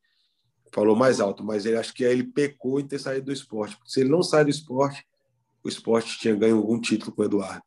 Falou 0.73 0.95
mais 0.95 1.19
alto, 1.19 1.43
mas 1.43 1.65
ele 1.65 1.77
acho 1.77 1.93
que 1.93 2.05
aí 2.05 2.11
ele 2.11 2.25
pecou 2.25 2.79
em 2.79 2.87
ter 2.87 2.99
saído 2.99 3.27
do 3.27 3.31
esporte. 3.31 3.77
Porque 3.77 3.91
se 3.91 4.01
ele 4.01 4.09
não 4.09 4.21
sai 4.21 4.43
do 4.43 4.49
esporte, 4.49 5.05
o 5.63 5.69
esporte 5.69 6.19
tinha 6.19 6.35
ganho 6.35 6.57
algum 6.57 6.79
título 6.79 7.11
com 7.11 7.21
o 7.21 7.25
Eduardo. 7.25 7.63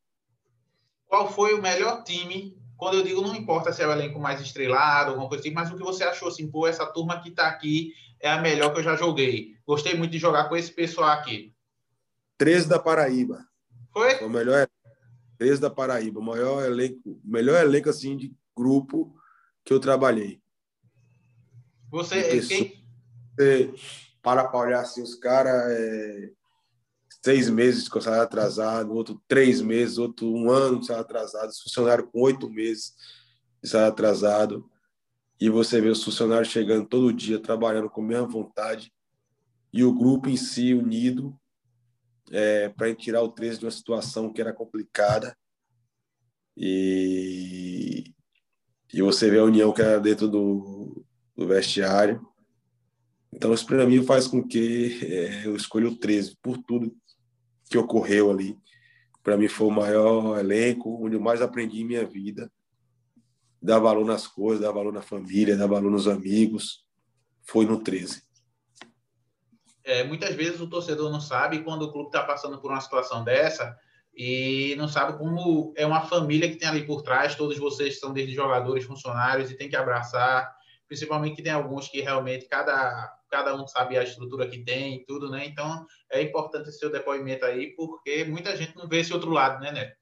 Qual 1.07 1.33
foi 1.33 1.55
o 1.55 1.63
melhor 1.63 2.05
time? 2.05 2.57
Quando 2.77 2.99
eu 2.99 3.03
digo, 3.03 3.21
não 3.21 3.35
importa 3.35 3.73
se 3.73 3.83
é 3.83 3.87
o 3.87 3.93
elenco 3.93 4.21
mais 4.21 4.41
estrelado, 4.41 5.11
alguma 5.11 5.29
coisa 5.29 5.43
assim, 5.43 5.53
mas 5.53 5.71
o 5.71 5.77
que 5.77 5.83
você 5.83 6.05
achou 6.05 6.29
assim, 6.29 6.51
pô, 6.51 6.67
essa 6.67 6.87
turma 6.87 7.21
que 7.21 7.31
está 7.31 7.49
aqui 7.49 7.93
é 8.21 8.31
a 8.31 8.41
melhor 8.41 8.73
que 8.73 8.79
eu 8.79 8.85
já 8.85 8.97
joguei. 8.97 9.55
Gostei 9.67 9.95
muito 9.95 10.13
de 10.13 10.19
jogar 10.19 10.49
com 10.49 10.57
esse 10.57 10.73
pessoal 10.73 11.09
aqui. 11.09 11.53
13 12.41 12.67
da 12.67 12.79
Paraíba. 12.79 13.47
Foi? 13.93 14.17
Foi 14.17 14.27
o 14.27 14.31
melhor. 14.31 14.67
13 15.37 15.61
da 15.61 15.69
Paraíba, 15.69 16.21
o 16.21 16.23
maior 16.23 16.65
elenco, 16.65 17.21
melhor 17.23 17.63
elenco 17.63 17.91
assim 17.91 18.17
de 18.17 18.35
grupo 18.57 19.15
que 19.63 19.73
eu 19.73 19.81
trabalhei. 19.81 20.41
Você, 21.91 22.41
quem... 22.47 22.85
Você 23.39 23.75
para 24.23 24.47
para 24.49 24.59
olhar 24.59 24.81
assim, 24.81 25.03
os 25.03 25.15
caras 25.15 25.71
é, 25.71 26.31
seis 27.23 27.49
meses 27.49 27.89
com 27.89 28.01
salário 28.01 28.25
atrasado, 28.25 28.93
outro 28.93 29.21
três 29.27 29.61
meses, 29.61 29.99
outro 29.99 30.31
um 30.31 30.51
ano 30.51 30.81
de 30.81 30.87
salário 30.87 31.07
atrasado, 31.07 31.53
funcionário 31.63 32.07
com 32.07 32.21
oito 32.21 32.51
meses 32.51 32.95
de 33.63 33.69
salário 33.69 33.93
atrasado, 33.93 34.71
e 35.41 35.49
você 35.49 35.81
vê 35.81 35.89
os 35.89 36.05
funcionários 36.05 36.49
chegando 36.49 36.87
todo 36.87 37.13
dia, 37.13 37.41
trabalhando 37.41 37.89
com 37.89 38.03
a 38.03 38.07
mesma 38.07 38.27
vontade, 38.27 38.93
e 39.73 39.83
o 39.85 39.95
grupo 39.95 40.29
em 40.29 40.37
si 40.37 40.75
unido 40.75 41.40
é, 42.31 42.69
para 42.69 42.95
tirar 42.95 43.23
o 43.23 43.29
13 43.29 43.59
de 43.59 43.65
uma 43.65 43.71
situação 43.71 44.33
que 44.33 44.41
era 44.41 44.53
complicada. 44.53 45.37
E, 46.57 48.15
e 48.93 49.03
você 49.03 49.31
vê 49.31 49.39
a 49.39 49.45
união 49.45 49.73
que 49.73 49.83
era 49.83 49.99
dentro 49.99 50.29
do, 50.29 51.05
do 51.37 51.47
vestiário. 51.47 52.27
Então, 53.33 53.53
isso 53.53 53.67
para 53.67 53.87
mim 53.87 54.03
faz 54.03 54.27
com 54.27 54.47
que 54.47 55.01
é, 55.05 55.47
eu 55.47 55.57
escolha 55.57 55.89
o 55.89 55.97
13 55.97 56.37
por 56.43 56.59
tudo 56.59 56.95
que 57.69 57.79
ocorreu 57.79 58.31
ali. 58.31 58.59
Para 59.23 59.37
mim 59.37 59.49
foi 59.49 59.67
o 59.67 59.71
maior 59.71 60.39
elenco, 60.39 61.05
onde 61.05 61.17
eu 61.17 61.21
mais 61.21 61.43
aprendi 61.43 61.81
em 61.81 61.85
minha 61.85 62.07
vida. 62.07 62.51
Dar 63.63 63.79
valor 63.79 64.05
nas 64.05 64.27
coisas, 64.27 64.63
dar 64.63 64.73
valor 64.73 64.93
na 64.93 65.03
família, 65.03 65.57
dar 65.57 65.67
valor 65.67 65.91
nos 65.91 66.09
amigos. 66.09 66.85
Foi 67.43 67.67
no 67.67 67.81
13. 67.81 68.23
É, 69.85 70.05
muitas 70.05 70.35
vezes 70.35 70.61
o 70.61 70.69
torcedor 70.69 71.11
não 71.11 71.21
sabe 71.21 71.63
quando 71.63 71.83
o 71.83 71.93
clube 71.93 72.09
está 72.09 72.23
passando 72.23 72.61
por 72.61 72.71
uma 72.71 72.81
situação 72.81 73.25
dessa 73.25 73.77
e 74.15 74.75
não 74.77 74.89
sabe 74.89 75.17
como 75.17 75.73
é 75.77 75.87
uma 75.87 76.03
família 76.03 76.49
que 76.51 76.57
tem 76.57 76.69
ali 76.69 76.85
por 76.85 77.03
trás. 77.03 77.35
Todos 77.35 77.59
vocês 77.59 77.99
são 77.99 78.13
desde 78.13 78.35
jogadores, 78.35 78.85
funcionários 78.85 79.51
e 79.51 79.57
tem 79.57 79.69
que 79.69 79.77
abraçar. 79.77 80.55
Principalmente 80.87 81.37
que 81.37 81.43
tem 81.43 81.53
alguns 81.53 81.89
que 81.89 82.01
realmente 82.01 82.47
cada 82.47 83.17
cada 83.31 83.55
um 83.55 83.67
sabe 83.67 83.97
a 83.97 84.03
estrutura 84.03 84.49
que 84.49 84.59
tem 84.65 84.97
e 84.97 85.07
tudo, 85.07 85.31
né? 85.31 85.47
Então 85.47 85.87
é 86.11 86.21
importante 86.21 86.69
esse 86.69 86.79
seu 86.79 86.91
depoimento 86.91 87.45
aí, 87.45 87.69
porque 87.77 88.25
muita 88.25 88.57
gente 88.57 88.77
não 88.77 88.89
vê 88.89 88.99
esse 88.99 89.15
outro 89.15 89.31
lado, 89.31 89.61
né, 89.61 89.71
Neto? 89.71 90.01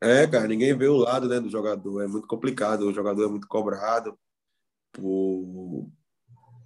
É, 0.00 0.26
cara, 0.26 0.46
ninguém 0.46 0.76
vê 0.76 0.86
o 0.86 0.96
lado 0.96 1.28
né, 1.28 1.40
do 1.40 1.48
jogador. 1.48 2.02
É 2.02 2.06
muito 2.06 2.26
complicado. 2.26 2.82
O 2.82 2.92
jogador 2.92 3.24
é 3.24 3.28
muito 3.28 3.48
cobrado 3.48 4.18
por... 4.92 5.88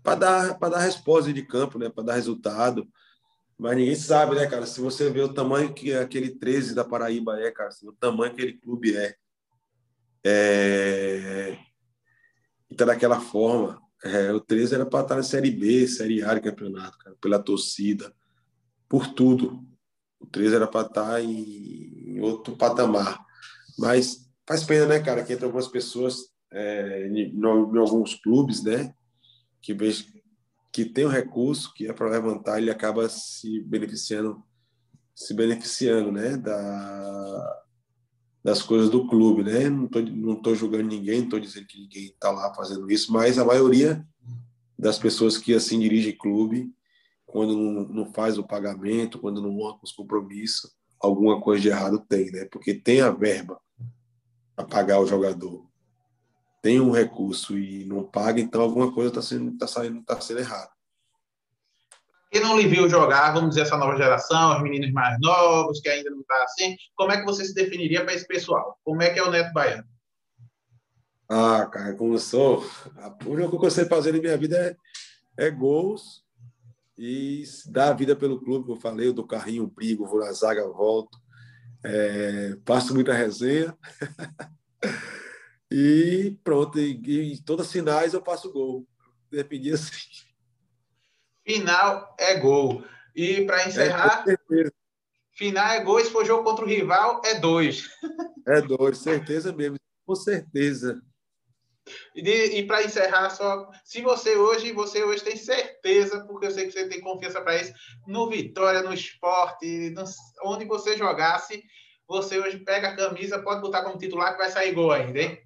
para 0.02 0.18
dar, 0.18 0.58
dar 0.58 0.78
resposta 0.78 1.32
de 1.32 1.42
campo, 1.42 1.78
né? 1.78 1.88
Para 1.88 2.04
dar 2.04 2.14
resultado. 2.14 2.88
Mas 3.58 3.76
ninguém 3.76 3.94
sabe, 3.94 4.34
né, 4.34 4.46
cara? 4.46 4.66
Se 4.66 4.80
você 4.80 5.08
vê 5.08 5.20
o 5.20 5.32
tamanho 5.32 5.72
que 5.72 5.94
aquele 5.94 6.30
13 6.30 6.74
da 6.74 6.84
Paraíba 6.84 7.38
é, 7.40 7.50
cara, 7.50 7.70
o 7.84 7.92
tamanho 7.92 8.34
que 8.34 8.42
aquele 8.42 8.58
clube 8.58 8.96
é. 8.96 9.14
É... 10.24 11.58
E 12.70 12.74
tá 12.74 12.84
daquela 12.84 13.20
forma. 13.20 13.80
É, 14.04 14.32
o 14.32 14.40
13 14.40 14.74
era 14.74 14.86
para 14.86 15.02
estar 15.02 15.16
na 15.16 15.22
Série 15.22 15.50
B, 15.50 15.86
Série 15.86 16.24
A 16.24 16.34
de 16.34 16.40
campeonato, 16.40 16.98
cara, 16.98 17.14
pela 17.20 17.38
torcida, 17.38 18.12
por 18.88 19.06
tudo. 19.14 19.64
O 20.18 20.26
13 20.26 20.56
era 20.56 20.66
para 20.66 20.86
estar 20.88 21.22
em, 21.22 22.18
outro 22.20 22.56
patamar. 22.56 23.24
Mas 23.78 24.28
faz 24.46 24.64
pena, 24.64 24.86
né, 24.86 25.00
cara, 25.00 25.22
que 25.22 25.32
entra 25.32 25.46
algumas 25.46 25.68
pessoas 25.68 26.16
é, 26.50 27.06
em, 27.06 27.32
em, 27.32 27.44
alguns 27.44 28.16
clubes, 28.16 28.62
né, 28.64 28.92
que 29.62 29.74
que 30.72 30.86
tem 30.86 31.04
um 31.04 31.10
recurso 31.10 31.72
que 31.74 31.86
é 31.86 31.92
para 31.92 32.08
levantar, 32.08 32.58
ele 32.58 32.70
acaba 32.70 33.08
se 33.08 33.60
beneficiando, 33.60 34.42
se 35.14 35.34
beneficiando, 35.34 36.10
né, 36.10 36.36
da, 36.38 37.62
das 38.42 38.62
coisas 38.62 38.88
do 38.88 39.06
clube, 39.06 39.44
né? 39.44 39.68
Não 39.68 39.86
tô, 39.86 40.00
não 40.00 40.34
tô 40.34 40.54
julgando 40.54 40.88
ninguém, 40.88 41.20
não 41.20 41.28
tô 41.28 41.38
dizendo 41.38 41.66
que 41.66 41.78
ninguém 41.78 42.06
está 42.06 42.30
lá 42.30 42.54
fazendo 42.54 42.90
isso, 42.90 43.12
mas 43.12 43.38
a 43.38 43.44
maioria 43.44 44.04
das 44.78 44.98
pessoas 44.98 45.36
que 45.36 45.54
assim 45.54 45.78
dirigem 45.78 46.16
clube, 46.16 46.72
quando 47.26 47.54
não, 47.54 47.88
não 47.88 48.12
faz 48.12 48.38
o 48.38 48.46
pagamento, 48.46 49.18
quando 49.18 49.42
não 49.42 49.56
honra 49.58 49.78
os 49.82 49.92
compromissos, 49.92 50.72
alguma 50.98 51.40
coisa 51.40 51.60
de 51.60 51.68
errado 51.68 52.04
tem, 52.08 52.30
né? 52.32 52.46
Porque 52.50 52.72
tem 52.72 53.02
a 53.02 53.10
verba 53.10 53.60
para 54.56 54.64
pagar 54.64 55.00
o 55.00 55.06
jogador, 55.06 55.66
tem 56.62 56.80
um 56.80 56.92
recurso 56.92 57.58
e 57.58 57.84
não 57.84 58.04
paga, 58.04 58.40
então 58.40 58.62
alguma 58.62 58.92
coisa 58.92 59.08
está 59.08 59.20
sendo, 59.20 59.58
tá 59.58 59.66
saindo, 59.66 60.02
tá 60.04 60.18
sendo 60.20 60.38
errado. 60.38 60.70
Quem 62.30 62.40
não 62.40 62.58
lhe 62.58 62.66
viu 62.66 62.88
jogar, 62.88 63.32
vamos 63.32 63.50
dizer, 63.50 63.62
essa 63.62 63.76
nova 63.76 63.96
geração, 63.96 64.56
os 64.56 64.62
meninos 64.62 64.90
mais 64.92 65.18
novos, 65.20 65.80
que 65.80 65.88
ainda 65.88 66.08
não 66.08 66.20
está 66.20 66.44
assim, 66.44 66.76
como 66.94 67.12
é 67.12 67.18
que 67.18 67.26
você 67.26 67.44
se 67.44 67.52
definiria 67.52 68.04
para 68.04 68.14
esse 68.14 68.26
pessoal? 68.26 68.78
Como 68.84 69.02
é 69.02 69.10
que 69.10 69.18
é 69.18 69.22
o 69.22 69.30
Neto 69.30 69.52
Baiano? 69.52 69.84
Ah, 71.28 71.66
cara, 71.66 71.94
como 71.94 72.14
eu 72.14 72.18
sou, 72.18 72.64
a 72.96 73.12
única 73.26 73.58
que 73.58 73.66
eu 73.66 73.70
sei 73.70 73.84
fazer 73.84 74.12
na 74.12 74.20
minha 74.20 74.36
vida 74.36 74.56
é, 75.36 75.46
é 75.46 75.50
gols 75.50 76.22
e 76.96 77.42
dar 77.66 77.90
a 77.90 77.94
vida 77.94 78.14
pelo 78.14 78.40
clube, 78.40 78.66
como 78.66 78.78
eu 78.78 78.80
falei, 78.80 79.08
eu 79.08 79.12
dou 79.12 79.26
carrinho, 79.26 79.66
brigo, 79.66 80.06
vou 80.06 80.20
na 80.20 80.32
zaga, 80.32 80.66
volto, 80.68 81.18
é, 81.84 82.56
passo 82.64 82.94
muita 82.94 83.12
resenha 83.12 83.76
e 85.72 86.38
pronto, 86.44 86.78
e, 86.78 87.32
e 87.32 87.42
todas 87.42 87.66
as 87.66 87.72
finais 87.72 88.12
eu 88.12 88.20
passo 88.20 88.52
gol. 88.52 88.86
Dependia 89.30 89.74
assim. 89.74 89.90
Final 91.46 92.14
é 92.18 92.38
gol. 92.38 92.84
E 93.16 93.44
para 93.46 93.66
encerrar, 93.66 94.24
é, 94.28 94.36
final 95.32 95.70
é 95.70 95.82
gol. 95.82 96.00
Se 96.00 96.10
for 96.10 96.24
jogo 96.24 96.44
contra 96.44 96.64
o 96.64 96.68
rival, 96.68 97.22
é 97.24 97.34
dois. 97.38 97.88
É 98.46 98.60
dois, 98.60 98.98
certeza 98.98 99.52
mesmo, 99.52 99.78
com 100.04 100.14
certeza. 100.14 101.00
E, 102.14 102.20
e 102.20 102.66
para 102.66 102.82
encerrar, 102.82 103.30
só 103.30 103.70
se 103.84 104.02
você 104.02 104.36
hoje, 104.36 104.72
você 104.72 105.02
hoje 105.02 105.24
tem 105.24 105.36
certeza, 105.36 106.24
porque 106.26 106.46
eu 106.46 106.50
sei 106.50 106.66
que 106.66 106.72
você 106.72 106.88
tem 106.88 107.00
confiança 107.00 107.40
para 107.40 107.56
isso, 107.56 107.72
no 108.06 108.28
Vitória, 108.28 108.82
no 108.82 108.92
esporte, 108.92 109.90
no, 109.90 110.04
onde 110.44 110.64
você 110.64 110.96
jogasse, 110.96 111.64
você 112.06 112.38
hoje 112.38 112.58
pega 112.58 112.88
a 112.88 112.96
camisa, 112.96 113.42
pode 113.42 113.60
botar 113.60 113.82
como 113.82 113.98
titular 113.98 114.32
que 114.32 114.38
vai 114.38 114.50
sair 114.50 114.72
gol 114.72 114.92
ainda, 114.92 115.18
hein? 115.20 115.42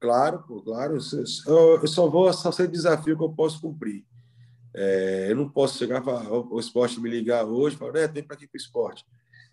Claro, 0.00 0.44
pô, 0.46 0.62
claro. 0.62 0.94
Eu, 0.94 1.86
só 1.86 2.08
vou 2.08 2.32
só 2.32 2.52
ser 2.52 2.68
desafio 2.68 3.16
que 3.16 3.24
eu 3.24 3.32
posso 3.32 3.60
cumprir. 3.60 4.04
É, 4.74 5.30
eu 5.30 5.36
não 5.36 5.48
posso 5.48 5.78
chegar 5.78 6.02
para 6.02 6.30
o 6.30 6.60
esporte 6.60 7.00
me 7.00 7.10
ligar 7.10 7.44
hoje 7.44 7.76
falar, 7.76 7.92
né, 7.92 8.08
tem 8.08 8.22
para 8.22 8.36
aqui 8.36 8.46
para 8.46 8.56
o 8.56 8.60
esporte. 8.60 9.04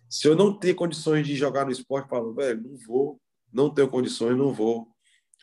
Se 0.08 0.28
eu 0.28 0.36
não 0.36 0.56
ter 0.56 0.74
condições 0.74 1.26
de 1.26 1.34
jogar 1.34 1.64
no 1.64 1.72
esporte, 1.72 2.08
falo, 2.08 2.32
velho, 2.32 2.62
não 2.62 2.76
vou, 2.86 3.20
não 3.52 3.70
tenho 3.70 3.88
condições, 3.88 4.36
não 4.36 4.52
vou 4.52 4.86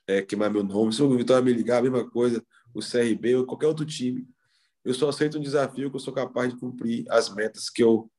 é, 0.08 0.22
queimar 0.22 0.50
meu 0.50 0.64
nome. 0.64 0.94
Se 0.94 1.02
o 1.02 1.18
Vitória 1.18 1.44
me 1.44 1.52
ligar, 1.52 1.80
a 1.80 1.82
mesma 1.82 2.10
coisa, 2.10 2.42
o 2.74 2.80
CRB 2.80 3.36
ou 3.36 3.46
qualquer 3.46 3.68
outro 3.68 3.86
time, 3.86 4.26
eu 4.86 4.94
só 4.94 5.10
aceito 5.10 5.38
um 5.38 5.42
desafio 5.42 5.90
que 5.90 5.96
eu 5.96 6.00
sou 6.00 6.14
capaz 6.14 6.54
de 6.54 6.60
cumprir 6.60 7.06
as 7.10 7.34
metas 7.34 7.70
que 7.70 7.84
eu, 7.84 8.10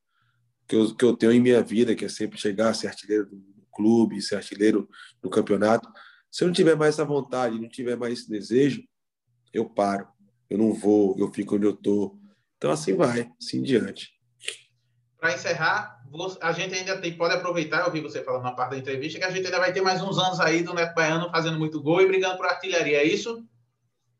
que 0.67 0.77
eu, 0.77 0.95
que 0.95 1.05
eu 1.05 1.17
tenho 1.17 1.33
em 1.33 1.41
minha 1.41 1.63
vida, 1.63 1.95
que 1.95 2.05
é 2.05 2.09
sempre 2.09 2.39
chegar 2.39 2.71
a 2.71 2.75
ser 2.75 2.89
artilheiro 2.89 3.27
do 3.27 3.43
clube, 3.73 4.21
ser 4.21 4.37
artilheiro 4.37 4.89
do 5.23 5.31
campeonato. 5.31 5.89
Se 6.35 6.43
eu 6.43 6.49
não 6.49 6.53
tiver 6.53 6.75
mais 6.75 6.97
essa 6.97 7.05
vontade, 7.05 7.61
não 7.61 7.69
tiver 7.69 7.97
mais 7.97 8.19
esse 8.19 8.29
desejo, 8.29 8.83
eu 9.53 9.71
paro 9.71 10.09
eu 10.51 10.59
não 10.59 10.73
vou, 10.73 11.15
eu 11.17 11.33
fico 11.33 11.55
onde 11.55 11.65
eu 11.65 11.71
estou. 11.71 12.19
Então, 12.57 12.73
assim 12.73 12.95
vai, 12.95 13.31
assim 13.41 13.63
diante. 13.63 14.13
Para 15.17 15.33
encerrar, 15.33 16.03
a 16.41 16.53
gente 16.53 16.75
ainda 16.75 17.01
tem, 17.01 17.17
pode 17.17 17.35
aproveitar, 17.35 17.81
eu 17.81 17.87
ouvi 17.87 18.01
você 18.01 18.23
falando 18.23 18.43
na 18.43 18.53
parte 18.53 18.73
da 18.73 18.79
entrevista, 18.79 19.19
que 19.19 19.25
a 19.25 19.31
gente 19.31 19.47
ainda 19.47 19.61
vai 19.61 19.73
ter 19.73 19.81
mais 19.81 20.03
uns 20.03 20.19
anos 20.19 20.41
aí 20.41 20.65
do 20.65 20.75
Neto 20.75 20.93
Baiano 20.95 21.31
fazendo 21.31 21.57
muito 21.57 21.81
gol 21.81 22.01
e 22.03 22.07
brigando 22.07 22.37
por 22.37 22.47
artilharia, 22.47 22.99
é 22.99 23.05
isso? 23.05 23.47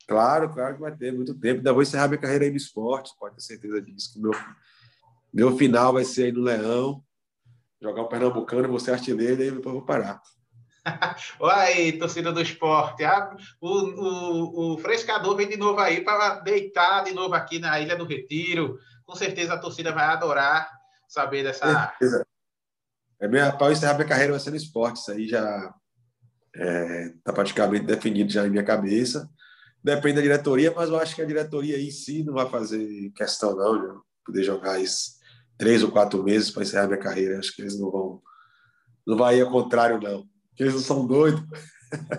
Claro, 0.07 0.53
claro 0.53 0.77
que 0.77 0.81
vai 0.81 0.97
ter 0.97 1.13
muito 1.13 1.35
tempo. 1.35 1.59
Ainda 1.59 1.73
vou 1.73 1.83
encerrar 1.83 2.07
minha 2.07 2.21
carreira 2.21 2.45
aí 2.45 2.51
no 2.51 2.57
esporte, 2.57 3.13
pode 3.19 3.35
ter 3.35 3.43
certeza 3.43 3.83
disso. 3.83 4.13
Que 4.13 4.21
meu, 4.21 4.33
meu 5.33 5.57
final 5.57 5.93
vai 5.93 6.05
ser 6.05 6.27
aí 6.27 6.33
no 6.33 6.43
Leão, 6.43 7.03
jogar 7.83 8.03
o 8.03 8.09
Pernambucano, 8.09 8.69
vou 8.69 8.79
ser 8.79 8.93
artilheiro 8.93 9.43
e 9.43 9.51
depois 9.51 9.75
vou 9.75 9.85
parar. 9.85 10.23
Aí, 11.43 11.99
torcida 11.99 12.33
do 12.33 12.41
esporte. 12.41 13.05
Ah, 13.05 13.35
o, 13.61 13.69
o, 13.69 14.75
o 14.75 14.79
frescador 14.79 15.37
vem 15.37 15.49
de 15.49 15.57
novo 15.57 15.81
aí 15.81 16.03
para 16.03 16.41
deitar 16.41 17.05
de 17.05 17.13
novo 17.13 17.35
aqui 17.35 17.59
na 17.59 17.81
Ilha 17.81 17.97
do 17.97 18.05
Retiro. 18.05 18.79
Com 19.05 19.15
certeza 19.15 19.55
a 19.55 19.59
torcida 19.59 19.93
vai 19.93 20.05
adorar 20.05 20.71
saber 21.09 21.43
dessa. 21.43 21.93
É 23.21 23.29
minha, 23.29 23.53
para 23.53 23.73
encerrar 23.73 23.95
minha 23.95 24.09
carreira 24.09 24.33
vai 24.33 24.41
ser 24.41 24.51
no 24.51 24.57
esporte. 24.57 25.01
Isso 25.01 25.11
aí 25.13 25.27
já 25.27 25.75
está 26.55 26.65
é, 26.65 27.13
tá 27.25 27.33
praticamente 27.33 27.87
definido 27.87 28.31
já 28.31 28.47
em 28.47 28.51
minha 28.51 28.65
cabeça. 28.65 29.29
Depende 29.83 30.17
da 30.17 30.23
diretoria, 30.23 30.73
mas 30.75 30.89
eu 30.89 30.99
acho 30.99 31.15
que 31.15 31.23
a 31.23 31.27
diretoria 31.27 31.79
em 31.79 31.91
si 31.91 32.25
não 32.25 32.35
vai 32.35 32.49
fazer 32.49 33.11
questão, 33.11 33.55
não, 33.55 33.81
de 33.81 34.01
poder 34.25 34.43
jogar 34.43 34.81
isso 34.81 35.15
três 35.59 35.83
ou 35.83 35.91
quatro 35.91 36.23
meses 36.23 36.51
para 36.51 36.63
encerrar 36.63 36.87
minha 36.87 36.99
carreira. 36.99 37.39
Acho 37.39 37.55
que 37.55 37.63
eles 37.63 37.79
não 37.79 37.91
vão. 37.91 38.23
Não 39.07 39.17
vai 39.17 39.39
ir 39.39 39.43
ao 39.43 39.51
contrário, 39.51 40.01
não 40.01 40.27
que 40.57 40.63
eles 40.63 40.75
não 40.75 40.81
são 40.81 41.07
doidos. 41.07 41.43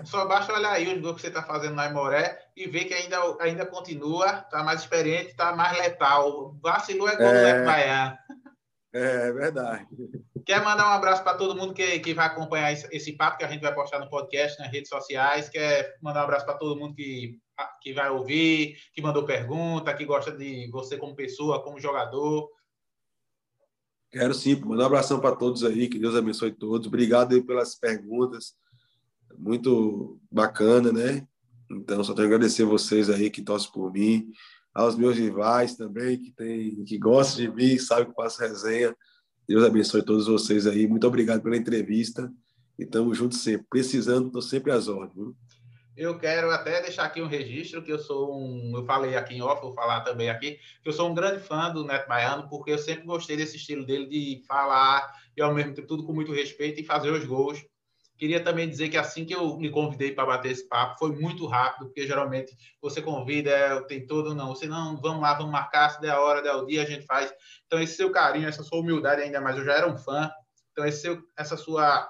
Só 0.04 0.26
basta 0.26 0.54
olhar 0.54 0.72
aí 0.72 0.92
os 0.94 1.00
gols 1.00 1.16
que 1.16 1.22
você 1.22 1.28
está 1.28 1.42
fazendo 1.42 1.74
na 1.74 1.86
Imoré 1.86 2.38
e 2.56 2.66
ver 2.66 2.84
que 2.84 2.94
ainda, 2.94 3.18
ainda 3.40 3.66
continua, 3.66 4.40
está 4.40 4.62
mais 4.62 4.80
experiente, 4.80 5.30
está 5.30 5.54
mais 5.54 5.78
letal. 5.78 6.56
Vacilou 6.62 7.08
é 7.08 7.16
gol 7.16 7.26
é... 7.26 7.32
do 7.32 7.42
Leco 7.42 7.66
Baiano. 7.66 8.18
É, 8.94 9.28
é 9.28 9.32
verdade. 9.32 9.86
Quer 10.46 10.64
mandar 10.64 10.88
um 10.88 10.92
abraço 10.92 11.22
para 11.22 11.36
todo 11.36 11.56
mundo 11.56 11.74
que, 11.74 11.98
que 11.98 12.14
vai 12.14 12.26
acompanhar 12.26 12.72
esse, 12.72 12.88
esse, 12.90 13.12
papo 13.12 13.36
que 13.36 13.44
a 13.44 13.48
gente 13.48 13.60
vai 13.60 13.74
postar 13.74 13.98
no 13.98 14.08
podcast, 14.08 14.58
nas 14.58 14.70
redes 14.70 14.88
sociais. 14.88 15.48
Quer 15.48 15.96
mandar 16.00 16.20
um 16.20 16.24
abraço 16.24 16.46
para 16.46 16.56
todo 16.56 16.78
mundo 16.78 16.94
que, 16.94 17.38
que 17.82 17.92
vai 17.92 18.08
ouvir, 18.08 18.76
que 18.94 19.02
mandou 19.02 19.24
pergunta, 19.26 19.92
que 19.92 20.04
gosta 20.04 20.32
de 20.32 20.70
você 20.70 20.96
como 20.96 21.16
pessoa, 21.16 21.62
como 21.62 21.80
jogador. 21.80 22.48
Quero 24.16 24.32
sim, 24.32 24.58
mandar 24.64 24.84
um 24.84 24.86
abração 24.86 25.20
para 25.20 25.36
todos 25.36 25.62
aí, 25.62 25.88
que 25.88 25.98
Deus 25.98 26.14
abençoe 26.14 26.50
todos. 26.50 26.86
Obrigado 26.86 27.34
aí 27.34 27.42
pelas 27.42 27.74
perguntas. 27.74 28.54
Muito 29.36 30.18
bacana, 30.32 30.90
né? 30.90 31.28
Então, 31.70 32.02
só 32.02 32.14
tenho 32.14 32.26
a 32.26 32.30
agradecer 32.30 32.64
vocês 32.64 33.10
aí 33.10 33.28
que 33.28 33.42
torcem 33.42 33.70
por 33.70 33.92
mim, 33.92 34.32
aos 34.72 34.96
meus 34.96 35.18
rivais 35.18 35.76
também, 35.76 36.18
que, 36.18 36.30
tem, 36.30 36.82
que 36.84 36.96
gostam 36.96 37.44
de 37.44 37.52
mim, 37.52 37.78
sabem 37.78 38.06
que 38.06 38.14
faço 38.14 38.40
resenha. 38.40 38.96
Deus 39.46 39.62
abençoe 39.62 40.02
todos 40.02 40.28
vocês 40.28 40.66
aí. 40.66 40.88
Muito 40.88 41.06
obrigado 41.06 41.42
pela 41.42 41.54
entrevista. 41.54 42.32
E 42.78 42.84
estamos 42.84 43.18
juntos 43.18 43.42
sempre. 43.42 43.66
Precisando, 43.68 44.28
estou 44.28 44.40
sempre 44.40 44.72
às 44.72 44.88
ordens. 44.88 45.14
Viu? 45.14 45.36
Eu 45.96 46.18
quero 46.18 46.50
até 46.50 46.82
deixar 46.82 47.04
aqui 47.04 47.22
um 47.22 47.26
registro 47.26 47.82
que 47.82 47.90
eu 47.90 47.98
sou 47.98 48.38
um, 48.38 48.76
eu 48.76 48.84
falei 48.84 49.16
aqui 49.16 49.34
em 49.34 49.40
off, 49.40 49.62
vou 49.62 49.72
falar 49.72 50.02
também 50.02 50.28
aqui, 50.28 50.60
que 50.82 50.88
eu 50.88 50.92
sou 50.92 51.08
um 51.08 51.14
grande 51.14 51.42
fã 51.42 51.72
do 51.72 51.84
Neto 51.84 52.06
Baiano, 52.06 52.48
porque 52.50 52.70
eu 52.70 52.78
sempre 52.78 53.06
gostei 53.06 53.34
desse 53.34 53.56
estilo 53.56 53.86
dele 53.86 54.06
de 54.06 54.42
falar 54.46 55.10
e 55.34 55.40
ao 55.40 55.54
mesmo 55.54 55.72
tempo 55.72 55.88
tudo 55.88 56.04
com 56.04 56.12
muito 56.12 56.32
respeito 56.32 56.78
e 56.78 56.84
fazer 56.84 57.10
os 57.10 57.24
gols. 57.24 57.64
Queria 58.18 58.42
também 58.42 58.68
dizer 58.68 58.90
que 58.90 58.96
assim 58.98 59.24
que 59.24 59.34
eu 59.34 59.56
me 59.56 59.70
convidei 59.70 60.12
para 60.12 60.26
bater 60.26 60.52
esse 60.52 60.68
papo, 60.68 60.98
foi 60.98 61.12
muito 61.12 61.46
rápido, 61.46 61.86
porque 61.86 62.06
geralmente 62.06 62.54
você 62.80 63.00
convida, 63.00 63.50
é, 63.50 63.80
tem 63.82 64.06
todo, 64.06 64.34
não, 64.34 64.48
você 64.48 64.66
não, 64.66 65.00
vamos 65.00 65.22
lá, 65.22 65.32
vamos 65.32 65.52
marcar, 65.52 65.90
se 65.90 66.00
der 66.00 66.10
a 66.10 66.20
hora, 66.20 66.42
der 66.42 66.52
o 66.52 66.66
dia, 66.66 66.82
a 66.82 66.86
gente 66.86 67.06
faz. 67.06 67.32
Então, 67.66 67.80
esse 67.80 67.96
seu 67.96 68.10
carinho, 68.10 68.48
essa 68.48 68.62
sua 68.62 68.80
humildade 68.80 69.22
ainda 69.22 69.40
mais, 69.40 69.56
eu 69.56 69.64
já 69.64 69.74
era 69.74 69.88
um 69.88 69.96
fã, 69.96 70.30
então 70.72 70.86
esse 70.86 71.02
seu, 71.02 71.22
essa 71.38 71.56
sua 71.56 72.06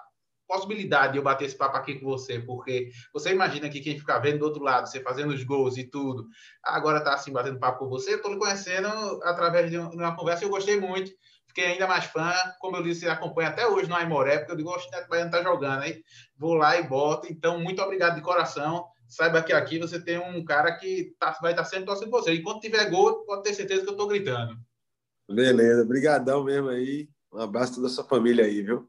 possibilidade 0.46 1.12
de 1.12 1.18
eu 1.18 1.22
bater 1.22 1.44
esse 1.44 1.56
papo 1.56 1.76
aqui 1.76 1.98
com 1.98 2.06
você, 2.06 2.38
porque 2.38 2.90
você 3.12 3.32
imagina 3.32 3.68
que 3.68 3.80
quem 3.80 3.98
fica 3.98 4.18
vendo 4.18 4.38
do 4.38 4.46
outro 4.46 4.62
lado, 4.62 4.88
você 4.88 5.00
fazendo 5.00 5.32
os 5.32 5.42
gols 5.42 5.76
e 5.76 5.84
tudo, 5.84 6.26
agora 6.62 7.00
tá 7.00 7.14
assim 7.14 7.32
batendo 7.32 7.58
papo 7.58 7.80
com 7.80 7.88
você, 7.88 8.14
eu 8.14 8.30
lhe 8.30 8.38
conhecendo 8.38 8.88
através 9.22 9.70
de 9.70 9.78
uma 9.78 10.14
conversa 10.14 10.44
eu 10.44 10.50
gostei 10.50 10.80
muito 10.80 11.10
fiquei 11.56 11.72
ainda 11.72 11.88
mais 11.88 12.04
fã. 12.04 12.32
Como 12.60 12.76
eu 12.76 12.82
disse, 12.82 13.08
acompanho 13.08 13.48
até 13.48 13.66
hoje 13.66 13.88
no 13.88 13.94
Aimoré, 13.94 14.38
porque 14.38 14.52
eu 14.52 14.56
digo, 14.56 14.70
o 14.70 14.90
Neto 14.90 15.08
Baiano 15.08 15.30
tá 15.30 15.42
jogando, 15.42 15.82
aí 15.82 16.02
vou 16.36 16.54
lá 16.54 16.78
e 16.78 16.86
boto. 16.86 17.32
Então, 17.32 17.58
muito 17.58 17.80
obrigado 17.80 18.14
de 18.14 18.20
coração. 18.20 18.84
Saiba 19.08 19.42
que 19.42 19.52
aqui 19.52 19.78
você 19.78 19.98
tem 19.98 20.18
um 20.18 20.44
cara 20.44 20.76
que 20.76 21.14
tá, 21.18 21.36
vai 21.40 21.52
estar 21.52 21.62
tá 21.62 21.68
sempre 21.68 21.86
torcendo 21.86 22.10
você. 22.10 22.34
Enquanto 22.34 22.60
tiver 22.60 22.90
gol, 22.90 23.24
pode 23.24 23.44
ter 23.44 23.54
certeza 23.54 23.84
que 23.84 23.90
eu 23.90 23.96
tô 23.96 24.06
gritando. 24.06 24.56
Beleza, 25.30 25.84
brigadão 25.84 26.44
mesmo 26.44 26.68
aí. 26.68 27.08
Um 27.32 27.40
abraço 27.40 27.76
toda 27.76 27.86
a 27.86 27.90
sua 27.90 28.04
família 28.04 28.44
aí, 28.44 28.62
viu? 28.62 28.88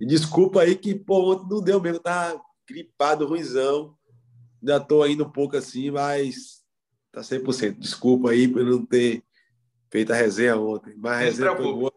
E 0.00 0.06
desculpa 0.06 0.62
aí 0.62 0.74
que, 0.74 0.94
pô, 0.94 1.32
ontem 1.32 1.46
não 1.48 1.60
deu 1.60 1.80
mesmo, 1.80 2.00
tá 2.00 2.40
gripado, 2.68 3.26
ruizão. 3.26 3.94
Ainda 4.62 4.80
tô 4.80 5.02
ainda 5.02 5.24
um 5.24 5.30
pouco 5.30 5.56
assim, 5.56 5.90
mas 5.90 6.62
tá 7.12 7.20
100%. 7.20 7.78
Desculpa 7.78 8.30
aí 8.30 8.48
por 8.48 8.64
não 8.64 8.84
ter 8.84 9.22
feito 9.90 10.12
a 10.12 10.16
resenha 10.16 10.56
ontem. 10.56 10.94
Mas 10.96 11.12
a 11.12 11.18
resenha 11.18 11.56
foi 11.56 11.72
boa. 11.72 11.92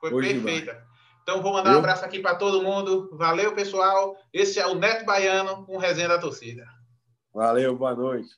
Foi 0.00 0.10
perfeita. 0.10 0.72
Demais. 0.72 0.88
Então, 1.22 1.42
vou 1.42 1.52
mandar 1.52 1.74
um 1.74 1.78
abraço 1.78 2.04
aqui 2.04 2.20
para 2.20 2.36
todo 2.36 2.62
mundo. 2.62 3.10
Valeu, 3.12 3.54
pessoal. 3.54 4.16
Esse 4.32 4.58
é 4.58 4.66
o 4.66 4.74
Neto 4.74 5.04
Baiano 5.04 5.64
com 5.66 5.76
resenha 5.76 6.08
da 6.08 6.18
torcida. 6.18 6.64
Valeu, 7.34 7.76
boa 7.76 7.94
noite. 7.94 8.30